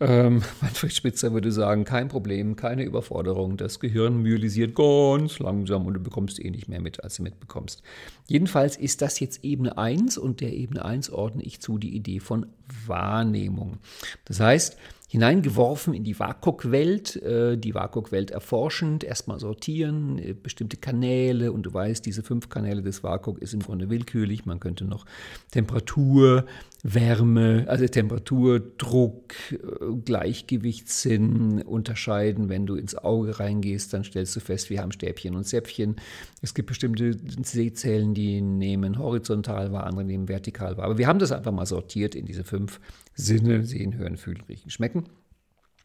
Ähm, 0.00 0.42
Manfred 0.60 0.92
Spitzer 0.92 1.32
würde 1.32 1.52
sagen, 1.52 1.84
kein 1.84 2.08
Problem, 2.08 2.56
keine 2.56 2.84
Überforderung. 2.84 3.56
Das 3.56 3.80
Gehirn 3.80 4.22
myelisiert 4.22 4.74
ganz 4.74 5.38
langsam 5.38 5.86
und 5.86 5.94
du 5.94 6.00
bekommst 6.00 6.44
eh 6.44 6.50
nicht 6.50 6.68
mehr 6.68 6.80
mit, 6.80 7.02
als 7.04 7.16
du 7.16 7.22
mitbekommst. 7.22 7.82
Jedenfalls 8.26 8.76
ist 8.76 9.02
das 9.02 9.20
jetzt 9.20 9.44
Ebene 9.44 9.78
1 9.78 10.18
und 10.18 10.40
der 10.40 10.52
Ebene 10.52 10.84
1 10.84 11.10
ordne 11.10 11.42
ich 11.42 11.60
zu 11.60 11.78
die 11.78 11.94
Idee 11.94 12.20
von 12.20 12.46
Wahrnehmung. 12.86 13.78
Das 14.24 14.40
heißt, 14.40 14.76
hineingeworfen 15.08 15.94
in 15.94 16.02
die 16.02 16.18
WAKOK-Welt, 16.18 17.22
äh, 17.22 17.56
die 17.56 17.72
WAKOK-Welt 17.72 18.32
erforschend, 18.32 19.04
erstmal 19.04 19.38
sortieren, 19.38 20.18
äh, 20.18 20.32
bestimmte 20.32 20.76
Kanäle 20.76 21.52
und 21.52 21.62
du 21.62 21.72
weißt, 21.72 22.04
diese 22.04 22.24
fünf 22.24 22.48
Kanäle 22.48 22.82
des 22.82 23.04
WAKOK 23.04 23.38
ist 23.38 23.54
im 23.54 23.60
Grunde 23.60 23.90
willkürlich. 23.90 24.44
Man 24.44 24.58
könnte 24.58 24.84
noch 24.84 25.06
Temperatur, 25.52 26.46
Wärme, 26.86 27.64
also 27.66 27.86
Temperatur, 27.88 28.60
Druck, 28.60 29.34
äh, 29.52 29.56
Gleichgewichtssinn 30.04 31.62
unterscheiden. 31.62 32.50
Wenn 32.50 32.66
du 32.66 32.74
ins 32.74 32.94
Auge 32.94 33.40
reingehst, 33.40 33.94
dann 33.94 34.04
stellst 34.04 34.36
du 34.36 34.40
fest, 34.40 34.68
wir 34.68 34.82
haben 34.82 34.92
Stäbchen 34.92 35.34
und 35.34 35.44
Zäpfchen. 35.44 35.96
Es 36.42 36.52
gibt 36.52 36.68
bestimmte 36.68 37.16
Sehzellen, 37.42 38.12
die 38.12 38.42
nehmen 38.42 38.98
horizontal 38.98 39.72
wahr, 39.72 39.86
andere 39.86 40.04
nehmen 40.04 40.28
vertikal 40.28 40.76
wahr. 40.76 40.84
Aber 40.84 40.98
wir 40.98 41.06
haben 41.06 41.18
das 41.18 41.32
einfach 41.32 41.52
mal 41.52 41.64
sortiert 41.64 42.14
in 42.14 42.26
diese 42.26 42.44
fünf 42.44 42.80
Sinne, 43.14 43.64
sehen, 43.64 43.96
hören, 43.96 44.18
fühlen, 44.18 44.42
riechen, 44.46 44.70
schmecken. 44.70 45.04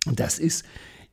Und 0.06 0.20
das 0.20 0.38
ist 0.38 0.66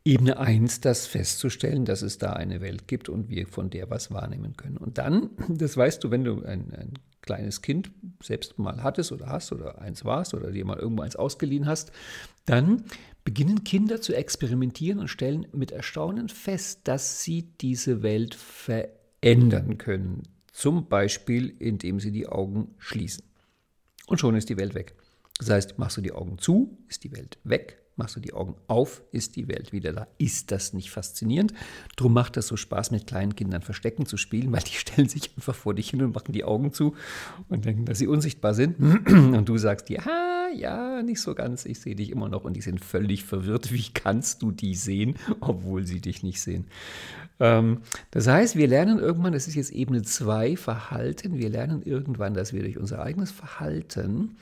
Ebene 0.05 0.39
1, 0.39 0.81
das 0.81 1.07
festzustellen, 1.07 1.85
dass 1.85 2.03
es 2.03 2.19
da 2.19 2.33
eine 2.33 2.61
Welt 2.61 2.89
gibt 2.89 3.09
und 3.09 3.29
wir 3.29 3.47
von 3.47 3.71
der 3.71 3.89
was 3.89 4.11
wahrnehmen 4.11 4.57
können. 4.57 4.79
Und 4.79 4.99
dann, 4.99 5.31
das 5.49 5.77
weißt 5.77 6.03
du, 6.03 6.11
wenn 6.11 6.25
du 6.25 6.43
ein, 6.43 6.73
ein 6.75 6.95
kleines 7.27 7.61
Kind 7.61 7.91
selbst 8.23 8.59
mal 8.59 8.83
hattest 8.83 9.13
oder 9.13 9.27
hast 9.27 9.53
oder 9.53 9.81
eins 9.81 10.05
warst 10.05 10.33
oder 10.33 10.51
dir 10.51 10.65
mal 10.65 10.79
irgendwo 10.79 11.03
eins 11.03 11.17
ausgeliehen 11.17 11.67
hast, 11.67 11.93
dann 12.47 12.85
beginnen 13.25 13.65
Kinder 13.65 14.01
zu 14.01 14.15
experimentieren 14.15 15.01
und 15.01 15.09
stellen 15.09 15.47
mit 15.53 15.73
Erstaunen 15.73 16.29
fest, 16.29 16.83
dass 16.85 17.23
sie 17.23 17.43
diese 17.61 18.03
Welt 18.03 18.35
verändern 18.35 19.77
können. 19.77 20.23
Zum 20.53 20.89
Beispiel, 20.89 21.55
indem 21.59 22.01
sie 22.01 22.13
die 22.13 22.29
Augen 22.29 22.75
schließen. 22.79 23.25
Und 24.07 24.21
schon 24.21 24.37
ist 24.37 24.49
die 24.49 24.57
Welt 24.57 24.75
weg. 24.75 24.95
Das 25.39 25.51
heißt, 25.51 25.79
machst 25.79 25.97
du 25.97 26.01
die 26.01 26.13
Augen 26.13 26.39
zu, 26.39 26.79
ist 26.89 27.05
die 27.05 27.13
Welt 27.13 27.39
weg. 27.45 27.83
Machst 27.99 28.15
du 28.15 28.21
die 28.21 28.35
Augen 28.35 28.55
auf, 28.67 29.03
ist 29.11 29.37
die 29.37 29.49
Welt 29.49 29.73
wieder 29.73 29.91
da. 29.95 30.07
Ist 30.19 30.53
das 30.53 30.75
nicht 30.75 30.91
faszinierend? 30.91 31.55
Drum 31.97 32.13
macht 32.13 32.37
das 32.37 32.47
so 32.47 32.57
Spaß, 32.57 32.91
mit 32.91 33.07
kleinen 33.07 33.35
Kindern 33.35 33.63
Verstecken 33.63 34.05
zu 34.05 34.19
spielen, 34.19 34.53
weil 34.53 34.61
die 34.61 34.75
stellen 34.75 35.09
sich 35.09 35.31
einfach 35.35 35.55
vor 35.55 35.73
dich 35.73 35.89
hin 35.89 36.03
und 36.03 36.15
machen 36.15 36.33
die 36.33 36.45
Augen 36.45 36.75
zu 36.75 36.95
und 37.49 37.65
denken, 37.65 37.87
dass 37.87 37.99
sie 37.99 38.07
unsichtbar 38.07 38.53
sind. 38.53 38.79
Und 39.07 39.49
du 39.49 39.57
sagst, 39.57 39.89
ja, 39.89 40.03
ja, 40.55 41.03
nicht 41.03 41.21
so 41.21 41.35
ganz, 41.35 41.65
ich 41.65 41.81
sehe 41.81 41.95
dich 41.95 42.11
immer 42.11 42.29
noch. 42.29 42.45
Und 42.45 42.55
die 42.55 42.61
sind 42.61 42.85
völlig 42.85 43.25
verwirrt. 43.25 43.73
Wie 43.73 43.87
kannst 43.95 44.43
du 44.43 44.51
die 44.51 44.75
sehen, 44.75 45.15
obwohl 45.41 45.87
sie 45.87 46.01
dich 46.01 46.23
nicht 46.23 46.41
sehen? 46.41 46.67
Ähm, 47.41 47.83
das 48.11 48.27
heißt, 48.27 48.57
wir 48.57 48.69
lernen 48.69 48.99
irgendwann, 48.99 49.33
das 49.33 49.49
ist 49.49 49.55
jetzt 49.55 49.73
Ebene 49.73 50.03
2, 50.03 50.57
Verhalten, 50.57 51.39
wir 51.39 51.51
lernen 51.51 51.83
irgendwann, 51.83 52.35
dass 52.35 52.53
wir 52.53 52.63
durch 52.63 52.79
unser 52.79 53.03
eigenes 53.03 53.31
Verhalten 53.31 54.37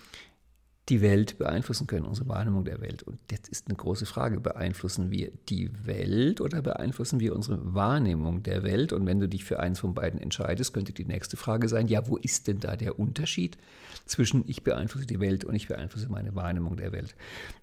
die 0.91 1.01
Welt 1.01 1.39
beeinflussen 1.39 1.87
können, 1.87 2.05
unsere 2.05 2.29
Wahrnehmung 2.29 2.65
der 2.65 2.81
Welt. 2.81 3.03
Und 3.03 3.19
jetzt 3.31 3.49
ist 3.49 3.69
eine 3.69 3.77
große 3.77 4.05
Frage, 4.05 4.39
beeinflussen 4.39 5.11
wir 5.11 5.33
die 5.49 5.71
Welt 5.87 6.43
oder 6.43 6.61
beeinflussen 6.61 7.21
wir 7.21 7.35
unsere 7.35 7.75
Wahrnehmung 7.75 8.43
der 8.43 8.63
Welt? 8.65 8.93
Und 8.93 9.07
wenn 9.07 9.19
du 9.19 9.27
dich 9.27 9.45
für 9.45 9.61
eins 9.61 9.81
von 9.81 9.95
beiden 9.95 10.21
entscheidest, 10.21 10.75
könnte 10.75 10.93
die 10.93 11.07
nächste 11.07 11.39
Frage 11.39 11.69
sein, 11.69 11.89
ja, 11.89 12.07
wo 12.07 12.19
ist 12.19 12.49
denn 12.49 12.61
da 12.61 12.77
der 12.77 12.99
Unterschied 12.99 13.57
zwischen 14.05 14.45
ich 14.47 14.63
beeinflusse 14.63 15.07
die 15.07 15.21
Welt 15.21 15.45
und 15.45 15.55
ich 15.55 15.69
beeinflusse 15.69 16.11
meine 16.11 16.35
Wahrnehmung 16.35 16.77
der 16.77 16.93
Welt? 16.93 17.15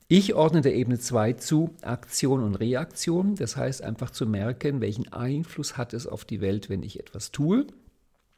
Ich 0.07 0.33
ordne 0.33 0.61
der 0.61 0.73
Ebene 0.73 0.97
2 0.97 1.33
zu 1.33 1.75
Aktion 1.83 2.41
und 2.43 2.55
Reaktion. 2.55 3.35
Das 3.35 3.55
heißt 3.55 3.83
einfach 3.83 4.09
zu 4.09 4.25
merken, 4.25 4.81
welchen 4.81 5.13
Einfluss 5.13 5.77
hat 5.77 5.93
es 5.93 6.07
auf 6.07 6.25
die 6.25 6.41
Welt, 6.41 6.69
wenn 6.69 6.81
ich 6.81 6.99
etwas 6.99 7.31
tue. 7.31 7.67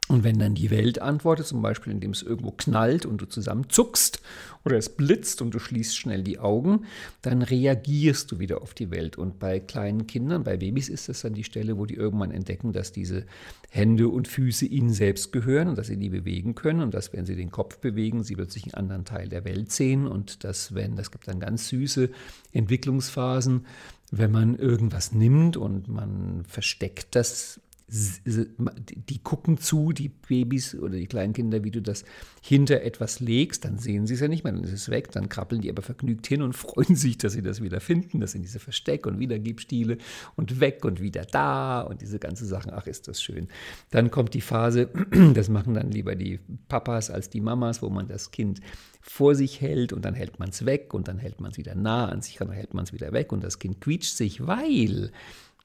Und 0.06 0.22
wenn 0.22 0.38
dann 0.38 0.54
die 0.54 0.70
Welt 0.70 1.00
antwortet, 1.00 1.46
zum 1.46 1.62
Beispiel 1.62 1.90
indem 1.90 2.10
es 2.10 2.22
irgendwo 2.22 2.50
knallt 2.50 3.06
und 3.06 3.22
du 3.22 3.26
zusammenzuckst 3.26 4.20
oder 4.62 4.76
es 4.76 4.90
blitzt 4.90 5.40
und 5.40 5.54
du 5.54 5.58
schließt 5.58 5.96
schnell 5.96 6.22
die 6.22 6.38
Augen, 6.38 6.84
dann 7.22 7.40
reagierst 7.40 8.30
du 8.30 8.38
wieder 8.38 8.60
auf 8.60 8.74
die 8.74 8.90
Welt. 8.90 9.16
Und 9.16 9.38
bei 9.38 9.60
kleinen 9.60 10.06
Kindern, 10.06 10.44
bei 10.44 10.58
Babys 10.58 10.90
ist 10.90 11.08
das 11.08 11.22
dann 11.22 11.32
die 11.32 11.42
Stelle, 11.42 11.78
wo 11.78 11.86
die 11.86 11.94
irgendwann 11.94 12.32
entdecken, 12.32 12.72
dass 12.74 12.92
diese 12.92 13.24
Hände 13.70 14.08
und 14.08 14.28
Füße 14.28 14.66
ihnen 14.66 14.92
selbst 14.92 15.32
gehören 15.32 15.68
und 15.68 15.78
dass 15.78 15.86
sie 15.86 15.96
die 15.96 16.10
bewegen 16.10 16.54
können 16.54 16.82
und 16.82 16.92
dass, 16.92 17.14
wenn 17.14 17.24
sie 17.24 17.34
den 17.34 17.50
Kopf 17.50 17.78
bewegen, 17.78 18.24
sie 18.24 18.34
plötzlich 18.34 18.64
einen 18.64 18.74
anderen 18.74 19.06
Teil 19.06 19.30
der 19.30 19.46
Welt 19.46 19.72
sehen 19.72 20.06
und 20.06 20.44
dass, 20.44 20.74
wenn, 20.74 20.96
das 20.96 21.12
gibt 21.12 21.28
dann 21.28 21.40
ganz 21.40 21.68
süße 21.68 22.10
Entwicklungsphasen, 22.52 23.64
wenn 24.10 24.30
man 24.30 24.54
irgendwas 24.56 25.12
nimmt 25.12 25.56
und 25.56 25.88
man 25.88 26.44
versteckt 26.46 27.14
das 27.16 27.60
die 27.94 29.18
gucken 29.22 29.58
zu, 29.58 29.92
die 29.92 30.08
Babys 30.08 30.74
oder 30.74 30.96
die 30.96 31.06
kleinen 31.06 31.32
Kinder, 31.32 31.62
wie 31.62 31.70
du 31.70 31.80
das 31.80 32.04
hinter 32.42 32.82
etwas 32.82 33.20
legst, 33.20 33.64
dann 33.64 33.78
sehen 33.78 34.06
sie 34.06 34.14
es 34.14 34.20
ja 34.20 34.28
nicht 34.28 34.42
mehr, 34.42 34.52
dann 34.52 34.64
ist 34.64 34.72
es 34.72 34.88
weg, 34.88 35.12
dann 35.12 35.28
krabbeln 35.28 35.60
die 35.60 35.70
aber 35.70 35.82
vergnügt 35.82 36.26
hin 36.26 36.42
und 36.42 36.52
freuen 36.56 36.96
sich, 36.96 37.18
dass 37.18 37.34
sie 37.34 37.42
das 37.42 37.62
wieder 37.62 37.80
finden. 37.80 38.20
Das 38.20 38.32
sind 38.32 38.42
diese 38.42 38.58
Versteck- 38.58 39.06
und 39.06 39.18
Wiedergebstile 39.18 39.98
und 40.34 40.60
weg 40.60 40.84
und 40.84 41.00
wieder 41.00 41.24
da 41.24 41.82
und 41.82 42.02
diese 42.02 42.18
ganzen 42.18 42.46
Sachen. 42.46 42.72
Ach, 42.74 42.86
ist 42.86 43.06
das 43.06 43.22
schön. 43.22 43.48
Dann 43.90 44.10
kommt 44.10 44.34
die 44.34 44.40
Phase, 44.40 44.90
das 45.34 45.48
machen 45.48 45.74
dann 45.74 45.90
lieber 45.90 46.16
die 46.16 46.40
Papas 46.68 47.10
als 47.10 47.30
die 47.30 47.40
Mamas, 47.40 47.80
wo 47.80 47.90
man 47.90 48.08
das 48.08 48.30
Kind 48.30 48.60
vor 49.00 49.34
sich 49.34 49.60
hält 49.60 49.92
und 49.92 50.04
dann 50.04 50.14
hält 50.14 50.38
man 50.38 50.48
es 50.48 50.64
weg 50.64 50.94
und 50.94 51.08
dann 51.08 51.18
hält 51.18 51.38
man 51.40 51.50
es 51.50 51.58
wieder 51.58 51.74
nah 51.74 52.08
an 52.08 52.22
sich 52.22 52.36
dann 52.36 52.50
hält 52.50 52.72
man 52.72 52.84
es 52.84 52.92
wieder 52.94 53.12
weg 53.12 53.32
und 53.32 53.44
das 53.44 53.58
Kind 53.58 53.80
quietscht 53.82 54.16
sich, 54.16 54.46
weil 54.46 55.12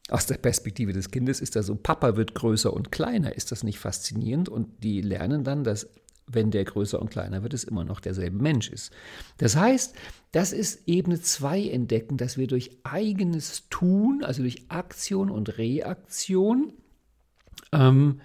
aus 0.10 0.26
der 0.26 0.38
Perspektive 0.38 0.94
des 0.94 1.12
Kindes 1.12 1.42
ist 1.42 1.56
das 1.56 1.68
so, 1.68 1.76
Papa 1.76 2.16
wird 2.16 2.36
größer 2.36 2.74
und 2.74 2.92
kleiner. 2.92 3.36
Ist 3.36 3.52
das 3.52 3.64
nicht 3.64 3.80
faszinierend? 3.80 4.50
Und 4.50 4.84
die 4.84 5.02
lernen 5.02 5.44
dann, 5.44 5.64
dass 5.64 5.88
wenn 6.32 6.52
der 6.52 6.64
größer 6.64 7.02
und 7.02 7.10
kleiner 7.10 7.44
wird, 7.44 7.54
es 7.54 7.64
immer 7.64 7.84
noch 7.84 8.00
derselbe 8.00 8.38
Mensch 8.38 8.70
ist. 8.70 8.92
Das 9.38 9.56
heißt, 9.56 9.96
das 10.32 10.54
ist 10.54 10.88
Ebene 10.88 11.20
2 11.20 11.70
entdecken, 11.70 12.18
dass 12.18 12.38
wir 12.38 12.48
durch 12.48 12.78
eigenes 12.84 13.68
Tun, 13.70 14.24
also 14.24 14.44
durch 14.44 14.66
Aktion 14.70 15.32
und 15.32 15.58
Reaktion, 15.58 16.74
ähm, 17.72 18.22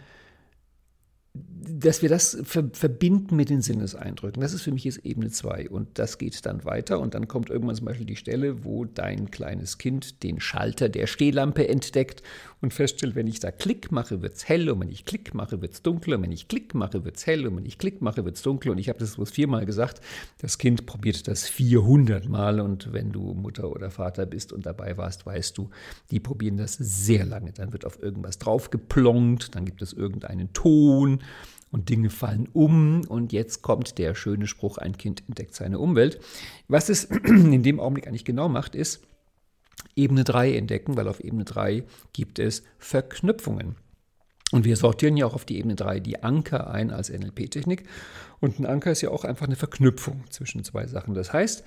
dass 1.69 2.03
wir 2.03 2.09
das 2.09 2.39
ver 2.43 2.65
verbinden 2.73 3.37
mit 3.37 3.51
den 3.51 3.63
Sinneseindrücken. 3.63 4.41
Das 4.41 4.53
ist 4.53 4.63
für 4.63 4.73
mich 4.73 4.85
jetzt 4.85 5.05
Ebene 5.05 5.31
2 5.31 5.71
und 5.71 5.99
das 5.99 6.19
geht 6.19 6.45
dann 6.47 6.65
weiter. 6.65 7.01
Und 7.01 7.15
dann 7.15 7.29
kommt 7.29 7.51
irgendwann 7.51 7.77
zum 7.77 7.87
Beispiel 7.87 8.07
die 8.07 8.17
Stelle, 8.17 8.65
wo 8.65 8.85
dein 8.85 9.31
kleines 9.31 9.79
Kind 9.79 10.23
den 10.23 10.41
Schalter 10.41 10.89
der 10.89 11.07
Stehlampe 11.07 11.69
entdeckt 11.69 12.23
und 12.61 12.73
feststellt, 12.73 13.15
wenn 13.15 13.27
ich 13.27 13.41
da 13.41 13.51
Klick 13.51 13.93
mache, 13.93 14.23
wird 14.23 14.37
es 14.37 14.49
hell. 14.49 14.71
Und 14.71 14.81
wenn 14.81 14.89
ich 14.89 15.05
Klick 15.05 15.35
mache, 15.35 15.61
wird 15.61 15.75
es 15.75 15.83
dunkel. 15.83 16.15
Und 16.15 16.23
wenn 16.23 16.33
ich 16.33 16.49
Klick 16.49 16.75
mache, 16.75 17.05
wird 17.05 17.17
es 17.17 17.27
hell. 17.27 17.47
Und 17.47 17.57
wenn 17.57 17.67
ich 17.67 17.79
Klick 17.79 18.01
mache, 18.01 18.25
wird 18.25 18.37
es 18.37 18.43
dunkel. 18.43 18.71
Und 18.73 18.79
ich 18.79 18.89
habe 18.89 18.99
das 18.99 19.17
bloß 19.17 19.31
viermal 19.31 19.67
gesagt. 19.67 20.01
Das 20.39 20.59
Kind 20.59 20.87
probiert 20.87 21.29
das 21.29 21.47
400 21.47 22.29
Mal. 22.29 22.61
Und 22.61 22.93
wenn 22.93 23.13
du 23.13 23.35
Mutter 23.35 23.71
oder 23.71 23.91
Vater 23.91 24.25
bist 24.27 24.53
und 24.53 24.65
dabei 24.67 24.97
warst, 24.97 25.27
weißt 25.27 25.59
du, 25.59 25.71
die 26.11 26.21
probieren 26.21 26.57
das 26.57 26.75
sehr 26.75 27.25
lange. 27.27 27.53
Dann 27.53 27.73
wird 27.73 27.85
auf 27.85 28.03
irgendwas 28.03 28.39
draufgeplonkt, 28.39 29.55
dann 29.55 29.65
gibt 29.67 29.83
es 29.83 29.93
irgendeinen 29.93 30.53
Ton 30.53 31.21
und 31.75 31.89
Dinge 31.89 32.09
fallen 32.09 32.49
um 32.53 33.01
und 33.09 33.33
jetzt 33.33 33.63
kommt 33.63 33.99
der 33.99 34.15
schöne 34.15 34.47
Spruch, 34.47 34.79
ein 34.79 34.97
Kind 34.97 35.25
entdeckt 35.27 35.57
seine 35.57 35.81
Umwelt. 35.81 36.21
Was 36.69 36.89
es 36.89 37.05
in 37.25 37.65
dem 37.65 37.81
Augenblick 37.81 38.07
eigentlich 38.07 38.25
genau 38.25 38.49
macht, 38.49 38.77
ist 38.77 39.05
Ebene 39.97 40.23
3 40.23 40.57
entdecken, 40.57 40.97
weil 40.97 41.09
auf 41.09 41.19
Ebene 41.19 41.45
3 41.45 41.83
gibt 42.13 42.39
es 42.39 42.63
Verknüpfungen. 42.79 43.75
Und 44.53 44.65
wir 44.65 44.77
sortieren 44.77 45.17
ja 45.17 45.27
auch 45.27 45.35
auf 45.35 45.47
die 45.47 45.59
Ebene 45.59 45.75
3 45.75 45.99
die 45.99 46.23
Anker 46.23 46.71
ein 46.71 46.93
als 46.93 47.11
NLP-Technik. 47.11 47.83
Und 48.39 48.61
ein 48.61 48.67
Anker 48.67 48.93
ist 48.93 49.01
ja 49.01 49.11
auch 49.11 49.25
einfach 49.25 49.47
eine 49.47 49.57
Verknüpfung 49.57 50.23
zwischen 50.31 50.63
zwei 50.63 50.87
Sachen. 50.87 51.15
Das 51.15 51.33
heißt, 51.33 51.65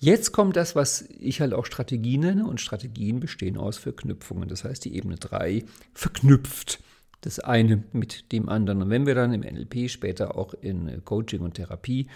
jetzt 0.00 0.32
kommt 0.32 0.56
das, 0.56 0.76
was 0.76 1.08
ich 1.18 1.40
halt 1.40 1.54
auch 1.54 1.64
Strategie 1.64 2.18
nenne. 2.18 2.46
Und 2.46 2.60
Strategien 2.60 3.20
bestehen 3.20 3.56
aus 3.56 3.78
Verknüpfungen. 3.78 4.50
Das 4.50 4.64
heißt, 4.64 4.84
die 4.84 4.94
Ebene 4.94 5.16
3 5.16 5.64
verknüpft 5.94 6.80
das 7.22 7.38
eine 7.38 7.82
mit 7.92 8.32
dem 8.32 8.48
anderen. 8.48 8.82
Und 8.82 8.90
wenn 8.90 9.06
wir 9.06 9.14
dann 9.14 9.32
im 9.32 9.40
NLP 9.40 9.90
später 9.90 10.36
auch 10.36 10.54
in 10.54 11.04
Coaching 11.04 11.40
und 11.40 11.54
Therapie 11.54 12.08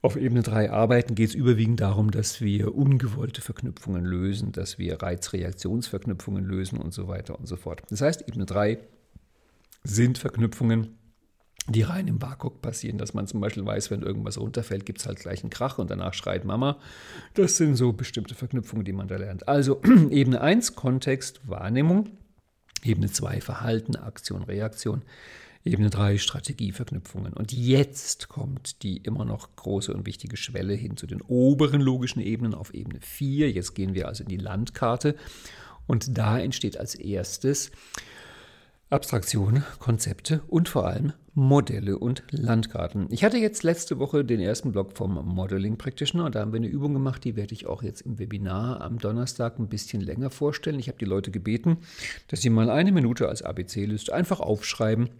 auf 0.00 0.16
Ebene 0.16 0.42
3 0.42 0.70
arbeiten, 0.70 1.14
geht 1.14 1.30
es 1.30 1.34
überwiegend 1.34 1.80
darum, 1.80 2.10
dass 2.10 2.40
wir 2.40 2.74
ungewollte 2.74 3.40
Verknüpfungen 3.40 4.04
lösen, 4.04 4.52
dass 4.52 4.78
wir 4.78 5.02
Reizreaktionsverknüpfungen 5.02 6.44
lösen 6.44 6.78
und 6.78 6.94
so 6.94 7.08
weiter 7.08 7.38
und 7.38 7.46
so 7.46 7.56
fort. 7.56 7.82
Das 7.90 8.00
heißt, 8.00 8.28
Ebene 8.28 8.46
3 8.46 8.78
sind 9.84 10.18
Verknüpfungen, 10.18 10.98
die 11.66 11.82
rein 11.82 12.08
im 12.08 12.22
WAKOK 12.22 12.62
passieren, 12.62 12.96
dass 12.96 13.12
man 13.12 13.26
zum 13.26 13.40
Beispiel 13.40 13.66
weiß, 13.66 13.90
wenn 13.90 14.02
irgendwas 14.02 14.38
runterfällt, 14.38 14.86
gibt 14.86 15.00
es 15.00 15.06
halt 15.06 15.18
gleich 15.18 15.42
einen 15.42 15.50
Krach 15.50 15.78
und 15.78 15.90
danach 15.90 16.14
schreit 16.14 16.44
Mama. 16.44 16.78
Das 17.34 17.56
sind 17.56 17.76
so 17.76 17.92
bestimmte 17.92 18.34
Verknüpfungen, 18.34 18.84
die 18.84 18.92
man 18.92 19.08
da 19.08 19.16
lernt. 19.16 19.48
Also 19.48 19.82
Ebene 20.10 20.40
1 20.40 20.76
Kontext, 20.76 21.40
Wahrnehmung. 21.46 22.08
Ebene 22.84 23.10
2 23.10 23.40
Verhalten, 23.40 23.96
Aktion, 23.96 24.42
Reaktion. 24.42 25.02
Ebene 25.64 25.90
3 25.90 26.18
Strategieverknüpfungen. 26.18 27.32
Und 27.32 27.52
jetzt 27.52 28.28
kommt 28.28 28.82
die 28.82 28.98
immer 28.98 29.24
noch 29.24 29.54
große 29.56 29.92
und 29.92 30.06
wichtige 30.06 30.36
Schwelle 30.36 30.74
hin 30.74 30.96
zu 30.96 31.06
den 31.06 31.20
oberen 31.20 31.80
logischen 31.80 32.20
Ebenen 32.20 32.54
auf 32.54 32.72
Ebene 32.72 33.00
4. 33.00 33.50
Jetzt 33.50 33.74
gehen 33.74 33.94
wir 33.94 34.08
also 34.08 34.22
in 34.22 34.28
die 34.28 34.36
Landkarte. 34.36 35.16
Und 35.86 36.16
da 36.16 36.38
entsteht 36.38 36.78
als 36.78 36.94
erstes 36.94 37.70
Abstraktion, 38.90 39.64
Konzepte 39.78 40.42
und 40.46 40.68
vor 40.68 40.86
allem 40.86 41.12
Modelle 41.38 41.96
und 41.96 42.24
Landkarten. 42.32 43.06
Ich 43.10 43.22
hatte 43.22 43.38
jetzt 43.38 43.62
letzte 43.62 44.00
Woche 44.00 44.24
den 44.24 44.40
ersten 44.40 44.72
Blog 44.72 44.96
vom 44.96 45.14
Modeling 45.24 45.78
Practitioner 45.78 46.24
und 46.24 46.34
da 46.34 46.40
haben 46.40 46.52
wir 46.52 46.56
eine 46.56 46.66
Übung 46.66 46.92
gemacht, 46.92 47.22
die 47.22 47.36
werde 47.36 47.54
ich 47.54 47.66
auch 47.66 47.84
jetzt 47.84 48.00
im 48.00 48.18
Webinar 48.18 48.80
am 48.80 48.98
Donnerstag 48.98 49.60
ein 49.60 49.68
bisschen 49.68 50.00
länger 50.00 50.30
vorstellen. 50.30 50.80
Ich 50.80 50.88
habe 50.88 50.98
die 50.98 51.04
Leute 51.04 51.30
gebeten, 51.30 51.78
dass 52.26 52.40
sie 52.40 52.50
mal 52.50 52.68
eine 52.68 52.90
Minute 52.90 53.28
als 53.28 53.42
ABC-Liste 53.42 54.12
einfach 54.12 54.40
aufschreiben, 54.40 55.10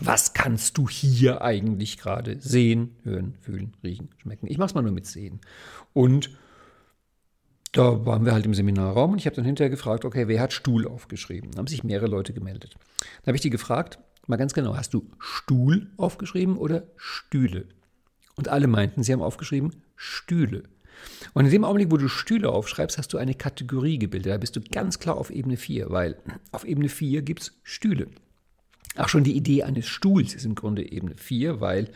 was 0.00 0.32
kannst 0.32 0.78
du 0.78 0.88
hier 0.88 1.42
eigentlich 1.42 1.98
gerade 1.98 2.40
sehen, 2.40 2.96
hören, 3.02 3.34
fühlen, 3.38 3.74
riechen, 3.84 4.08
schmecken. 4.16 4.46
Ich 4.48 4.56
mache 4.56 4.68
es 4.68 4.74
mal 4.74 4.80
nur 4.80 4.92
mit 4.92 5.06
sehen. 5.06 5.40
Und 5.92 6.30
da 7.72 8.06
waren 8.06 8.24
wir 8.24 8.32
halt 8.32 8.46
im 8.46 8.54
Seminarraum 8.54 9.12
und 9.12 9.18
ich 9.18 9.26
habe 9.26 9.36
dann 9.36 9.44
hinterher 9.44 9.68
gefragt, 9.68 10.06
okay, 10.06 10.26
wer 10.26 10.40
hat 10.40 10.54
Stuhl 10.54 10.88
aufgeschrieben? 10.88 11.50
Da 11.50 11.58
haben 11.58 11.66
sich 11.66 11.84
mehrere 11.84 12.06
Leute 12.06 12.32
gemeldet. 12.32 12.76
Dann 13.00 13.26
habe 13.26 13.36
ich 13.36 13.42
die 13.42 13.50
gefragt, 13.50 13.98
mal 14.28 14.36
ganz 14.36 14.54
genau, 14.54 14.76
hast 14.76 14.94
du 14.94 15.10
Stuhl 15.18 15.90
aufgeschrieben 15.96 16.56
oder 16.56 16.84
Stühle? 16.96 17.66
Und 18.36 18.48
alle 18.48 18.66
meinten, 18.66 19.02
sie 19.02 19.12
haben 19.12 19.22
aufgeschrieben 19.22 19.70
Stühle. 19.96 20.64
Und 21.32 21.44
in 21.44 21.50
dem 21.50 21.64
Augenblick, 21.64 21.90
wo 21.90 21.96
du 21.96 22.08
Stühle 22.08 22.50
aufschreibst, 22.50 22.98
hast 22.98 23.12
du 23.12 23.18
eine 23.18 23.34
Kategorie 23.34 23.98
gebildet. 23.98 24.32
Da 24.32 24.38
bist 24.38 24.56
du 24.56 24.60
ganz 24.60 24.98
klar 24.98 25.16
auf 25.16 25.30
Ebene 25.30 25.56
4, 25.56 25.90
weil 25.90 26.16
auf 26.52 26.64
Ebene 26.64 26.88
4 26.88 27.22
gibt 27.22 27.42
es 27.42 27.60
Stühle. 27.62 28.08
Auch 28.96 29.08
schon 29.08 29.24
die 29.24 29.36
Idee 29.36 29.64
eines 29.64 29.88
Stuhls 29.88 30.34
ist 30.34 30.44
im 30.44 30.54
Grunde 30.54 30.90
Ebene 30.90 31.16
4, 31.16 31.60
weil 31.60 31.90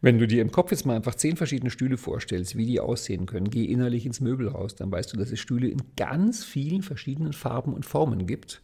wenn 0.00 0.18
du 0.18 0.28
dir 0.28 0.40
im 0.40 0.52
Kopf 0.52 0.70
jetzt 0.70 0.86
mal 0.86 0.94
einfach 0.94 1.16
zehn 1.16 1.36
verschiedene 1.36 1.70
Stühle 1.70 1.96
vorstellst, 1.96 2.56
wie 2.56 2.66
die 2.66 2.78
aussehen 2.78 3.26
können, 3.26 3.50
geh 3.50 3.64
innerlich 3.64 4.06
ins 4.06 4.20
Möbelhaus, 4.20 4.76
dann 4.76 4.92
weißt 4.92 5.12
du, 5.12 5.16
dass 5.16 5.32
es 5.32 5.40
Stühle 5.40 5.68
in 5.68 5.82
ganz 5.96 6.44
vielen 6.44 6.82
verschiedenen 6.82 7.32
Farben 7.32 7.74
und 7.74 7.84
Formen 7.84 8.26
gibt. 8.26 8.62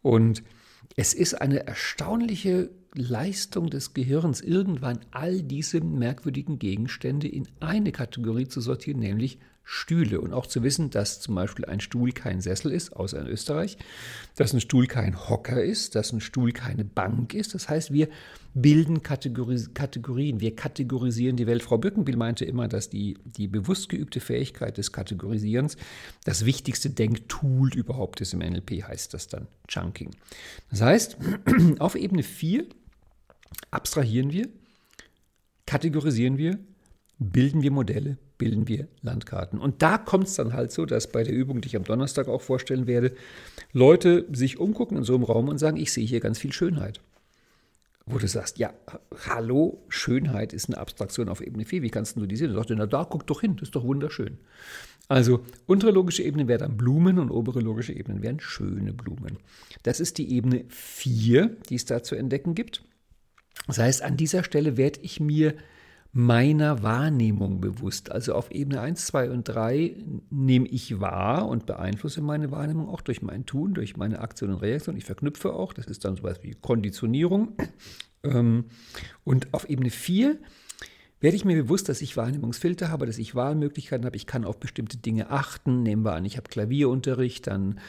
Und 0.00 0.42
es 0.96 1.14
ist 1.14 1.40
eine 1.40 1.66
erstaunliche 1.66 2.70
Leistung 2.94 3.70
des 3.70 3.94
Gehirns, 3.94 4.40
irgendwann 4.40 5.00
all 5.10 5.42
diese 5.42 5.80
merkwürdigen 5.80 6.58
Gegenstände 6.58 7.28
in 7.28 7.48
eine 7.60 7.92
Kategorie 7.92 8.48
zu 8.48 8.60
sortieren, 8.60 9.00
nämlich 9.00 9.38
Stühle 9.64 10.20
und 10.20 10.32
auch 10.32 10.46
zu 10.46 10.62
wissen, 10.62 10.90
dass 10.90 11.20
zum 11.20 11.34
Beispiel 11.34 11.64
ein 11.64 11.80
Stuhl 11.80 12.12
kein 12.12 12.40
Sessel 12.40 12.72
ist, 12.72 12.94
außer 12.94 13.20
in 13.20 13.26
Österreich, 13.26 13.78
dass 14.36 14.52
ein 14.52 14.60
Stuhl 14.60 14.86
kein 14.86 15.28
Hocker 15.28 15.62
ist, 15.62 15.94
dass 15.94 16.12
ein 16.12 16.20
Stuhl 16.20 16.52
keine 16.52 16.84
Bank 16.84 17.32
ist. 17.34 17.54
Das 17.54 17.68
heißt, 17.68 17.92
wir 17.92 18.08
bilden 18.54 19.02
Kategoris 19.02 19.72
Kategorien, 19.72 20.40
wir 20.40 20.56
kategorisieren 20.56 21.36
die 21.36 21.46
Welt. 21.46 21.62
Frau 21.62 21.78
Bückenbiel 21.78 22.16
meinte 22.16 22.44
immer, 22.44 22.68
dass 22.68 22.90
die, 22.90 23.16
die 23.24 23.46
bewusst 23.46 23.88
geübte 23.88 24.20
Fähigkeit 24.20 24.78
des 24.78 24.92
Kategorisierens 24.92 25.76
das 26.24 26.44
wichtigste 26.44 26.90
Denktool 26.90 27.72
überhaupt 27.74 28.20
ist. 28.20 28.34
Im 28.34 28.40
NLP 28.40 28.82
heißt 28.82 29.14
das 29.14 29.28
dann 29.28 29.46
Chunking. 29.68 30.10
Das 30.70 30.80
heißt, 30.80 31.16
auf 31.78 31.94
Ebene 31.94 32.22
4 32.22 32.66
abstrahieren 33.70 34.32
wir, 34.32 34.48
kategorisieren 35.66 36.36
wir, 36.36 36.58
bilden 37.18 37.62
wir 37.62 37.70
Modelle, 37.70 38.18
bilden 38.42 38.66
wir 38.66 38.88
Landkarten. 39.02 39.60
Und 39.60 39.82
da 39.82 39.98
kommt 39.98 40.26
es 40.26 40.34
dann 40.34 40.52
halt 40.52 40.72
so, 40.72 40.84
dass 40.84 41.06
bei 41.06 41.22
der 41.22 41.32
Übung, 41.32 41.60
die 41.60 41.68
ich 41.68 41.76
am 41.76 41.84
Donnerstag 41.84 42.26
auch 42.26 42.42
vorstellen 42.42 42.88
werde, 42.88 43.12
Leute 43.72 44.26
sich 44.32 44.58
umgucken 44.58 44.96
in 44.96 45.04
so 45.04 45.14
einem 45.14 45.22
Raum 45.22 45.48
und 45.48 45.58
sagen, 45.58 45.76
ich 45.76 45.92
sehe 45.92 46.04
hier 46.04 46.18
ganz 46.18 46.40
viel 46.40 46.52
Schönheit. 46.52 47.00
Wo 48.04 48.18
du 48.18 48.26
sagst, 48.26 48.58
ja, 48.58 48.74
hallo, 49.28 49.80
Schönheit 49.88 50.52
ist 50.52 50.68
eine 50.68 50.78
Abstraktion 50.78 51.28
auf 51.28 51.40
Ebene 51.40 51.64
4, 51.64 51.82
wie 51.82 51.90
kannst 51.90 52.16
du 52.16 52.26
die 52.26 52.34
sehen? 52.34 52.48
Du 52.48 52.56
sagst, 52.56 52.70
na 52.74 52.86
da, 52.86 53.04
guck 53.04 53.28
doch 53.28 53.42
hin, 53.42 53.54
das 53.54 53.68
ist 53.68 53.76
doch 53.76 53.84
wunderschön. 53.84 54.38
Also 55.06 55.44
untere 55.66 55.92
logische 55.92 56.24
Ebene 56.24 56.48
wäre 56.48 56.58
dann 56.58 56.76
Blumen 56.76 57.20
und 57.20 57.30
obere 57.30 57.60
logische 57.60 57.92
Ebenen 57.92 58.24
wären 58.24 58.40
schöne 58.40 58.92
Blumen. 58.92 59.38
Das 59.84 60.00
ist 60.00 60.18
die 60.18 60.34
Ebene 60.34 60.64
4, 60.68 61.58
die 61.68 61.76
es 61.76 61.84
da 61.84 62.02
zu 62.02 62.16
entdecken 62.16 62.56
gibt. 62.56 62.82
Das 63.68 63.78
heißt, 63.78 64.02
an 64.02 64.16
dieser 64.16 64.42
Stelle 64.42 64.76
werde 64.76 64.98
ich 65.02 65.20
mir 65.20 65.54
meiner 66.12 66.82
Wahrnehmung 66.82 67.60
bewusst. 67.60 68.12
Also 68.12 68.34
auf 68.34 68.50
Ebene 68.50 68.80
1, 68.80 69.06
2 69.06 69.30
und 69.30 69.44
3 69.44 69.96
nehme 70.30 70.68
ich 70.68 71.00
wahr 71.00 71.48
und 71.48 71.64
beeinflusse 71.64 72.20
meine 72.20 72.50
Wahrnehmung 72.50 72.88
auch 72.88 73.00
durch 73.00 73.22
mein 73.22 73.46
Tun, 73.46 73.72
durch 73.72 73.96
meine 73.96 74.20
Aktion 74.20 74.50
und 74.50 74.60
Reaktion. 74.60 74.96
Ich 74.96 75.06
verknüpfe 75.06 75.54
auch, 75.54 75.72
das 75.72 75.86
ist 75.86 76.04
dann 76.04 76.16
sowas 76.16 76.40
wie 76.42 76.54
Konditionierung. 76.54 77.56
Ähm, 78.24 78.66
und 79.24 79.52
auf 79.52 79.68
Ebene 79.68 79.90
4 79.90 80.38
werde 81.18 81.36
ich 81.36 81.44
mir 81.44 81.60
bewusst, 81.60 81.88
dass 81.88 82.02
ich 82.02 82.16
Wahrnehmungsfilter 82.16 82.88
habe, 82.88 83.04
dass 83.04 83.18
ich 83.18 83.34
Wahlmöglichkeiten 83.34 84.06
habe. 84.06 84.14
Ich 84.14 84.26
kann 84.28 84.44
auf 84.44 84.60
bestimmte 84.60 84.96
Dinge 84.96 85.28
achten. 85.30 85.82
Nehmen 85.82 86.04
wir 86.04 86.12
an, 86.12 86.24
ich 86.24 86.36
habe 86.36 86.48
Klavierunterricht, 86.48 87.48
dann 87.48 87.80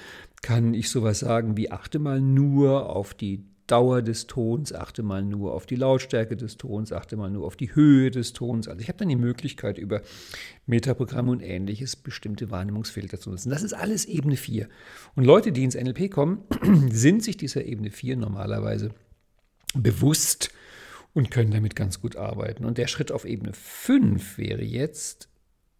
kann 0.41 0.73
ich 0.73 0.89
sowas 0.89 1.19
sagen 1.19 1.55
wie 1.55 1.71
achte 1.71 1.99
mal 1.99 2.19
nur 2.19 2.89
auf 2.89 3.13
die 3.13 3.45
Dauer 3.67 4.01
des 4.01 4.27
Tons, 4.27 4.73
achte 4.73 5.03
mal 5.03 5.23
nur 5.23 5.53
auf 5.53 5.65
die 5.65 5.75
Lautstärke 5.75 6.35
des 6.35 6.57
Tons, 6.57 6.91
achte 6.91 7.15
mal 7.15 7.29
nur 7.29 7.45
auf 7.45 7.55
die 7.55 7.73
Höhe 7.73 8.11
des 8.11 8.33
Tons. 8.33 8.67
Also 8.67 8.81
ich 8.81 8.89
habe 8.89 8.97
dann 8.97 9.09
die 9.09 9.15
Möglichkeit, 9.15 9.77
über 9.77 10.01
Metaprogramme 10.65 11.31
und 11.31 11.41
ähnliches 11.41 11.95
bestimmte 11.95 12.51
Wahrnehmungsfilter 12.51 13.19
zu 13.19 13.29
nutzen. 13.29 13.49
Das 13.49 13.63
ist 13.63 13.73
alles 13.73 14.05
Ebene 14.05 14.35
4. 14.35 14.67
Und 15.15 15.23
Leute, 15.23 15.51
die 15.51 15.63
ins 15.63 15.75
NLP 15.75 16.11
kommen, 16.11 16.43
sind 16.91 17.23
sich 17.23 17.37
dieser 17.37 17.63
Ebene 17.65 17.89
4 17.89 18.17
normalerweise 18.17 18.91
bewusst 19.73 20.51
und 21.13 21.31
können 21.31 21.51
damit 21.51 21.75
ganz 21.75 22.01
gut 22.01 22.15
arbeiten. 22.15 22.65
Und 22.65 22.77
der 22.77 22.87
Schritt 22.87 23.11
auf 23.11 23.25
Ebene 23.25 23.53
5 23.53 24.37
wäre 24.37 24.63
jetzt 24.63 25.29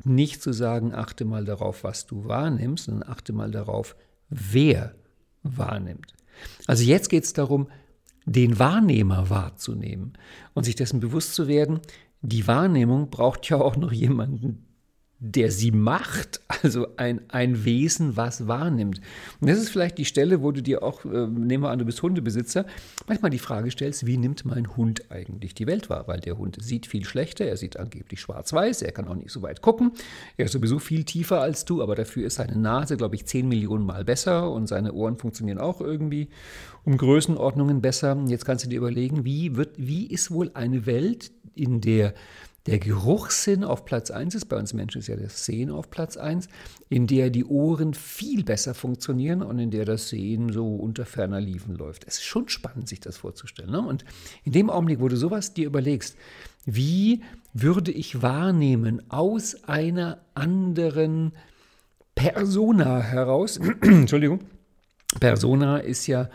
nicht 0.03 0.41
zu 0.41 0.53
sagen, 0.53 0.93
achte 0.93 1.25
mal 1.25 1.45
darauf, 1.45 1.83
was 1.83 2.05
du 2.05 2.25
wahrnimmst, 2.25 2.85
sondern 2.85 3.09
achte 3.09 3.33
mal 3.33 3.51
darauf, 3.51 3.95
wer 4.29 4.95
wahrnimmt. 5.43 6.13
Also 6.67 6.83
jetzt 6.83 7.09
geht 7.09 7.23
es 7.23 7.33
darum, 7.33 7.67
den 8.25 8.59
Wahrnehmer 8.59 9.29
wahrzunehmen 9.29 10.13
und 10.53 10.63
sich 10.63 10.75
dessen 10.75 10.99
bewusst 10.99 11.35
zu 11.35 11.47
werden, 11.47 11.79
die 12.21 12.47
Wahrnehmung 12.47 13.09
braucht 13.09 13.49
ja 13.49 13.57
auch 13.57 13.75
noch 13.75 13.91
jemanden, 13.91 14.65
der 15.25 15.51
sie 15.51 15.71
macht, 15.71 16.41
also 16.63 16.87
ein, 16.97 17.21
ein 17.29 17.63
Wesen, 17.63 18.17
was 18.17 18.47
wahrnimmt. 18.47 18.99
Und 19.39 19.49
das 19.49 19.57
ist 19.57 19.69
vielleicht 19.69 19.97
die 19.97 20.05
Stelle, 20.05 20.41
wo 20.41 20.51
du 20.51 20.61
dir 20.61 20.83
auch, 20.83 21.05
äh, 21.05 21.27
nehmen 21.27 21.63
wir 21.63 21.69
an, 21.69 21.79
du 21.79 21.85
bist 21.85 22.01
Hundebesitzer, 22.01 22.65
manchmal 23.07 23.31
die 23.31 23.39
Frage 23.39 23.71
stellst, 23.71 24.05
wie 24.05 24.17
nimmt 24.17 24.43
mein 24.43 24.75
Hund 24.75 25.09
eigentlich 25.09 25.55
die 25.55 25.65
Welt 25.65 25.89
wahr? 25.89 26.07
Weil 26.09 26.19
der 26.19 26.37
Hund 26.37 26.57
sieht 26.61 26.87
viel 26.87 27.05
schlechter, 27.05 27.45
er 27.45 27.55
sieht 27.55 27.77
angeblich 27.77 28.19
schwarz-weiß, 28.19 28.81
er 28.81 28.91
kann 28.91 29.07
auch 29.07 29.15
nicht 29.15 29.31
so 29.31 29.41
weit 29.41 29.61
gucken, 29.61 29.93
er 30.35 30.45
ist 30.45 30.51
sowieso 30.51 30.77
viel 30.79 31.05
tiefer 31.05 31.39
als 31.39 31.63
du, 31.63 31.81
aber 31.81 31.95
dafür 31.95 32.27
ist 32.27 32.35
seine 32.35 32.57
Nase, 32.57 32.97
glaube 32.97 33.15
ich, 33.15 33.25
zehn 33.25 33.47
Millionen 33.47 33.85
Mal 33.85 34.03
besser 34.03 34.51
und 34.51 34.67
seine 34.67 34.91
Ohren 34.91 35.15
funktionieren 35.15 35.57
auch 35.57 35.79
irgendwie 35.79 36.27
um 36.83 36.97
Größenordnungen 36.97 37.81
besser. 37.81 38.21
Jetzt 38.27 38.43
kannst 38.43 38.65
du 38.65 38.69
dir 38.69 38.77
überlegen, 38.79 39.23
wie, 39.23 39.55
wird, 39.55 39.75
wie 39.77 40.05
ist 40.07 40.31
wohl 40.31 40.51
eine 40.53 40.85
Welt, 40.85 41.31
in 41.55 41.81
der 41.81 42.13
der 42.65 42.79
Geruchssinn 42.79 43.65
auf 43.65 43.83
Platz 43.83 44.09
1 44.09 44.35
ist, 44.35 44.45
bei 44.45 44.57
uns 44.57 44.73
Menschen 44.73 44.99
ist 44.99 45.07
ja 45.07 45.17
das 45.17 45.45
Sehen 45.45 45.69
auf 45.69 45.89
Platz 45.89 46.15
1, 46.15 46.47
in 46.87 47.07
der 47.07 47.29
die 47.29 47.43
Ohren 47.43 47.93
viel 47.93 48.43
besser 48.45 48.73
funktionieren 48.73 49.41
und 49.41 49.59
in 49.59 49.69
der 49.69 49.83
das 49.83 50.07
Sehen 50.07 50.51
so 50.53 50.75
unter 50.75 51.05
ferner 51.05 51.41
Liefen 51.41 51.75
läuft. 51.75 52.05
Es 52.07 52.15
ist 52.15 52.23
schon 52.23 52.47
spannend, 52.47 52.87
sich 52.87 53.01
das 53.01 53.17
vorzustellen. 53.17 53.71
Ne? 53.71 53.81
Und 53.81 54.05
in 54.45 54.53
dem 54.53 54.69
Augenblick, 54.69 55.01
wo 55.01 55.09
du 55.09 55.17
sowas 55.17 55.53
dir 55.53 55.65
überlegst, 55.65 56.15
wie 56.65 57.21
würde 57.53 57.91
ich 57.91 58.21
wahrnehmen 58.21 59.01
aus 59.11 59.65
einer 59.65 60.19
anderen 60.33 61.33
Persona 62.15 63.01
heraus, 63.01 63.59
Entschuldigung, 63.81 64.39
Persona 65.19 65.79
ist 65.79 66.07
ja 66.07 66.29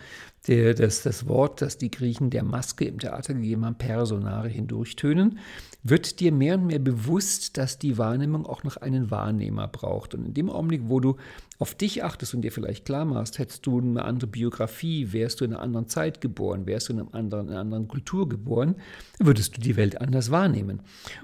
der, 0.46 0.74
das, 0.74 1.02
das 1.02 1.26
Wort, 1.26 1.62
das 1.62 1.78
die 1.78 1.90
Griechen 1.90 2.30
der 2.30 2.42
Maske 2.42 2.84
im 2.84 2.98
Theater 2.98 3.34
gegeben 3.34 3.64
haben, 3.64 3.76
Personare 3.76 4.48
hindurchtönen 4.48 5.38
wird 5.82 6.20
dir 6.20 6.32
mehr 6.32 6.54
und 6.54 6.66
mehr 6.66 6.78
bewusst, 6.78 7.56
dass 7.56 7.78
die 7.78 7.98
Wahrnehmung 7.98 8.46
auch 8.46 8.64
noch 8.64 8.76
einen 8.76 9.10
Wahrnehmer 9.10 9.68
braucht. 9.68 10.14
Und 10.14 10.26
in 10.26 10.34
dem 10.34 10.50
Augenblick, 10.50 10.82
wo 10.86 11.00
du 11.00 11.16
auf 11.58 11.74
dich 11.74 12.04
achtest 12.04 12.34
und 12.34 12.42
dir 12.42 12.52
vielleicht 12.52 12.84
klar 12.84 13.04
machst, 13.04 13.38
hättest 13.38 13.66
du 13.66 13.80
eine 13.80 14.04
andere 14.04 14.28
Biografie, 14.28 15.12
wärst 15.12 15.40
du 15.40 15.44
in 15.44 15.52
einer 15.52 15.62
anderen 15.62 15.88
Zeit 15.88 16.20
geboren, 16.20 16.66
wärst 16.66 16.88
du 16.88 16.92
in, 16.92 17.00
einem 17.00 17.08
anderen, 17.12 17.46
in 17.46 17.52
einer 17.52 17.60
anderen 17.60 17.88
Kultur 17.88 18.28
geboren, 18.28 18.76
würdest 19.18 19.56
du 19.56 19.60
die 19.60 19.76
Welt 19.76 20.00
anders 20.00 20.30
wahrnehmen. 20.30 20.82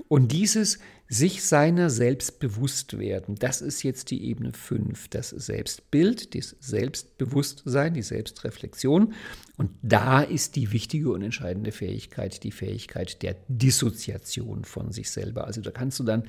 Und 0.09 0.33
dieses 0.33 0.81
sich 1.09 1.45
seiner 1.45 1.91
selbst 1.91 2.41
bewusst 2.41 2.99
werden, 2.99 3.37
das 3.37 3.61
ist 3.61 3.83
jetzt 3.85 4.11
die 4.11 4.25
Ebene 4.25 4.53
5, 4.53 5.09
das 5.09 5.31
Selbstbild, 5.31 6.35
das 6.35 6.57
Selbstbewusstsein, 6.59 7.95
die 7.95 8.03
Selbstreflexion. 8.03 9.13
Und 9.57 9.71
da 9.83 10.23
ist 10.23 10.57
die 10.57 10.73
wichtige 10.73 11.13
und 11.13 11.23
entscheidende 11.23 11.71
Fähigkeit, 11.71 12.43
die 12.43 12.51
Fähigkeit 12.51 13.23
der 13.23 13.37
Dissoziation 13.47 14.65
von 14.65 14.91
sich 14.91 15.11
selber. 15.11 15.45
Also 15.47 15.61
da 15.61 15.71
kannst 15.71 16.01
du 16.01 16.05
dann 16.05 16.25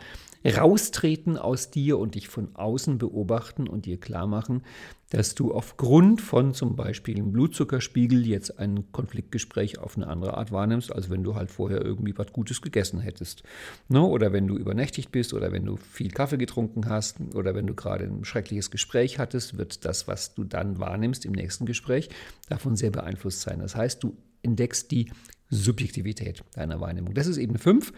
raustreten 0.45 1.37
aus 1.37 1.71
dir 1.71 1.97
und 1.97 2.15
dich 2.15 2.27
von 2.27 2.55
außen 2.55 2.97
beobachten 2.97 3.67
und 3.67 3.85
dir 3.85 3.99
klar 3.99 4.27
machen, 4.27 4.63
dass 5.09 5.35
du 5.35 5.53
aufgrund 5.53 6.21
von 6.21 6.53
zum 6.53 6.75
Beispiel 6.75 7.15
einem 7.15 7.31
Blutzuckerspiegel 7.31 8.25
jetzt 8.25 8.59
ein 8.59 8.91
Konfliktgespräch 8.91 9.79
auf 9.79 9.95
eine 9.95 10.07
andere 10.07 10.37
Art 10.37 10.51
wahrnimmst, 10.51 10.93
als 10.93 11.09
wenn 11.09 11.23
du 11.23 11.35
halt 11.35 11.51
vorher 11.51 11.83
irgendwie 11.83 12.17
was 12.17 12.33
Gutes 12.33 12.61
gegessen 12.61 12.99
hättest. 12.99 13.43
Ne? 13.87 14.01
Oder 14.01 14.33
wenn 14.33 14.47
du 14.47 14.57
übernächtigt 14.57 15.11
bist 15.11 15.33
oder 15.33 15.51
wenn 15.51 15.65
du 15.65 15.77
viel 15.77 16.11
Kaffee 16.11 16.37
getrunken 16.37 16.89
hast 16.89 17.17
oder 17.33 17.55
wenn 17.55 17.67
du 17.67 17.75
gerade 17.75 18.05
ein 18.05 18.25
schreckliches 18.25 18.71
Gespräch 18.71 19.19
hattest, 19.19 19.57
wird 19.57 19.85
das, 19.85 20.07
was 20.07 20.33
du 20.33 20.43
dann 20.43 20.79
wahrnimmst 20.79 21.25
im 21.25 21.31
nächsten 21.31 21.65
Gespräch, 21.65 22.09
davon 22.49 22.75
sehr 22.75 22.91
beeinflusst 22.91 23.41
sein. 23.41 23.59
Das 23.59 23.75
heißt, 23.75 24.03
du 24.03 24.17
entdeckst 24.41 24.91
die 24.91 25.11
Subjektivität 25.49 26.43
deiner 26.53 26.81
Wahrnehmung. 26.81 27.13
Das 27.13 27.27
ist 27.27 27.37
Ebene 27.37 27.59
5 27.59 27.93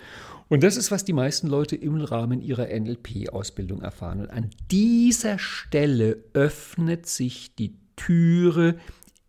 und 0.49 0.63
das 0.63 0.77
ist, 0.77 0.91
was 0.91 1.05
die 1.05 1.13
meisten 1.13 1.47
Leute 1.47 1.75
im 1.75 2.01
Rahmen 2.01 2.41
ihrer 2.41 2.67
NLP-Ausbildung 2.67 3.81
erfahren. 3.81 4.21
Und 4.21 4.29
an 4.29 4.49
dieser 4.69 5.39
Stelle 5.39 6.23
öffnet 6.33 7.05
sich 7.05 7.55
die 7.55 7.75
Türe 7.95 8.77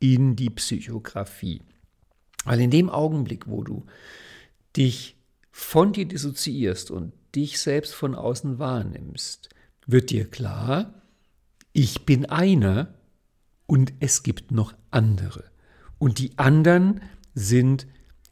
in 0.00 0.36
die 0.36 0.50
Psychografie. 0.50 1.62
Weil 2.44 2.60
in 2.60 2.70
dem 2.70 2.90
Augenblick, 2.90 3.48
wo 3.48 3.62
du 3.62 3.84
dich 4.76 5.16
von 5.50 5.92
dir 5.92 6.06
dissoziierst 6.06 6.90
und 6.90 7.12
dich 7.34 7.58
selbst 7.58 7.94
von 7.94 8.14
außen 8.14 8.58
wahrnimmst, 8.58 9.48
wird 9.86 10.10
dir 10.10 10.28
klar, 10.28 11.02
ich 11.72 12.06
bin 12.06 12.26
einer 12.26 12.94
und 13.66 13.92
es 14.00 14.22
gibt 14.22 14.50
noch 14.50 14.74
andere. 14.90 15.44
Und 15.98 16.18
die 16.18 16.38
anderen 16.38 17.00
sind 17.34 17.86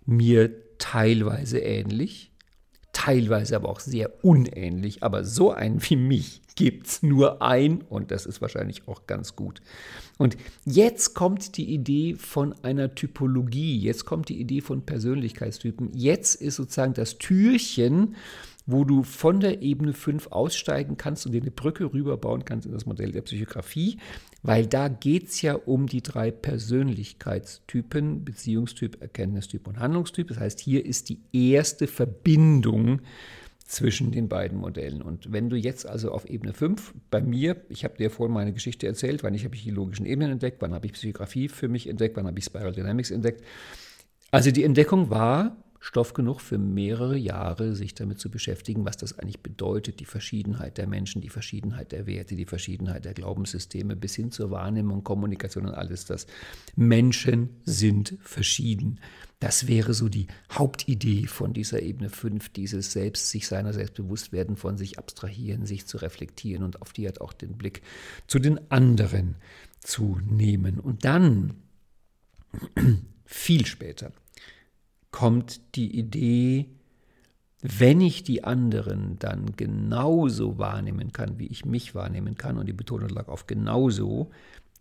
mir 0.06 0.50
teilweise 0.78 1.58
ähnlich, 1.58 2.32
teilweise 2.92 3.56
aber 3.56 3.68
auch 3.68 3.80
sehr 3.80 4.24
unähnlich, 4.24 5.02
aber 5.02 5.24
so 5.24 5.52
einen 5.52 5.82
wie 5.82 5.96
mich 5.96 6.40
gibt 6.54 6.86
es 6.86 7.02
nur 7.02 7.42
ein 7.42 7.82
und 7.82 8.10
das 8.10 8.24
ist 8.24 8.40
wahrscheinlich 8.40 8.88
auch 8.88 9.06
ganz 9.06 9.36
gut. 9.36 9.60
Und 10.16 10.38
jetzt 10.64 11.14
kommt 11.14 11.58
die 11.58 11.74
Idee 11.74 12.14
von 12.14 12.54
einer 12.64 12.94
Typologie, 12.94 13.78
jetzt 13.78 14.06
kommt 14.06 14.30
die 14.30 14.40
Idee 14.40 14.62
von 14.62 14.86
Persönlichkeitstypen, 14.86 15.90
jetzt 15.92 16.36
ist 16.36 16.56
sozusagen 16.56 16.94
das 16.94 17.18
Türchen, 17.18 18.16
wo 18.66 18.84
du 18.84 19.04
von 19.04 19.40
der 19.40 19.62
Ebene 19.62 19.92
5 19.92 20.28
aussteigen 20.28 20.96
kannst 20.96 21.24
und 21.24 21.32
dir 21.32 21.40
eine 21.40 21.50
Brücke 21.50 21.92
rüberbauen 21.92 22.44
kannst 22.44 22.66
in 22.66 22.72
das 22.72 22.84
Modell 22.84 23.12
der 23.12 23.22
Psychografie, 23.22 23.98
weil 24.42 24.66
da 24.66 24.88
geht 24.88 25.28
es 25.28 25.42
ja 25.42 25.54
um 25.54 25.86
die 25.86 26.02
drei 26.02 26.30
Persönlichkeitstypen, 26.30 28.24
Beziehungstyp, 28.24 29.00
Erkenntnistyp 29.00 29.68
und 29.68 29.78
Handlungstyp. 29.78 30.28
Das 30.28 30.40
heißt, 30.40 30.60
hier 30.60 30.84
ist 30.84 31.08
die 31.08 31.20
erste 31.32 31.86
Verbindung 31.86 33.00
zwischen 33.66 34.12
den 34.12 34.28
beiden 34.28 34.58
Modellen. 34.58 35.02
Und 35.02 35.32
wenn 35.32 35.50
du 35.50 35.56
jetzt 35.56 35.86
also 35.86 36.12
auf 36.12 36.24
Ebene 36.28 36.52
5, 36.52 36.94
bei 37.10 37.20
mir, 37.20 37.56
ich 37.68 37.84
habe 37.84 37.96
dir 37.96 38.10
vorhin 38.10 38.34
meine 38.34 38.52
Geschichte 38.52 38.86
erzählt, 38.86 39.24
wann 39.24 39.34
ich 39.34 39.44
habe 39.44 39.56
ich 39.56 39.64
die 39.64 39.70
logischen 39.70 40.06
Ebenen 40.06 40.32
entdeckt, 40.32 40.62
wann 40.62 40.72
habe 40.72 40.86
ich 40.86 40.92
Psychografie 40.92 41.48
für 41.48 41.68
mich 41.68 41.88
entdeckt, 41.88 42.16
wann 42.16 42.26
habe 42.26 42.38
ich 42.38 42.44
Spiral 42.44 42.72
Dynamics 42.72 43.10
entdeckt. 43.10 43.42
Also 44.30 44.50
die 44.50 44.64
Entdeckung 44.64 45.10
war, 45.10 45.56
Stoff 45.86 46.14
genug 46.14 46.40
für 46.40 46.58
mehrere 46.58 47.16
Jahre, 47.16 47.76
sich 47.76 47.94
damit 47.94 48.18
zu 48.18 48.28
beschäftigen, 48.28 48.84
was 48.84 48.96
das 48.96 49.20
eigentlich 49.20 49.38
bedeutet, 49.38 50.00
die 50.00 50.04
Verschiedenheit 50.04 50.78
der 50.78 50.88
Menschen, 50.88 51.22
die 51.22 51.28
Verschiedenheit 51.28 51.92
der 51.92 52.08
Werte, 52.08 52.34
die 52.34 52.44
Verschiedenheit 52.44 53.04
der 53.04 53.14
Glaubenssysteme 53.14 53.94
bis 53.94 54.16
hin 54.16 54.32
zur 54.32 54.50
Wahrnehmung, 54.50 55.04
Kommunikation 55.04 55.64
und 55.64 55.74
alles 55.74 56.04
das. 56.04 56.26
Menschen 56.74 57.50
sind 57.62 58.18
verschieden. 58.20 58.98
Das 59.38 59.68
wäre 59.68 59.94
so 59.94 60.08
die 60.08 60.26
Hauptidee 60.50 61.28
von 61.28 61.52
dieser 61.52 61.80
Ebene 61.80 62.10
5, 62.10 62.48
dieses 62.48 62.90
Selbst, 62.90 63.30
sich 63.30 63.46
seiner 63.46 63.72
selbst 63.72 63.94
bewusst 63.94 64.32
werden, 64.32 64.56
von 64.56 64.76
sich 64.76 64.98
abstrahieren, 64.98 65.66
sich 65.66 65.86
zu 65.86 65.98
reflektieren 65.98 66.64
und 66.64 66.82
auf 66.82 66.92
die 66.92 67.06
hat 67.06 67.20
auch 67.20 67.32
den 67.32 67.56
Blick 67.56 67.80
zu 68.26 68.40
den 68.40 68.72
anderen 68.72 69.36
zu 69.78 70.18
nehmen. 70.26 70.80
Und 70.80 71.04
dann, 71.04 71.54
viel 73.24 73.66
später, 73.66 74.10
kommt 75.16 75.76
die 75.76 75.98
Idee, 75.98 76.66
wenn 77.62 78.02
ich 78.02 78.22
die 78.22 78.44
anderen 78.44 79.18
dann 79.18 79.56
genauso 79.56 80.58
wahrnehmen 80.58 81.10
kann, 81.10 81.38
wie 81.38 81.46
ich 81.46 81.64
mich 81.64 81.94
wahrnehmen 81.94 82.36
kann, 82.36 82.58
und 82.58 82.66
die 82.66 82.74
Betonung 82.74 83.08
lag 83.08 83.28
auf 83.28 83.46
genauso, 83.46 84.30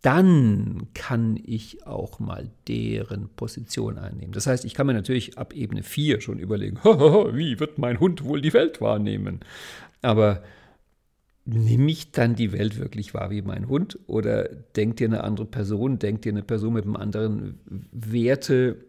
dann 0.01 0.88
kann 0.93 1.39
ich 1.41 1.88
auch 1.88 2.19
mal 2.19 2.49
deren 2.67 3.29
Position 3.29 3.97
einnehmen. 3.97 4.33
Das 4.33 4.45
heißt, 4.45 4.65
ich 4.65 4.73
kann 4.73 4.88
mir 4.88 4.93
natürlich 4.93 5.38
ab 5.38 5.53
Ebene 5.55 5.83
4 5.83 6.19
schon 6.19 6.38
überlegen, 6.38 6.79
wie 6.83 7.57
wird 7.61 7.77
mein 7.77 8.01
Hund 8.01 8.25
wohl 8.25 8.41
die 8.41 8.51
Welt 8.51 8.81
wahrnehmen? 8.81 9.39
Aber 10.01 10.43
nehme 11.45 11.89
ich 11.89 12.11
dann 12.11 12.36
die 12.36 12.51
Welt 12.51 12.77
wirklich 12.77 13.13
wahr 13.13 13.31
wie 13.31 13.41
mein 13.41 13.69
Hund? 13.69 13.99
Oder 14.07 14.49
denkt 14.49 14.99
ihr 14.99 15.07
eine 15.07 15.23
andere 15.23 15.45
Person, 15.45 15.97
denkt 15.97 16.25
ihr 16.25 16.33
eine 16.33 16.43
Person 16.43 16.73
mit 16.73 16.83
einem 16.83 16.97
anderen 16.97 17.57
Werte? 17.93 18.83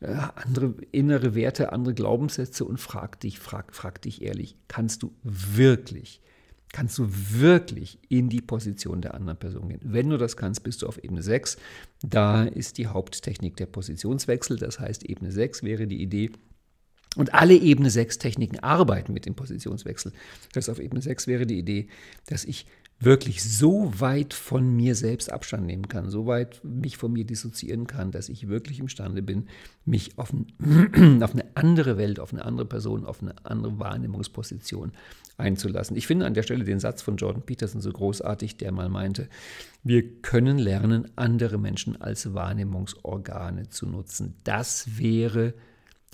Äh, 0.00 0.14
andere 0.36 0.74
innere 0.92 1.34
Werte, 1.34 1.72
andere 1.72 1.94
Glaubenssätze 1.94 2.64
und 2.64 2.78
frag 2.78 3.18
dich, 3.20 3.38
frag, 3.38 3.74
frag 3.74 4.00
dich 4.02 4.22
ehrlich, 4.22 4.56
kannst 4.68 5.02
du 5.02 5.12
wirklich, 5.22 6.20
kannst 6.72 6.98
du 6.98 7.08
wirklich 7.08 7.98
in 8.08 8.28
die 8.28 8.40
Position 8.40 9.02
der 9.02 9.14
anderen 9.14 9.38
Person 9.38 9.68
gehen? 9.68 9.80
Wenn 9.82 10.08
du 10.10 10.16
das 10.16 10.36
kannst, 10.36 10.62
bist 10.62 10.82
du 10.82 10.86
auf 10.86 11.02
Ebene 11.02 11.22
6. 11.22 11.56
Da 12.02 12.44
ist 12.44 12.78
die 12.78 12.86
Haupttechnik 12.86 13.56
der 13.56 13.66
Positionswechsel. 13.66 14.56
Das 14.56 14.78
heißt, 14.78 15.04
Ebene 15.04 15.32
6 15.32 15.64
wäre 15.64 15.86
die 15.86 16.00
Idee, 16.00 16.30
und 17.16 17.34
alle 17.34 17.54
Ebene 17.54 17.90
6 17.90 18.18
Techniken 18.18 18.60
arbeiten 18.60 19.12
mit 19.12 19.26
dem 19.26 19.34
Positionswechsel. 19.34 20.12
Das 20.52 20.56
heißt, 20.56 20.70
auf 20.70 20.78
Ebene 20.78 21.02
6 21.02 21.26
wäre 21.26 21.46
die 21.46 21.58
Idee, 21.58 21.88
dass 22.26 22.44
ich 22.44 22.66
wirklich 23.00 23.44
so 23.44 23.92
weit 24.00 24.34
von 24.34 24.74
mir 24.74 24.94
selbst 24.96 25.30
Abstand 25.30 25.66
nehmen 25.66 25.88
kann, 25.88 26.10
so 26.10 26.26
weit 26.26 26.60
mich 26.64 26.96
von 26.96 27.12
mir 27.12 27.24
dissoziieren 27.24 27.86
kann, 27.86 28.10
dass 28.10 28.28
ich 28.28 28.48
wirklich 28.48 28.80
imstande 28.80 29.22
bin, 29.22 29.46
mich 29.84 30.18
auf, 30.18 30.32
ein, 30.32 31.22
auf, 31.22 31.32
eine 31.32 31.44
andere 31.54 31.96
Welt, 31.96 32.18
auf 32.18 32.32
eine 32.32 32.44
andere 32.44 32.66
Person, 32.66 33.06
auf 33.06 33.22
eine 33.22 33.34
andere 33.44 33.78
Wahrnehmungsposition 33.78 34.92
einzulassen. 35.36 35.96
Ich 35.96 36.08
finde 36.08 36.26
an 36.26 36.34
der 36.34 36.42
Stelle 36.42 36.64
den 36.64 36.80
Satz 36.80 37.00
von 37.00 37.16
Jordan 37.16 37.42
Peterson 37.42 37.80
so 37.80 37.92
großartig, 37.92 38.56
der 38.56 38.72
mal 38.72 38.88
meinte, 38.88 39.28
wir 39.84 40.20
können 40.20 40.58
lernen, 40.58 41.08
andere 41.14 41.58
Menschen 41.58 42.00
als 42.00 42.34
Wahrnehmungsorgane 42.34 43.68
zu 43.68 43.86
nutzen. 43.86 44.34
Das 44.42 44.98
wäre 44.98 45.54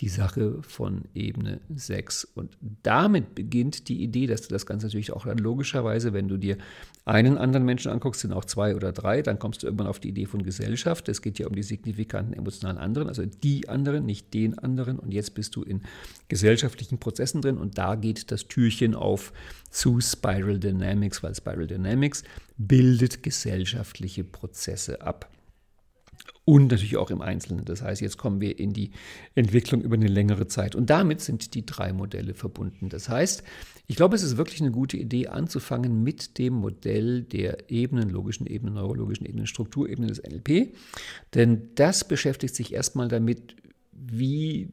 die 0.01 0.09
Sache 0.09 0.59
von 0.62 1.03
Ebene 1.14 1.61
6. 1.74 2.24
Und 2.34 2.57
damit 2.82 3.34
beginnt 3.34 3.88
die 3.88 4.03
Idee, 4.03 4.26
dass 4.26 4.42
du 4.42 4.49
das 4.49 4.66
Ganze 4.66 4.86
natürlich 4.86 5.12
auch 5.12 5.24
dann 5.24 5.38
logischerweise, 5.38 6.12
wenn 6.12 6.26
du 6.26 6.36
dir 6.36 6.59
einen 7.05 7.38
anderen 7.38 7.64
Menschen 7.64 7.92
anguckst, 7.92 8.22
sind 8.22 8.32
auch 8.32 8.45
zwei 8.45 8.74
oder 8.74 8.90
drei, 8.90 9.22
dann 9.22 9.38
kommst 9.38 9.62
du 9.62 9.66
irgendwann 9.66 9.86
auf 9.86 10.01
die 10.01 10.09
Idee 10.09 10.26
von 10.26 10.42
Gesellschaft. 10.42 11.09
Es 11.09 11.22
geht 11.22 11.38
ja 11.38 11.47
um 11.47 11.55
die 11.55 11.62
signifikanten 11.62 12.34
emotionalen 12.34 12.78
anderen, 12.78 13.09
also 13.09 13.24
die 13.24 13.68
anderen, 13.68 14.05
nicht 14.05 14.34
den 14.34 14.59
anderen. 14.59 14.99
Und 14.99 15.12
jetzt 15.12 15.34
bist 15.34 15.55
du 15.55 15.62
in 15.62 15.82
gesellschaftlichen 16.28 16.99
Prozessen 16.99 17.40
drin 17.40 17.59
und 17.59 17.78
da 17.78 17.95
geht 17.95 18.32
das 18.32 18.49
Türchen 18.49 18.95
auf 18.95 19.32
zu 19.70 20.01
Spiral 20.01 20.59
Dynamics, 20.59 21.22
weil 21.22 21.34
Spiral 21.34 21.66
Dynamics 21.66 22.24
bildet 22.57 23.22
gesellschaftliche 23.22 24.24
Prozesse 24.24 25.03
ab 25.03 25.28
und 26.45 26.70
natürlich 26.70 26.97
auch 26.97 27.11
im 27.11 27.22
Einzelnen. 27.22 27.64
Das 27.64 27.82
heißt, 27.82 28.01
jetzt 28.01 28.18
kommen 28.18 28.40
wir 28.40 28.59
in 28.59 28.72
die 28.72 28.90
Entwicklung 29.34 29.80
über 29.80 29.95
eine 29.95 30.09
längere 30.09 30.47
Zeit. 30.47 30.74
Und 30.74 30.90
damit 30.90 31.20
sind 31.20 31.55
die 31.55 31.64
drei 31.64 31.92
Modelle 31.92 32.34
verbunden. 32.34 32.90
Das 32.90 33.09
heißt, 33.09 33.42
ich 33.86 33.97
glaube, 33.97 34.16
es 34.16 34.22
ist 34.22 34.36
wirklich 34.36 34.61
eine 34.61 34.70
gute 34.70 34.97
Idee, 34.97 35.28
anzufangen 35.28 36.03
mit 36.03 36.38
dem 36.38 36.55
Modell 36.55 37.22
der 37.22 37.70
Ebenen, 37.70 38.11
logischen 38.11 38.47
Ebenen, 38.47 38.74
neurologischen 38.74 39.26
Ebenen, 39.26 39.47
Strukturebenen 39.47 40.09
des 40.09 40.22
NLP. 40.22 40.74
Denn 41.34 41.70
das 41.74 42.07
beschäftigt 42.07 42.55
sich 42.55 42.72
erstmal 42.72 43.09
damit, 43.09 43.57
wie 43.92 44.68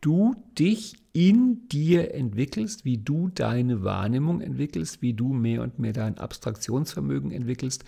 du 0.00 0.34
dich 0.58 0.96
in 1.12 1.68
dir 1.68 2.14
entwickelst, 2.14 2.84
wie 2.84 2.98
du 2.98 3.28
deine 3.28 3.82
Wahrnehmung 3.82 4.40
entwickelst, 4.40 5.02
wie 5.02 5.12
du 5.12 5.32
mehr 5.32 5.62
und 5.62 5.78
mehr 5.78 5.92
dein 5.92 6.18
Abstraktionsvermögen 6.18 7.32
entwickelst, 7.32 7.84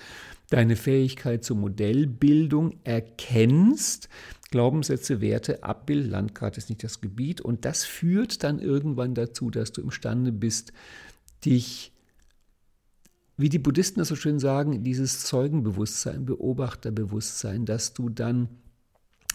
deine 0.50 0.76
Fähigkeit 0.76 1.44
zur 1.44 1.56
Modellbildung 1.56 2.76
erkennst. 2.84 4.08
Glaubenssätze, 4.50 5.20
Werte, 5.20 5.62
Abbild, 5.62 6.10
Landkarte 6.10 6.58
ist 6.58 6.68
nicht 6.68 6.84
das 6.84 7.00
Gebiet. 7.00 7.40
Und 7.40 7.64
das 7.64 7.84
führt 7.84 8.42
dann 8.42 8.58
irgendwann 8.58 9.14
dazu, 9.14 9.50
dass 9.50 9.72
du 9.72 9.80
imstande 9.80 10.32
bist, 10.32 10.72
dich, 11.44 11.92
wie 13.36 13.48
die 13.48 13.58
Buddhisten 13.58 14.00
das 14.00 14.08
so 14.08 14.16
schön 14.16 14.38
sagen, 14.38 14.82
dieses 14.82 15.24
Zeugenbewusstsein, 15.24 16.26
Beobachterbewusstsein, 16.26 17.64
dass 17.64 17.94
du 17.94 18.08
dann 18.08 18.48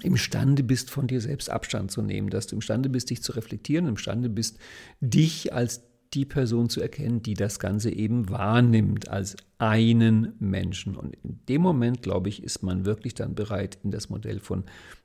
imstande 0.03 0.63
bist, 0.63 0.89
von 0.89 1.07
dir 1.07 1.21
selbst 1.21 1.49
Abstand 1.49 1.91
zu 1.91 2.01
nehmen, 2.01 2.29
dass 2.29 2.47
du 2.47 2.55
imstande 2.55 2.89
bist, 2.89 3.09
dich 3.09 3.23
zu 3.23 3.31
reflektieren, 3.31 3.87
imstande 3.87 4.29
bist, 4.29 4.57
dich 4.99 5.53
als 5.53 5.81
die 6.13 6.25
Person 6.25 6.69
zu 6.69 6.81
erkennen, 6.81 7.21
die 7.21 7.33
das 7.33 7.59
Ganze 7.59 7.91
eben 7.91 8.29
wahrnimmt 8.29 9.09
als 9.09 9.35
einen 9.59 10.33
Menschen. 10.39 10.95
Und 10.95 11.15
in 11.23 11.39
dem 11.47 11.61
Moment, 11.61 12.01
glaube 12.01 12.29
ich, 12.29 12.43
ist 12.43 12.63
man 12.63 12.85
wirklich 12.85 13.15
dann 13.15 13.35
bereit, 13.35 13.77
in 13.83 13.91
das 13.91 14.09
Modell 14.09 14.39
von 14.39 14.63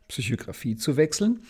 Psychografie 0.08 0.76
zu 0.76 0.96
wechseln 0.96 1.40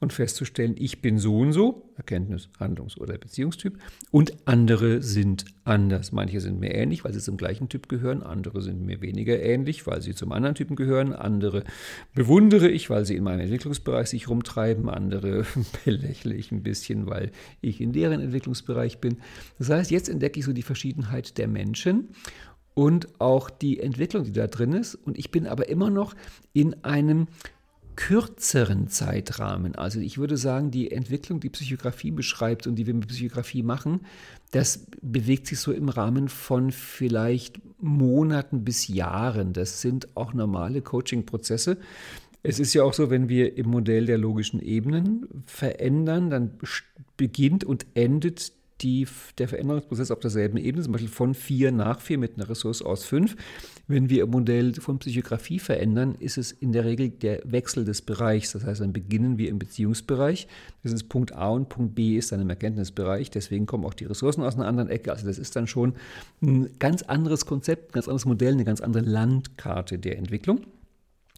und 0.00 0.12
festzustellen, 0.12 0.74
ich 0.78 1.02
bin 1.02 1.18
so 1.18 1.38
und 1.38 1.52
so, 1.52 1.92
Erkenntnis, 1.96 2.48
Handlungs- 2.58 2.96
oder 2.98 3.18
Beziehungstyp, 3.18 3.78
und 4.10 4.32
andere 4.44 5.02
sind 5.02 5.44
anders. 5.64 6.12
Manche 6.12 6.40
sind 6.40 6.60
mir 6.60 6.72
ähnlich, 6.72 7.04
weil 7.04 7.12
sie 7.12 7.20
zum 7.20 7.36
gleichen 7.36 7.68
Typ 7.68 7.88
gehören, 7.88 8.22
andere 8.22 8.62
sind 8.62 8.84
mir 8.84 9.00
weniger 9.00 9.40
ähnlich, 9.40 9.86
weil 9.86 10.00
sie 10.00 10.14
zum 10.14 10.30
anderen 10.32 10.54
Typen 10.54 10.76
gehören, 10.76 11.12
andere 11.12 11.64
bewundere 12.14 12.68
ich, 12.68 12.90
weil 12.90 13.04
sie 13.04 13.16
in 13.16 13.24
meinem 13.24 13.40
Entwicklungsbereich 13.40 14.08
sich 14.08 14.28
rumtreiben, 14.28 14.88
andere 14.88 15.44
belächle 15.84 16.34
ich 16.34 16.52
ein 16.52 16.62
bisschen, 16.62 17.06
weil 17.06 17.32
ich 17.60 17.80
in 17.80 17.92
deren 17.92 18.20
Entwicklungsbereich 18.20 18.98
bin. 18.98 19.18
Das 19.58 19.68
heißt, 19.68 19.90
jetzt 19.90 20.08
entdecke 20.08 20.38
ich 20.38 20.46
so 20.46 20.52
die 20.52 20.62
Verschiedenheit 20.62 21.38
der 21.38 21.48
Menschen 21.48 22.10
und 22.74 23.20
auch 23.20 23.50
die 23.50 23.80
Entwicklung, 23.80 24.24
die 24.24 24.32
da 24.32 24.46
drin 24.46 24.72
ist. 24.72 24.94
Und 24.94 25.18
ich 25.18 25.30
bin 25.30 25.46
aber 25.46 25.68
immer 25.68 25.90
noch 25.90 26.14
in 26.52 26.84
einem 26.84 27.26
kürzeren 27.98 28.86
Zeitrahmen. 28.86 29.74
Also 29.74 29.98
ich 29.98 30.18
würde 30.18 30.36
sagen, 30.36 30.70
die 30.70 30.92
Entwicklung, 30.92 31.40
die 31.40 31.50
Psychografie 31.50 32.12
beschreibt 32.12 32.68
und 32.68 32.76
die 32.76 32.86
wir 32.86 32.94
mit 32.94 33.08
Psychografie 33.08 33.64
machen, 33.64 34.02
das 34.52 34.86
bewegt 35.02 35.48
sich 35.48 35.58
so 35.58 35.72
im 35.72 35.88
Rahmen 35.88 36.28
von 36.28 36.70
vielleicht 36.70 37.60
Monaten 37.80 38.62
bis 38.62 38.86
Jahren. 38.86 39.52
Das 39.52 39.80
sind 39.80 40.16
auch 40.16 40.32
normale 40.32 40.80
Coaching-Prozesse. 40.80 41.76
Es 42.44 42.60
ist 42.60 42.72
ja 42.72 42.84
auch 42.84 42.94
so, 42.94 43.10
wenn 43.10 43.28
wir 43.28 43.58
im 43.58 43.68
Modell 43.68 44.06
der 44.06 44.18
logischen 44.18 44.60
Ebenen 44.60 45.26
verändern, 45.46 46.30
dann 46.30 46.52
beginnt 47.16 47.64
und 47.64 47.84
endet 47.94 48.52
die, 48.80 49.06
der 49.38 49.48
Veränderungsprozess 49.48 50.10
auf 50.10 50.20
derselben 50.20 50.56
Ebene, 50.56 50.82
zum 50.82 50.92
Beispiel 50.92 51.10
von 51.10 51.34
4 51.34 51.72
nach 51.72 52.00
4 52.00 52.18
mit 52.18 52.36
einer 52.36 52.48
Ressource 52.48 52.82
aus 52.82 53.04
5. 53.04 53.36
Wenn 53.86 54.10
wir 54.10 54.24
im 54.24 54.30
Modell 54.30 54.74
von 54.74 54.98
Psychografie 54.98 55.58
verändern, 55.58 56.14
ist 56.18 56.38
es 56.38 56.52
in 56.52 56.72
der 56.72 56.84
Regel 56.84 57.08
der 57.10 57.40
Wechsel 57.44 57.84
des 57.84 58.02
Bereichs. 58.02 58.52
Das 58.52 58.64
heißt, 58.64 58.80
dann 58.80 58.92
beginnen 58.92 59.38
wir 59.38 59.48
im 59.48 59.58
Beziehungsbereich. 59.58 60.46
Das 60.82 60.92
ist 60.92 61.08
Punkt 61.08 61.32
A 61.32 61.48
und 61.48 61.68
Punkt 61.68 61.94
B 61.94 62.16
ist 62.16 62.32
dann 62.32 62.40
im 62.40 62.50
Erkenntnisbereich. 62.50 63.30
Deswegen 63.30 63.66
kommen 63.66 63.84
auch 63.84 63.94
die 63.94 64.04
Ressourcen 64.04 64.42
aus 64.42 64.54
einer 64.54 64.66
anderen 64.66 64.90
Ecke. 64.90 65.10
Also 65.12 65.26
das 65.26 65.38
ist 65.38 65.56
dann 65.56 65.66
schon 65.66 65.94
ein 66.42 66.70
ganz 66.78 67.02
anderes 67.02 67.46
Konzept, 67.46 67.90
ein 67.90 67.92
ganz 67.92 68.08
anderes 68.08 68.26
Modell, 68.26 68.52
eine 68.52 68.64
ganz 68.64 68.80
andere 68.80 69.04
Landkarte 69.04 69.98
der 69.98 70.18
Entwicklung 70.18 70.60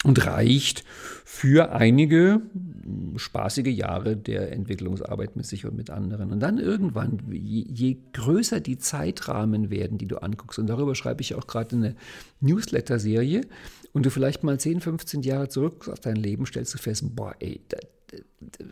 und 0.05 0.25
reicht 0.27 0.85
für 1.25 1.73
einige 1.73 2.41
spaßige 3.17 3.69
Jahre 3.69 4.17
der 4.17 4.53
Entwicklungsarbeit 4.53 5.37
mit 5.37 5.47
sich 5.47 5.67
und 5.67 5.77
mit 5.77 5.91
anderen. 5.91 6.33
Und 6.33 6.41
dann 6.41 6.59
irgendwann, 6.59 7.21
je, 7.31 7.99
größer 8.13 8.61
die 8.61 8.79
Zeitrahmen 8.79 9.71
werden, 9.71 9.99
die 9.99 10.07
du 10.07 10.17
anguckst, 10.23 10.59
und 10.59 10.67
darüber 10.67 10.95
schreibe 10.95 11.21
ich 11.21 11.35
auch 11.35 11.47
gerade 11.47 11.77
eine 11.77 11.97
Newsletter-Serie, 12.41 13.43
und 13.93 14.07
du 14.07 14.11
vielleicht 14.11 14.45
mal 14.45 14.59
10, 14.59 14.81
15 14.81 15.23
Jahre 15.23 15.49
zurück 15.49 15.89
auf 15.89 15.99
dein 16.01 16.17
Leben 16.17 16.47
stellst 16.47 16.75
du 16.75 16.79
fest, 16.79 17.05
boah, 17.17 17.35
ey, 17.41 17.61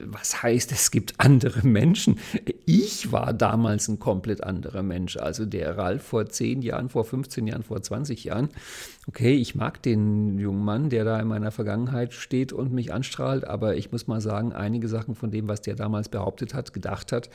was 0.01 0.43
heißt, 0.43 0.73
es 0.73 0.91
gibt 0.91 1.15
andere 1.19 1.67
Menschen? 1.67 2.19
Ich 2.65 3.13
war 3.13 3.33
damals 3.33 3.89
ein 3.89 3.99
komplett 3.99 4.43
anderer 4.43 4.83
Mensch. 4.83 5.17
Also 5.17 5.45
der 5.47 5.77
Ralf 5.77 6.03
vor 6.03 6.27
10 6.29 6.63
Jahren, 6.63 6.89
vor 6.89 7.05
15 7.05 7.47
Jahren, 7.47 7.63
vor 7.63 7.81
20 7.83 8.25
Jahren. 8.25 8.49
Okay, 9.07 9.35
ich 9.35 9.55
mag 9.55 9.83
den 9.83 10.39
jungen 10.39 10.65
Mann, 10.65 10.91
der 10.91 11.05
da 11.05 11.21
in 11.21 11.29
meiner 11.29 11.51
Vergangenheit 11.51 12.15
steht 12.15 12.53
und 12.53 12.73
mich 12.73 12.93
anstrahlt, 12.93 13.45
aber 13.45 13.77
ich 13.77 13.93
muss 13.93 14.07
mal 14.07 14.21
sagen, 14.21 14.53
einige 14.53 14.89
Sachen 14.89 15.15
von 15.15 15.31
dem, 15.31 15.49
was 15.49 15.63
der 15.63 15.77
damals 15.77 16.09
behauptet 16.09 16.55
hat, 16.55 16.73
gedacht 16.73 17.13
hat, 17.13 17.31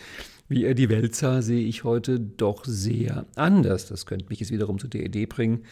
wie 0.50 0.66
er 0.66 0.74
die 0.74 0.90
Welt 0.90 1.16
sah, 1.16 1.42
sehe 1.42 1.66
ich 1.66 1.84
heute 1.84 2.20
doch 2.20 2.66
sehr 2.66 3.26
anders. 3.36 3.88
Das 3.88 4.06
könnte 4.06 4.26
mich 4.30 4.40
jetzt 4.40 4.52
wiederum 4.52 4.78
zu 4.78 4.88
der 4.88 5.04
Idee 5.04 5.26
bringen, 5.26 5.64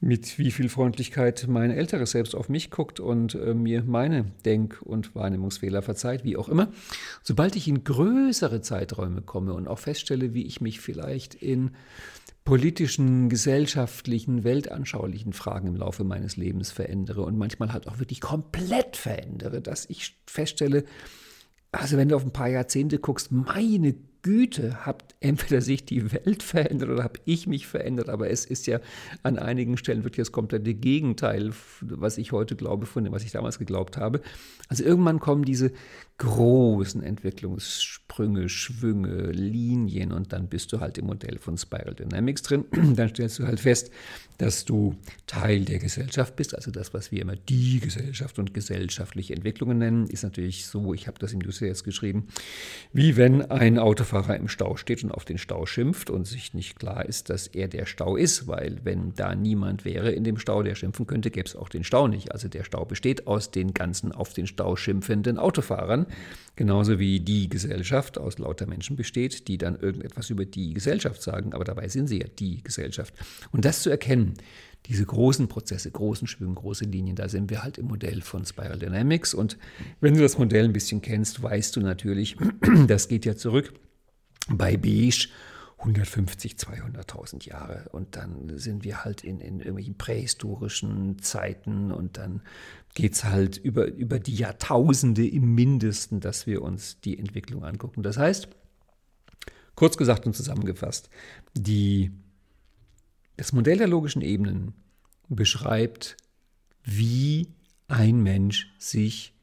mit 0.00 0.38
wie 0.38 0.50
viel 0.52 0.68
Freundlichkeit 0.68 1.46
mein 1.48 1.70
älteres 1.70 2.12
Selbst 2.12 2.34
auf 2.36 2.48
mich 2.48 2.70
guckt 2.70 3.00
und 3.00 3.34
äh, 3.34 3.54
mir 3.54 3.82
meine 3.82 4.26
Denk- 4.44 4.80
und 4.82 5.14
Wahrnehmungsfehler 5.14 5.82
verzeiht, 5.82 6.24
wie 6.24 6.36
auch 6.36 6.48
immer. 6.48 6.68
Sobald 7.22 7.56
ich 7.56 7.66
in 7.66 7.82
größere 7.82 8.60
Zeiträume 8.60 9.22
komme 9.22 9.54
und 9.54 9.66
auch 9.66 9.80
feststelle, 9.80 10.34
wie 10.34 10.46
ich 10.46 10.60
mich 10.60 10.80
vielleicht 10.80 11.34
in 11.34 11.72
politischen, 12.44 13.28
gesellschaftlichen, 13.28 14.42
weltanschaulichen 14.44 15.32
Fragen 15.32 15.68
im 15.68 15.76
Laufe 15.76 16.04
meines 16.04 16.36
Lebens 16.36 16.70
verändere 16.70 17.22
und 17.22 17.36
manchmal 17.36 17.72
halt 17.72 17.86
auch 17.88 17.98
wirklich 17.98 18.20
komplett 18.20 18.96
verändere, 18.96 19.60
dass 19.60 19.84
ich 19.90 20.16
feststelle, 20.26 20.84
also 21.72 21.98
wenn 21.98 22.08
du 22.08 22.16
auf 22.16 22.24
ein 22.24 22.32
paar 22.32 22.48
Jahrzehnte 22.48 23.00
guckst, 23.00 23.32
meine 23.32 23.96
Güte, 24.22 24.86
habt 24.86 25.14
entweder 25.20 25.60
sich 25.60 25.84
die 25.84 26.12
Welt 26.12 26.42
verändert 26.42 26.90
oder 26.90 27.04
habe 27.04 27.20
ich 27.24 27.46
mich 27.46 27.66
verändert, 27.66 28.08
aber 28.08 28.30
es 28.30 28.44
ist 28.44 28.66
ja 28.66 28.80
an 29.22 29.38
einigen 29.38 29.76
Stellen 29.76 30.04
wirklich 30.04 30.26
das 30.26 30.32
komplette 30.32 30.74
Gegenteil, 30.74 31.52
was 31.80 32.18
ich 32.18 32.32
heute 32.32 32.56
glaube, 32.56 32.86
von 32.86 33.04
dem, 33.04 33.12
was 33.12 33.24
ich 33.24 33.32
damals 33.32 33.58
geglaubt 33.58 33.96
habe. 33.96 34.20
Also 34.68 34.84
irgendwann 34.84 35.20
kommen 35.20 35.44
diese 35.44 35.72
großen 36.18 37.02
Entwicklungssprünge, 37.02 38.48
Schwünge, 38.48 39.30
Linien 39.30 40.12
und 40.12 40.32
dann 40.32 40.48
bist 40.48 40.72
du 40.72 40.80
halt 40.80 40.98
im 40.98 41.06
Modell 41.06 41.38
von 41.38 41.56
Spiral 41.56 41.94
Dynamics 41.94 42.42
drin. 42.42 42.64
Dann 42.96 43.08
stellst 43.10 43.38
du 43.38 43.46
halt 43.46 43.60
fest, 43.60 43.92
dass 44.38 44.64
du 44.64 44.96
Teil 45.26 45.64
der 45.64 45.78
Gesellschaft 45.78 46.36
bist, 46.36 46.54
also 46.54 46.70
das, 46.70 46.94
was 46.94 47.10
wir 47.10 47.22
immer 47.22 47.34
die 47.36 47.80
Gesellschaft 47.80 48.38
und 48.38 48.54
gesellschaftliche 48.54 49.34
Entwicklungen 49.34 49.78
nennen, 49.78 50.06
ist 50.06 50.22
natürlich 50.22 50.66
so, 50.66 50.94
ich 50.94 51.08
habe 51.08 51.18
das 51.18 51.32
im 51.32 51.40
Newsletter 51.40 51.66
jetzt 51.66 51.84
geschrieben, 51.84 52.28
wie 52.92 53.16
wenn 53.16 53.42
ein 53.42 53.78
Autofahrer 53.78 54.36
im 54.36 54.48
Stau 54.48 54.76
steht 54.76 55.02
und 55.02 55.10
auf 55.10 55.24
den 55.24 55.38
Stau 55.38 55.66
schimpft 55.66 56.08
und 56.08 56.26
sich 56.26 56.54
nicht 56.54 56.78
klar 56.78 57.04
ist, 57.04 57.30
dass 57.30 57.48
er 57.48 57.66
der 57.68 57.86
Stau 57.86 58.16
ist, 58.16 58.46
weil 58.46 58.80
wenn 58.84 59.12
da 59.14 59.34
niemand 59.34 59.84
wäre 59.84 60.12
in 60.12 60.24
dem 60.24 60.38
Stau, 60.38 60.62
der 60.62 60.76
schimpfen 60.76 61.06
könnte, 61.06 61.30
gäbe 61.30 61.46
es 61.46 61.56
auch 61.56 61.68
den 61.68 61.84
Stau 61.84 62.06
nicht. 62.06 62.32
Also 62.32 62.48
der 62.48 62.62
Stau 62.64 62.84
besteht 62.84 63.26
aus 63.26 63.50
den 63.50 63.74
ganzen 63.74 64.12
auf 64.12 64.32
den 64.32 64.46
Stau 64.46 64.76
schimpfenden 64.76 65.38
Autofahrern, 65.38 66.06
genauso 66.56 66.98
wie 66.98 67.20
die 67.20 67.48
Gesellschaft 67.48 68.18
aus 68.18 68.38
lauter 68.38 68.66
Menschen 68.66 68.96
besteht, 68.96 69.48
die 69.48 69.58
dann 69.58 69.78
irgendetwas 69.78 70.28
über 70.30 70.44
die 70.44 70.74
Gesellschaft 70.74 71.22
sagen, 71.22 71.54
aber 71.54 71.64
dabei 71.64 71.88
sind 71.88 72.08
sie 72.08 72.20
ja 72.20 72.26
die 72.38 72.62
Gesellschaft. 72.62 73.14
Und 73.52 73.64
das 73.64 73.82
zu 73.82 73.90
erkennen, 73.90 74.34
diese 74.86 75.04
großen 75.04 75.48
Prozesse, 75.48 75.90
großen 75.90 76.26
Schwünge, 76.26 76.54
große 76.54 76.84
Linien, 76.84 77.16
da 77.16 77.28
sind 77.28 77.50
wir 77.50 77.62
halt 77.62 77.78
im 77.78 77.86
Modell 77.86 78.22
von 78.22 78.44
Spiral 78.44 78.78
Dynamics. 78.78 79.34
Und 79.34 79.58
wenn 80.00 80.14
du 80.14 80.20
das 80.20 80.38
Modell 80.38 80.64
ein 80.64 80.72
bisschen 80.72 81.00
kennst, 81.00 81.42
weißt 81.42 81.76
du 81.76 81.80
natürlich, 81.80 82.36
das 82.86 83.08
geht 83.08 83.24
ja 83.24 83.36
zurück 83.36 83.72
bei 84.48 84.76
Beige 84.76 85.28
150, 85.78 86.54
200.000 86.54 87.48
Jahre. 87.48 87.88
Und 87.92 88.16
dann 88.16 88.58
sind 88.58 88.82
wir 88.82 89.04
halt 89.04 89.22
in, 89.22 89.40
in 89.40 89.58
irgendwelchen 89.60 89.96
prähistorischen 89.96 91.20
Zeiten 91.20 91.92
und 91.92 92.16
dann 92.16 92.42
geht 92.94 93.14
es 93.14 93.24
halt 93.24 93.56
über, 93.56 93.86
über 93.86 94.18
die 94.18 94.34
Jahrtausende 94.34 95.26
im 95.26 95.54
Mindesten, 95.54 96.20
dass 96.20 96.46
wir 96.46 96.62
uns 96.62 97.00
die 97.00 97.18
Entwicklung 97.18 97.64
angucken. 97.64 98.02
Das 98.02 98.16
heißt, 98.16 98.48
kurz 99.74 99.96
gesagt 99.96 100.26
und 100.26 100.34
zusammengefasst, 100.34 101.08
die, 101.54 102.10
das 103.36 103.52
Modell 103.52 103.78
der 103.78 103.88
logischen 103.88 104.22
Ebenen 104.22 104.74
beschreibt, 105.28 106.16
wie 106.82 107.48
ein 107.86 108.22
Mensch 108.22 108.72
sich 108.78 109.34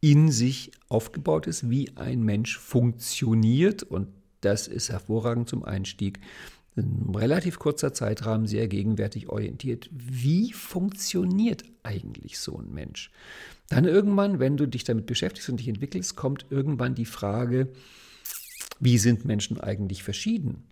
in 0.00 0.30
sich 0.30 0.70
aufgebaut 0.88 1.46
ist, 1.46 1.68
wie 1.68 1.96
ein 1.96 2.22
Mensch 2.22 2.58
funktioniert. 2.58 3.82
Und 3.82 4.08
das 4.40 4.68
ist 4.68 4.90
hervorragend 4.90 5.48
zum 5.48 5.64
Einstieg. 5.64 6.20
Ein 6.80 7.14
relativ 7.14 7.58
kurzer 7.58 7.92
Zeitrahmen, 7.92 8.46
sehr 8.46 8.68
gegenwärtig 8.68 9.28
orientiert. 9.28 9.88
Wie 9.92 10.52
funktioniert 10.52 11.64
eigentlich 11.82 12.38
so 12.38 12.58
ein 12.58 12.72
Mensch? 12.72 13.10
Dann 13.68 13.84
irgendwann, 13.84 14.38
wenn 14.38 14.56
du 14.56 14.66
dich 14.66 14.84
damit 14.84 15.06
beschäftigst 15.06 15.48
und 15.48 15.58
dich 15.60 15.68
entwickelst, 15.68 16.16
kommt 16.16 16.46
irgendwann 16.50 16.94
die 16.94 17.04
Frage, 17.04 17.68
wie 18.80 18.98
sind 18.98 19.24
Menschen 19.24 19.60
eigentlich 19.60 20.02
verschieden? 20.02 20.64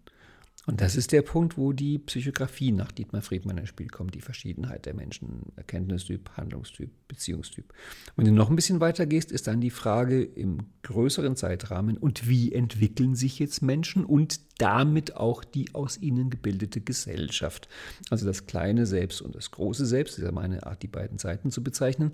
Und 0.68 0.82
das 0.82 0.96
ist 0.96 1.12
der 1.12 1.22
Punkt, 1.22 1.56
wo 1.56 1.72
die 1.72 1.96
Psychografie 1.96 2.72
nach 2.72 2.92
Dietmar 2.92 3.22
Friedmann 3.22 3.56
ins 3.56 3.70
Spiel 3.70 3.88
kommt, 3.88 4.14
die 4.14 4.20
Verschiedenheit 4.20 4.84
der 4.84 4.92
Menschen, 4.92 5.44
Erkenntnistyp, 5.56 6.28
Handlungstyp, 6.36 6.90
Beziehungstyp. 7.08 7.72
Wenn 8.16 8.26
du 8.26 8.32
noch 8.32 8.50
ein 8.50 8.56
bisschen 8.56 8.78
weiter 8.78 9.06
gehst, 9.06 9.32
ist 9.32 9.46
dann 9.46 9.62
die 9.62 9.70
Frage 9.70 10.22
im 10.22 10.58
größeren 10.82 11.36
Zeitrahmen, 11.36 11.96
und 11.96 12.28
wie 12.28 12.52
entwickeln 12.52 13.14
sich 13.14 13.38
jetzt 13.38 13.62
Menschen 13.62 14.04
und 14.04 14.40
damit 14.58 15.16
auch 15.16 15.42
die 15.42 15.74
aus 15.74 15.96
ihnen 15.96 16.28
gebildete 16.28 16.82
Gesellschaft. 16.82 17.66
Also 18.10 18.26
das 18.26 18.44
kleine 18.44 18.84
Selbst 18.84 19.22
und 19.22 19.34
das 19.34 19.50
große 19.50 19.86
Selbst, 19.86 20.16
das 20.16 20.18
ist 20.18 20.26
ja 20.26 20.32
meine 20.32 20.66
Art, 20.66 20.82
die 20.82 20.88
beiden 20.88 21.16
Seiten 21.16 21.50
zu 21.50 21.64
bezeichnen. 21.64 22.12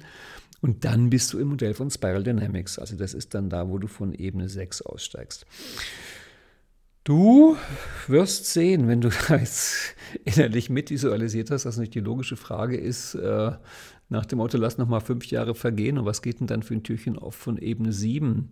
Und 0.60 0.84
dann 0.84 1.10
bist 1.10 1.32
du 1.32 1.40
im 1.40 1.48
Modell 1.48 1.74
von 1.74 1.90
Spiral 1.90 2.22
Dynamics. 2.22 2.78
Also 2.78 2.94
das 2.94 3.14
ist 3.14 3.34
dann 3.34 3.50
da, 3.50 3.68
wo 3.68 3.78
du 3.78 3.88
von 3.88 4.14
Ebene 4.14 4.48
6 4.48 4.82
aussteigst. 4.82 5.44
Du 7.04 7.58
wirst 8.08 8.46
sehen, 8.46 8.88
wenn 8.88 9.02
du 9.02 9.10
jetzt 9.28 9.94
innerlich 10.24 10.70
mitvisualisiert 10.70 11.50
hast, 11.50 11.66
dass 11.66 11.76
nicht 11.76 11.94
die 11.94 12.00
logische 12.00 12.36
Frage 12.36 12.78
ist, 12.78 13.14
äh, 13.14 13.52
nach 14.08 14.24
dem 14.26 14.38
Motto, 14.38 14.56
lass 14.56 14.78
noch 14.78 14.88
mal 14.88 15.00
fünf 15.00 15.26
Jahre 15.26 15.54
vergehen 15.54 15.98
und 15.98 16.06
was 16.06 16.22
geht 16.22 16.40
denn 16.40 16.46
dann 16.46 16.62
für 16.62 16.74
ein 16.74 16.82
Türchen 16.82 17.18
auf 17.18 17.34
von 17.34 17.58
Ebene 17.58 17.92
7? 17.92 18.50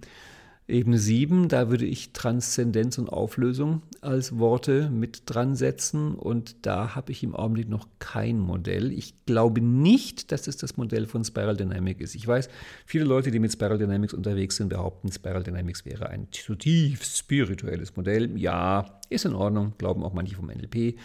Ebene 0.68 0.96
7, 0.96 1.48
da 1.48 1.70
würde 1.70 1.84
ich 1.84 2.12
Transzendenz 2.12 2.96
und 2.96 3.08
Auflösung 3.08 3.82
als 4.00 4.38
Worte 4.38 4.90
mit 4.90 5.22
dran 5.26 5.56
setzen 5.56 6.14
und 6.14 6.64
da 6.64 6.94
habe 6.94 7.10
ich 7.10 7.24
im 7.24 7.34
Augenblick 7.34 7.68
noch 7.68 7.88
kein 7.98 8.38
Modell. 8.38 8.92
Ich 8.92 9.26
glaube 9.26 9.60
nicht, 9.60 10.30
dass 10.30 10.46
es 10.46 10.56
das 10.56 10.76
Modell 10.76 11.06
von 11.06 11.24
Spiral 11.24 11.56
Dynamics 11.56 12.00
ist. 12.02 12.14
Ich 12.14 12.26
weiß, 12.26 12.48
viele 12.86 13.04
Leute, 13.04 13.32
die 13.32 13.40
mit 13.40 13.52
Spiral 13.52 13.78
Dynamics 13.78 14.14
unterwegs 14.14 14.56
sind, 14.56 14.68
behaupten, 14.68 15.10
Spiral 15.10 15.42
Dynamics 15.42 15.84
wäre 15.84 16.08
ein 16.08 16.28
zutiefst 16.30 17.18
spirituelles 17.18 17.96
Modell. 17.96 18.38
Ja, 18.38 19.00
ist 19.10 19.24
in 19.24 19.34
Ordnung, 19.34 19.74
glauben 19.78 20.04
auch 20.04 20.12
manche 20.12 20.36
vom 20.36 20.46
NLP, 20.46 20.96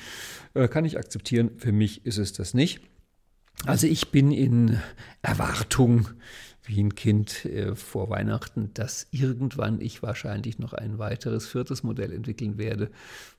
äh, 0.53 0.67
kann 0.67 0.85
ich 0.85 0.97
akzeptieren. 0.97 1.51
Für 1.57 1.71
mich 1.71 2.05
ist 2.05 2.19
es 2.19 2.31
das 2.31 2.53
nicht. 2.53 2.81
Also 3.65 3.87
ich 3.87 4.11
bin 4.11 4.31
in 4.31 4.79
Erwartung 5.23 6.09
wie 6.67 6.83
ein 6.83 6.95
Kind 6.95 7.45
äh, 7.45 7.75
vor 7.75 8.09
Weihnachten, 8.09 8.71
dass 8.73 9.07
irgendwann 9.11 9.79
ich 9.79 10.03
wahrscheinlich 10.03 10.59
noch 10.59 10.73
ein 10.73 10.99
weiteres 10.99 11.47
viertes 11.47 11.81
Modell 11.81 12.11
entwickeln 12.11 12.57
werde. 12.57 12.89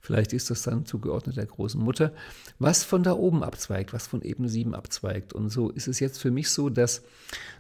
Vielleicht 0.01 0.33
ist 0.33 0.51
das 0.51 0.63
dann 0.63 0.87
zugeordnet 0.87 1.37
der 1.37 1.47
großen 1.47 1.81
Mutter, 1.81 2.13
was 2.59 2.85
von 2.85 3.03
da 3.03 3.13
oben 3.13 3.43
abzweigt, 3.43 3.93
was 3.93 4.07
von 4.07 4.23
Ebene 4.23 4.49
7 4.49 4.75
abzweigt. 4.75 5.33
Und 5.33 5.51
so 5.51 5.71
ist 5.71 5.89
es 5.89 6.01
jetzt 6.01 6.19
für 6.19 6.31
mich 6.31 6.49
so, 6.49 6.71
dass 6.71 7.03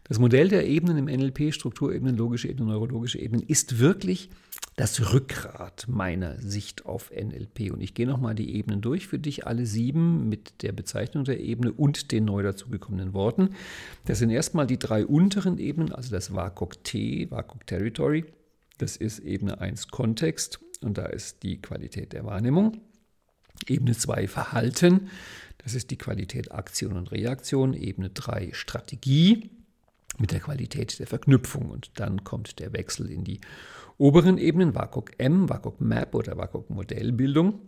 das 0.04 0.18
Modell 0.18 0.48
der 0.48 0.66
Ebenen 0.66 0.96
im 0.96 1.04
NLP, 1.04 1.52
Strukturebenen, 1.52 2.16
logische 2.16 2.48
Ebenen, 2.48 2.68
neurologische 2.68 3.18
Ebenen, 3.18 3.46
ist 3.46 3.78
wirklich 3.78 4.30
das 4.78 5.12
Rückgrat 5.12 5.86
meiner 5.88 6.40
Sicht 6.40 6.86
auf 6.86 7.10
NLP. 7.10 7.72
Und 7.72 7.80
ich 7.80 7.94
gehe 7.94 8.06
nochmal 8.06 8.36
die 8.36 8.54
Ebenen 8.54 8.80
durch 8.80 9.08
für 9.08 9.18
dich, 9.18 9.44
alle 9.44 9.66
sieben 9.66 10.28
mit 10.28 10.62
der 10.62 10.70
Bezeichnung 10.70 11.24
der 11.24 11.40
Ebene 11.40 11.72
und 11.72 12.12
den 12.12 12.24
neu 12.24 12.44
dazugekommenen 12.44 13.12
Worten. 13.12 13.56
Das 14.04 14.20
sind 14.20 14.30
erstmal 14.30 14.68
die 14.68 14.78
drei 14.78 15.04
unteren 15.04 15.58
Ebenen, 15.58 15.92
also 15.92 16.12
das 16.12 16.32
WAKOK 16.32 16.84
T, 16.84 17.28
WAKOK 17.28 17.66
Territory. 17.66 18.24
Das 18.78 18.96
ist 18.96 19.18
Ebene 19.18 19.60
1 19.60 19.88
Kontext 19.88 20.60
und 20.80 20.96
da 20.96 21.06
ist 21.06 21.42
die 21.42 21.60
Qualität 21.60 22.12
der 22.12 22.24
Wahrnehmung. 22.24 22.80
Ebene 23.66 23.96
2 23.96 24.28
Verhalten, 24.28 25.10
das 25.58 25.74
ist 25.74 25.90
die 25.90 25.98
Qualität 25.98 26.52
Aktion 26.52 26.96
und 26.96 27.10
Reaktion. 27.10 27.74
Ebene 27.74 28.10
3 28.10 28.50
Strategie 28.52 29.50
mit 30.18 30.30
der 30.30 30.38
Qualität 30.38 31.00
der 31.00 31.08
Verknüpfung 31.08 31.68
und 31.70 31.90
dann 31.98 32.22
kommt 32.22 32.60
der 32.60 32.72
Wechsel 32.72 33.10
in 33.10 33.24
die 33.24 33.40
oberen 33.98 34.38
Ebenen, 34.38 34.74
WAKOK 34.74 35.12
M, 35.18 35.48
WAKOK 35.48 35.80
Map 35.80 36.14
oder 36.14 36.38
WAKOK 36.38 36.70
Modellbildung. 36.70 37.60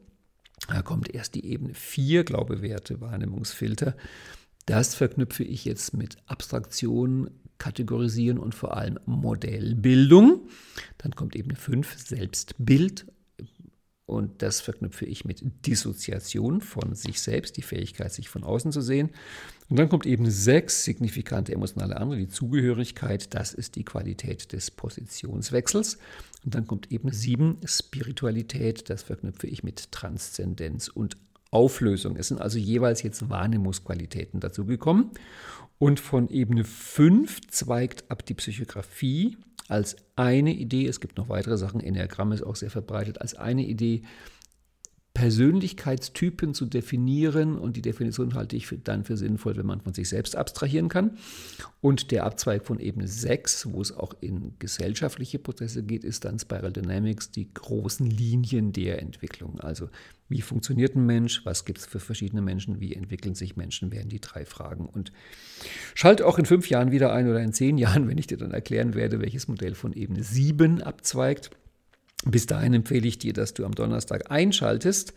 Da 0.68 0.82
kommt 0.82 1.12
erst 1.12 1.34
die 1.34 1.44
Ebene 1.44 1.74
4, 1.74 2.24
Glaube, 2.24 2.62
Werte, 2.62 3.00
Wahrnehmungsfilter. 3.00 3.96
Das 4.66 4.94
verknüpfe 4.94 5.42
ich 5.42 5.64
jetzt 5.64 5.94
mit 5.94 6.16
Abstraktion, 6.26 7.30
Kategorisieren 7.58 8.38
und 8.38 8.54
vor 8.54 8.76
allem 8.76 8.98
Modellbildung. 9.04 10.48
Dann 10.98 11.14
kommt 11.14 11.36
Ebene 11.36 11.56
5, 11.56 11.98
Selbstbild. 11.98 13.06
Und 14.06 14.42
das 14.42 14.60
verknüpfe 14.60 15.06
ich 15.06 15.24
mit 15.24 15.66
Dissoziation 15.66 16.62
von 16.62 16.94
sich 16.94 17.20
selbst, 17.20 17.56
die 17.56 17.62
Fähigkeit, 17.62 18.12
sich 18.12 18.28
von 18.28 18.44
außen 18.44 18.72
zu 18.72 18.80
sehen. 18.80 19.10
Und 19.70 19.78
dann 19.78 19.88
kommt 19.88 20.04
Ebene 20.04 20.32
6, 20.32 20.84
signifikante 20.84 21.52
emotionale 21.52 21.96
andere, 21.96 22.18
die 22.18 22.28
Zugehörigkeit. 22.28 23.32
Das 23.34 23.54
ist 23.54 23.76
die 23.76 23.84
Qualität 23.84 24.52
des 24.52 24.72
Positionswechsels. 24.72 25.96
Und 26.44 26.56
dann 26.56 26.66
kommt 26.66 26.90
Ebene 26.90 27.14
7, 27.14 27.58
Spiritualität. 27.64 28.90
Das 28.90 29.04
verknüpfe 29.04 29.46
ich 29.46 29.62
mit 29.62 29.92
Transzendenz 29.92 30.88
und 30.88 31.16
Auflösung. 31.52 32.16
Es 32.16 32.28
sind 32.28 32.40
also 32.40 32.58
jeweils 32.58 33.02
jetzt 33.02 33.30
Wahrnehmungsqualitäten 33.30 34.40
dazu 34.40 34.66
gekommen. 34.66 35.12
Und 35.78 36.00
von 36.00 36.28
Ebene 36.28 36.64
5 36.64 37.48
zweigt 37.48 38.10
ab 38.10 38.26
die 38.26 38.34
Psychografie 38.34 39.36
als 39.68 39.96
eine 40.16 40.52
Idee, 40.52 40.88
es 40.88 40.98
gibt 40.98 41.16
noch 41.16 41.28
weitere 41.28 41.56
Sachen, 41.56 41.80
Enneagramm 41.80 42.32
ist 42.32 42.42
auch 42.42 42.56
sehr 42.56 42.70
verbreitet, 42.70 43.20
als 43.20 43.34
eine 43.34 43.64
Idee 43.64 44.02
Persönlichkeitstypen 45.20 46.54
zu 46.54 46.64
definieren 46.64 47.58
und 47.58 47.76
die 47.76 47.82
Definition 47.82 48.32
halte 48.32 48.56
ich 48.56 48.66
für, 48.66 48.78
dann 48.78 49.04
für 49.04 49.18
sinnvoll, 49.18 49.54
wenn 49.58 49.66
man 49.66 49.82
von 49.82 49.92
sich 49.92 50.08
selbst 50.08 50.34
abstrahieren 50.34 50.88
kann. 50.88 51.18
Und 51.82 52.10
der 52.10 52.24
Abzweig 52.24 52.64
von 52.64 52.80
Ebene 52.80 53.06
6, 53.06 53.70
wo 53.70 53.82
es 53.82 53.94
auch 53.94 54.14
in 54.22 54.54
gesellschaftliche 54.58 55.38
Prozesse 55.38 55.82
geht, 55.82 56.04
ist 56.04 56.24
dann 56.24 56.38
Spiral 56.38 56.72
Dynamics, 56.72 57.30
die 57.32 57.52
großen 57.52 58.06
Linien 58.06 58.72
der 58.72 59.02
Entwicklung. 59.02 59.60
Also 59.60 59.90
wie 60.30 60.40
funktioniert 60.40 60.96
ein 60.96 61.04
Mensch, 61.04 61.44
was 61.44 61.66
gibt 61.66 61.80
es 61.80 61.86
für 61.86 62.00
verschiedene 62.00 62.40
Menschen, 62.40 62.80
wie 62.80 62.94
entwickeln 62.94 63.34
sich 63.34 63.58
Menschen, 63.58 63.92
wären 63.92 64.08
die 64.08 64.22
drei 64.22 64.46
Fragen. 64.46 64.86
Und 64.86 65.12
schalte 65.94 66.26
auch 66.26 66.38
in 66.38 66.46
fünf 66.46 66.70
Jahren 66.70 66.92
wieder 66.92 67.12
ein 67.12 67.28
oder 67.28 67.42
in 67.42 67.52
zehn 67.52 67.76
Jahren, 67.76 68.08
wenn 68.08 68.16
ich 68.16 68.26
dir 68.26 68.38
dann 68.38 68.52
erklären 68.52 68.94
werde, 68.94 69.20
welches 69.20 69.48
Modell 69.48 69.74
von 69.74 69.92
Ebene 69.92 70.22
7 70.22 70.80
abzweigt. 70.80 71.50
Bis 72.26 72.44
dahin 72.44 72.74
empfehle 72.74 73.08
ich 73.08 73.18
dir, 73.18 73.32
dass 73.32 73.54
du 73.54 73.64
am 73.64 73.74
Donnerstag 73.74 74.30
einschaltest, 74.30 75.14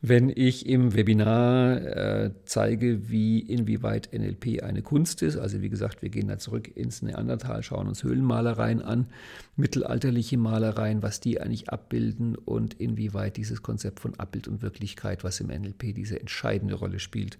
wenn 0.00 0.28
ich 0.28 0.66
im 0.66 0.94
Webinar 0.94 1.80
äh, 1.80 2.30
zeige, 2.44 3.08
wie 3.08 3.40
inwieweit 3.40 4.10
NLP 4.12 4.62
eine 4.62 4.82
Kunst 4.82 5.22
ist. 5.22 5.36
Also 5.36 5.62
wie 5.62 5.68
gesagt, 5.68 6.02
wir 6.02 6.10
gehen 6.10 6.28
da 6.28 6.38
zurück 6.38 6.70
ins 6.76 7.02
Neandertal, 7.02 7.62
schauen 7.62 7.88
uns 7.88 8.04
Höhlenmalereien 8.04 8.82
an, 8.82 9.08
mittelalterliche 9.56 10.36
Malereien, 10.36 11.02
was 11.02 11.20
die 11.20 11.40
eigentlich 11.40 11.70
abbilden 11.70 12.36
und 12.36 12.74
inwieweit 12.74 13.36
dieses 13.36 13.62
Konzept 13.62 13.98
von 13.98 14.14
Abbild 14.20 14.46
und 14.46 14.62
Wirklichkeit, 14.62 15.24
was 15.24 15.40
im 15.40 15.48
NLP 15.48 15.94
diese 15.94 16.20
entscheidende 16.20 16.74
Rolle 16.74 17.00
spielt, 17.00 17.38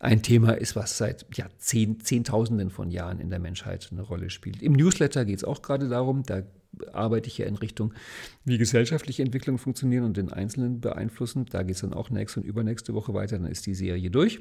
ein 0.00 0.22
Thema 0.22 0.52
ist, 0.52 0.76
was 0.76 0.96
seit 0.96 1.26
ja, 1.36 1.46
zehn, 1.58 2.00
Zehntausenden 2.00 2.70
von 2.70 2.90
Jahren 2.90 3.20
in 3.20 3.30
der 3.30 3.38
Menschheit 3.38 3.88
eine 3.92 4.02
Rolle 4.02 4.30
spielt. 4.30 4.62
Im 4.62 4.72
Newsletter 4.72 5.24
geht 5.24 5.38
es 5.38 5.44
auch 5.44 5.60
gerade 5.60 5.88
darum, 5.88 6.22
da 6.22 6.42
arbeite 6.92 7.28
ich 7.28 7.38
ja 7.38 7.46
in 7.46 7.56
Richtung, 7.56 7.94
wie 8.44 8.58
gesellschaftliche 8.58 9.22
Entwicklungen 9.22 9.58
funktionieren 9.58 10.04
und 10.04 10.16
den 10.16 10.32
Einzelnen 10.32 10.80
beeinflussen. 10.80 11.46
Da 11.50 11.62
geht 11.62 11.76
es 11.76 11.82
dann 11.82 11.92
auch 11.92 12.10
nächste 12.10 12.40
und 12.40 12.46
übernächste 12.46 12.94
Woche 12.94 13.14
weiter, 13.14 13.38
dann 13.38 13.50
ist 13.50 13.66
die 13.66 13.74
Serie 13.74 14.10
durch. 14.10 14.40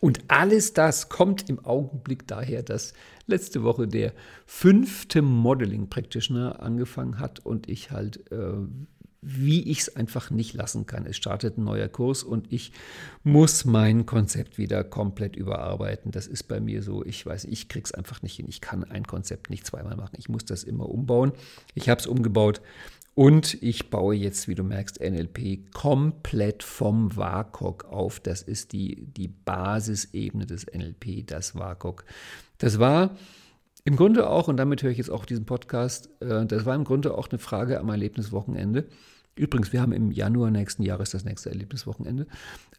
Und 0.00 0.20
alles 0.28 0.72
das 0.72 1.08
kommt 1.08 1.50
im 1.50 1.64
Augenblick 1.64 2.26
daher, 2.26 2.62
dass 2.62 2.94
letzte 3.26 3.62
Woche 3.62 3.88
der 3.88 4.12
fünfte 4.46 5.20
Modeling 5.20 5.88
Practitioner 5.88 6.62
angefangen 6.62 7.18
hat 7.18 7.40
und 7.40 7.68
ich 7.68 7.90
halt 7.90 8.30
äh, 8.30 8.52
wie 9.22 9.70
ich 9.70 9.80
es 9.80 9.96
einfach 9.96 10.30
nicht 10.30 10.54
lassen 10.54 10.86
kann. 10.86 11.04
Es 11.04 11.16
startet 11.16 11.58
ein 11.58 11.64
neuer 11.64 11.88
Kurs 11.88 12.22
und 12.22 12.52
ich 12.52 12.72
muss 13.22 13.64
mein 13.64 14.06
Konzept 14.06 14.56
wieder 14.56 14.82
komplett 14.82 15.36
überarbeiten. 15.36 16.10
Das 16.10 16.26
ist 16.26 16.44
bei 16.44 16.60
mir 16.60 16.82
so, 16.82 17.04
ich 17.04 17.24
weiß, 17.26 17.44
ich 17.44 17.68
kriege 17.68 17.84
es 17.84 17.92
einfach 17.92 18.22
nicht 18.22 18.36
hin. 18.36 18.46
Ich 18.48 18.60
kann 18.60 18.84
ein 18.84 19.04
Konzept 19.04 19.50
nicht 19.50 19.66
zweimal 19.66 19.96
machen. 19.96 20.16
Ich 20.16 20.28
muss 20.28 20.44
das 20.44 20.64
immer 20.64 20.88
umbauen. 20.88 21.32
Ich 21.74 21.88
habe 21.88 22.00
es 22.00 22.06
umgebaut 22.06 22.62
Und 23.14 23.62
ich 23.62 23.90
baue 23.90 24.14
jetzt, 24.14 24.48
wie 24.48 24.54
du 24.54 24.62
merkst, 24.62 25.00
NLP 25.00 25.72
komplett 25.74 26.62
vom 26.62 27.14
WAKOK 27.16 27.84
auf. 27.84 28.20
Das 28.20 28.40
ist 28.40 28.72
die, 28.72 29.04
die 29.04 29.28
Basisebene 29.28 30.46
des 30.46 30.66
NLP, 30.66 31.26
das 31.26 31.54
WAKOK. 31.54 32.04
Das 32.58 32.78
war 32.78 33.16
im 33.90 33.96
Grunde 33.96 34.30
auch, 34.30 34.46
und 34.46 34.56
damit 34.56 34.84
höre 34.84 34.92
ich 34.92 34.98
jetzt 34.98 35.10
auch 35.10 35.24
diesen 35.24 35.46
Podcast, 35.46 36.10
äh, 36.20 36.46
das 36.46 36.64
war 36.64 36.76
im 36.76 36.84
Grunde 36.84 37.18
auch 37.18 37.28
eine 37.28 37.40
Frage 37.40 37.80
am 37.80 37.88
Erlebniswochenende. 37.88 38.86
Übrigens, 39.34 39.72
wir 39.72 39.82
haben 39.82 39.90
im 39.90 40.12
Januar 40.12 40.52
nächsten 40.52 40.84
Jahres 40.84 41.10
das 41.10 41.24
nächste 41.24 41.50
Erlebniswochenende. 41.50 42.28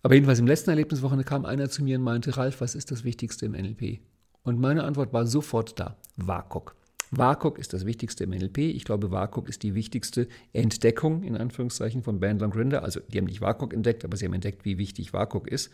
Aber 0.03 0.13
jedenfalls 0.13 0.39
im 0.39 0.47
letzten 0.47 0.69
Erlebniswochenende 0.69 1.25
kam 1.25 1.43
einer 1.43 1.69
zu 1.69 1.83
mir 1.83 1.97
und 1.97 2.05
meinte, 2.05 2.37
Ralf, 2.37 2.61
was 2.61 2.75
ist 2.75 2.91
das 2.91 3.03
Wichtigste 3.03 3.45
im 3.45 3.51
NLP? 3.51 3.99
Und 4.43 4.61
meine 4.61 4.85
Antwort 4.85 5.11
war 5.11 5.27
sofort 5.27 5.77
da, 5.81 5.97
WAKOK. 6.15 6.77
WAKOK 7.11 7.59
ist 7.59 7.73
das 7.73 7.85
Wichtigste 7.85 8.23
im 8.23 8.29
NLP. 8.29 8.59
Ich 8.59 8.85
glaube, 8.85 9.11
WAKOK 9.11 9.49
ist 9.49 9.63
die 9.63 9.75
wichtigste 9.75 10.27
Entdeckung, 10.53 11.23
in 11.23 11.35
Anführungszeichen, 11.35 12.03
von 12.03 12.21
Bandler 12.21 12.45
und 12.45 12.53
Grinder. 12.53 12.83
Also, 12.83 13.01
die 13.01 13.17
haben 13.17 13.25
nicht 13.25 13.41
WAKOK 13.41 13.73
entdeckt, 13.73 14.05
aber 14.05 14.15
sie 14.15 14.25
haben 14.25 14.33
entdeckt, 14.33 14.63
wie 14.63 14.77
wichtig 14.77 15.11
WAKOK 15.11 15.49
ist. 15.49 15.69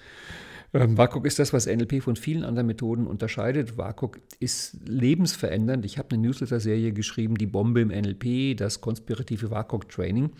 Ähm, 0.74 0.98
WAKOK 0.98 1.26
ist 1.28 1.38
das, 1.38 1.54
was 1.54 1.68
NLP 1.68 2.02
von 2.02 2.16
vielen 2.16 2.44
anderen 2.44 2.66
Methoden 2.68 3.06
unterscheidet. 3.06 3.78
WAKOK 3.78 4.20
ist 4.40 4.78
lebensverändernd. 4.86 5.86
Ich 5.86 6.00
habe 6.00 6.10
eine 6.12 6.24
Newsletter-Serie 6.24 6.92
geschrieben, 6.92 7.36
die 7.36 7.46
Bombe 7.46 7.82
im 7.82 7.90
NLP, 7.90 8.58
das 8.58 8.82
konspirative 8.82 9.52
WAKOK-Training. 9.52 10.32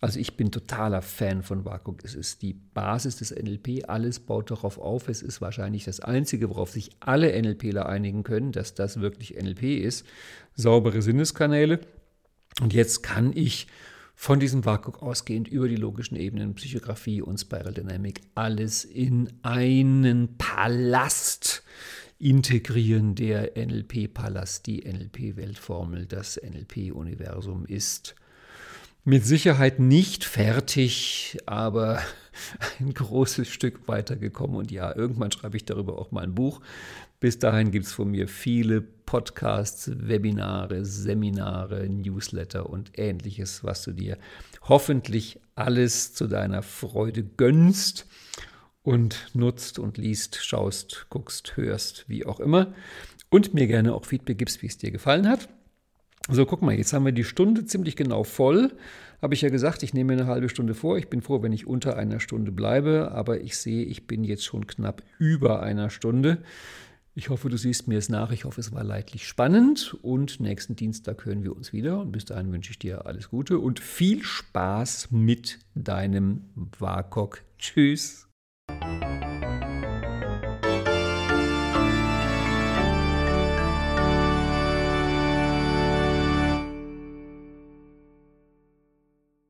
Also 0.00 0.20
ich 0.20 0.36
bin 0.36 0.52
totaler 0.52 1.02
Fan 1.02 1.42
von 1.42 1.64
WAKOK. 1.64 2.04
Es 2.04 2.14
ist 2.14 2.42
die 2.42 2.54
Basis 2.54 3.16
des 3.16 3.34
NLP. 3.34 3.88
Alles 3.88 4.20
baut 4.20 4.50
darauf 4.50 4.78
auf. 4.78 5.08
Es 5.08 5.22
ist 5.22 5.40
wahrscheinlich 5.40 5.84
das 5.84 5.98
Einzige, 6.00 6.50
worauf 6.50 6.70
sich 6.70 6.90
alle 7.00 7.40
NLPler 7.40 7.88
einigen 7.88 8.22
können, 8.22 8.52
dass 8.52 8.74
das 8.74 9.00
wirklich 9.00 9.34
NLP 9.34 9.62
ist. 9.62 10.06
Saubere 10.54 11.02
Sinneskanäle. 11.02 11.80
Und 12.60 12.72
jetzt 12.74 13.02
kann 13.02 13.32
ich 13.34 13.66
von 14.14 14.38
diesem 14.40 14.64
WAKOK 14.64 15.02
ausgehend 15.02 15.48
über 15.48 15.68
die 15.68 15.76
logischen 15.76 16.16
Ebenen, 16.16 16.54
Psychografie 16.54 17.22
und 17.22 17.38
Spiral 17.38 17.74
Dynamic 17.74 18.20
alles 18.34 18.84
in 18.84 19.32
einen 19.42 20.36
Palast 20.38 21.62
integrieren, 22.18 23.14
der 23.14 23.52
NLP-Palast, 23.56 24.66
die 24.66 24.84
NLP-Weltformel, 24.84 26.06
das 26.06 26.40
NLP-Universum 26.42 27.64
ist. 27.66 28.16
Mit 29.08 29.24
Sicherheit 29.24 29.78
nicht 29.78 30.22
fertig, 30.22 31.38
aber 31.46 32.02
ein 32.78 32.92
großes 32.92 33.48
Stück 33.48 33.88
weitergekommen. 33.88 34.54
Und 34.54 34.70
ja, 34.70 34.94
irgendwann 34.94 35.32
schreibe 35.32 35.56
ich 35.56 35.64
darüber 35.64 35.98
auch 35.98 36.10
mal 36.10 36.24
ein 36.24 36.34
Buch. 36.34 36.60
Bis 37.18 37.38
dahin 37.38 37.70
gibt 37.70 37.86
es 37.86 37.92
von 37.92 38.10
mir 38.10 38.28
viele 38.28 38.82
Podcasts, 38.82 39.90
Webinare, 39.94 40.84
Seminare, 40.84 41.88
Newsletter 41.88 42.68
und 42.68 42.98
ähnliches, 42.98 43.64
was 43.64 43.82
du 43.82 43.92
dir 43.92 44.18
hoffentlich 44.64 45.40
alles 45.54 46.12
zu 46.12 46.26
deiner 46.26 46.60
Freude 46.60 47.24
gönnst 47.24 48.06
und 48.82 49.30
nutzt 49.32 49.78
und 49.78 49.96
liest, 49.96 50.36
schaust, 50.36 51.06
guckst, 51.08 51.56
hörst, 51.56 52.04
wie 52.10 52.26
auch 52.26 52.40
immer. 52.40 52.74
Und 53.30 53.54
mir 53.54 53.68
gerne 53.68 53.94
auch 53.94 54.04
Feedback 54.04 54.36
gibst, 54.36 54.60
wie 54.60 54.66
es 54.66 54.76
dir 54.76 54.90
gefallen 54.90 55.26
hat. 55.26 55.48
So, 56.30 56.44
guck 56.44 56.60
mal, 56.60 56.74
jetzt 56.74 56.92
haben 56.92 57.06
wir 57.06 57.12
die 57.12 57.24
Stunde 57.24 57.64
ziemlich 57.64 57.96
genau 57.96 58.22
voll. 58.22 58.72
Habe 59.22 59.32
ich 59.32 59.40
ja 59.40 59.48
gesagt, 59.48 59.82
ich 59.82 59.94
nehme 59.94 60.14
mir 60.14 60.22
eine 60.22 60.30
halbe 60.30 60.50
Stunde 60.50 60.74
vor. 60.74 60.98
Ich 60.98 61.08
bin 61.08 61.22
froh, 61.22 61.42
wenn 61.42 61.54
ich 61.54 61.66
unter 61.66 61.96
einer 61.96 62.20
Stunde 62.20 62.52
bleibe, 62.52 63.12
aber 63.12 63.40
ich 63.40 63.56
sehe, 63.56 63.84
ich 63.84 64.06
bin 64.06 64.24
jetzt 64.24 64.44
schon 64.44 64.66
knapp 64.66 65.02
über 65.18 65.62
einer 65.62 65.88
Stunde. 65.88 66.42
Ich 67.14 67.30
hoffe, 67.30 67.48
du 67.48 67.56
siehst 67.56 67.88
mir 67.88 67.98
es 67.98 68.10
nach. 68.10 68.30
Ich 68.30 68.44
hoffe, 68.44 68.60
es 68.60 68.72
war 68.72 68.84
leidlich 68.84 69.26
spannend. 69.26 69.96
Und 70.02 70.38
nächsten 70.38 70.76
Dienstag 70.76 71.24
hören 71.24 71.42
wir 71.42 71.56
uns 71.56 71.72
wieder. 71.72 71.98
Und 71.98 72.12
bis 72.12 72.26
dahin 72.26 72.52
wünsche 72.52 72.72
ich 72.72 72.78
dir 72.78 73.06
alles 73.06 73.30
Gute 73.30 73.58
und 73.58 73.80
viel 73.80 74.22
Spaß 74.22 75.10
mit 75.10 75.58
deinem 75.74 76.44
WAKOK. 76.78 77.42
Tschüss. 77.58 78.28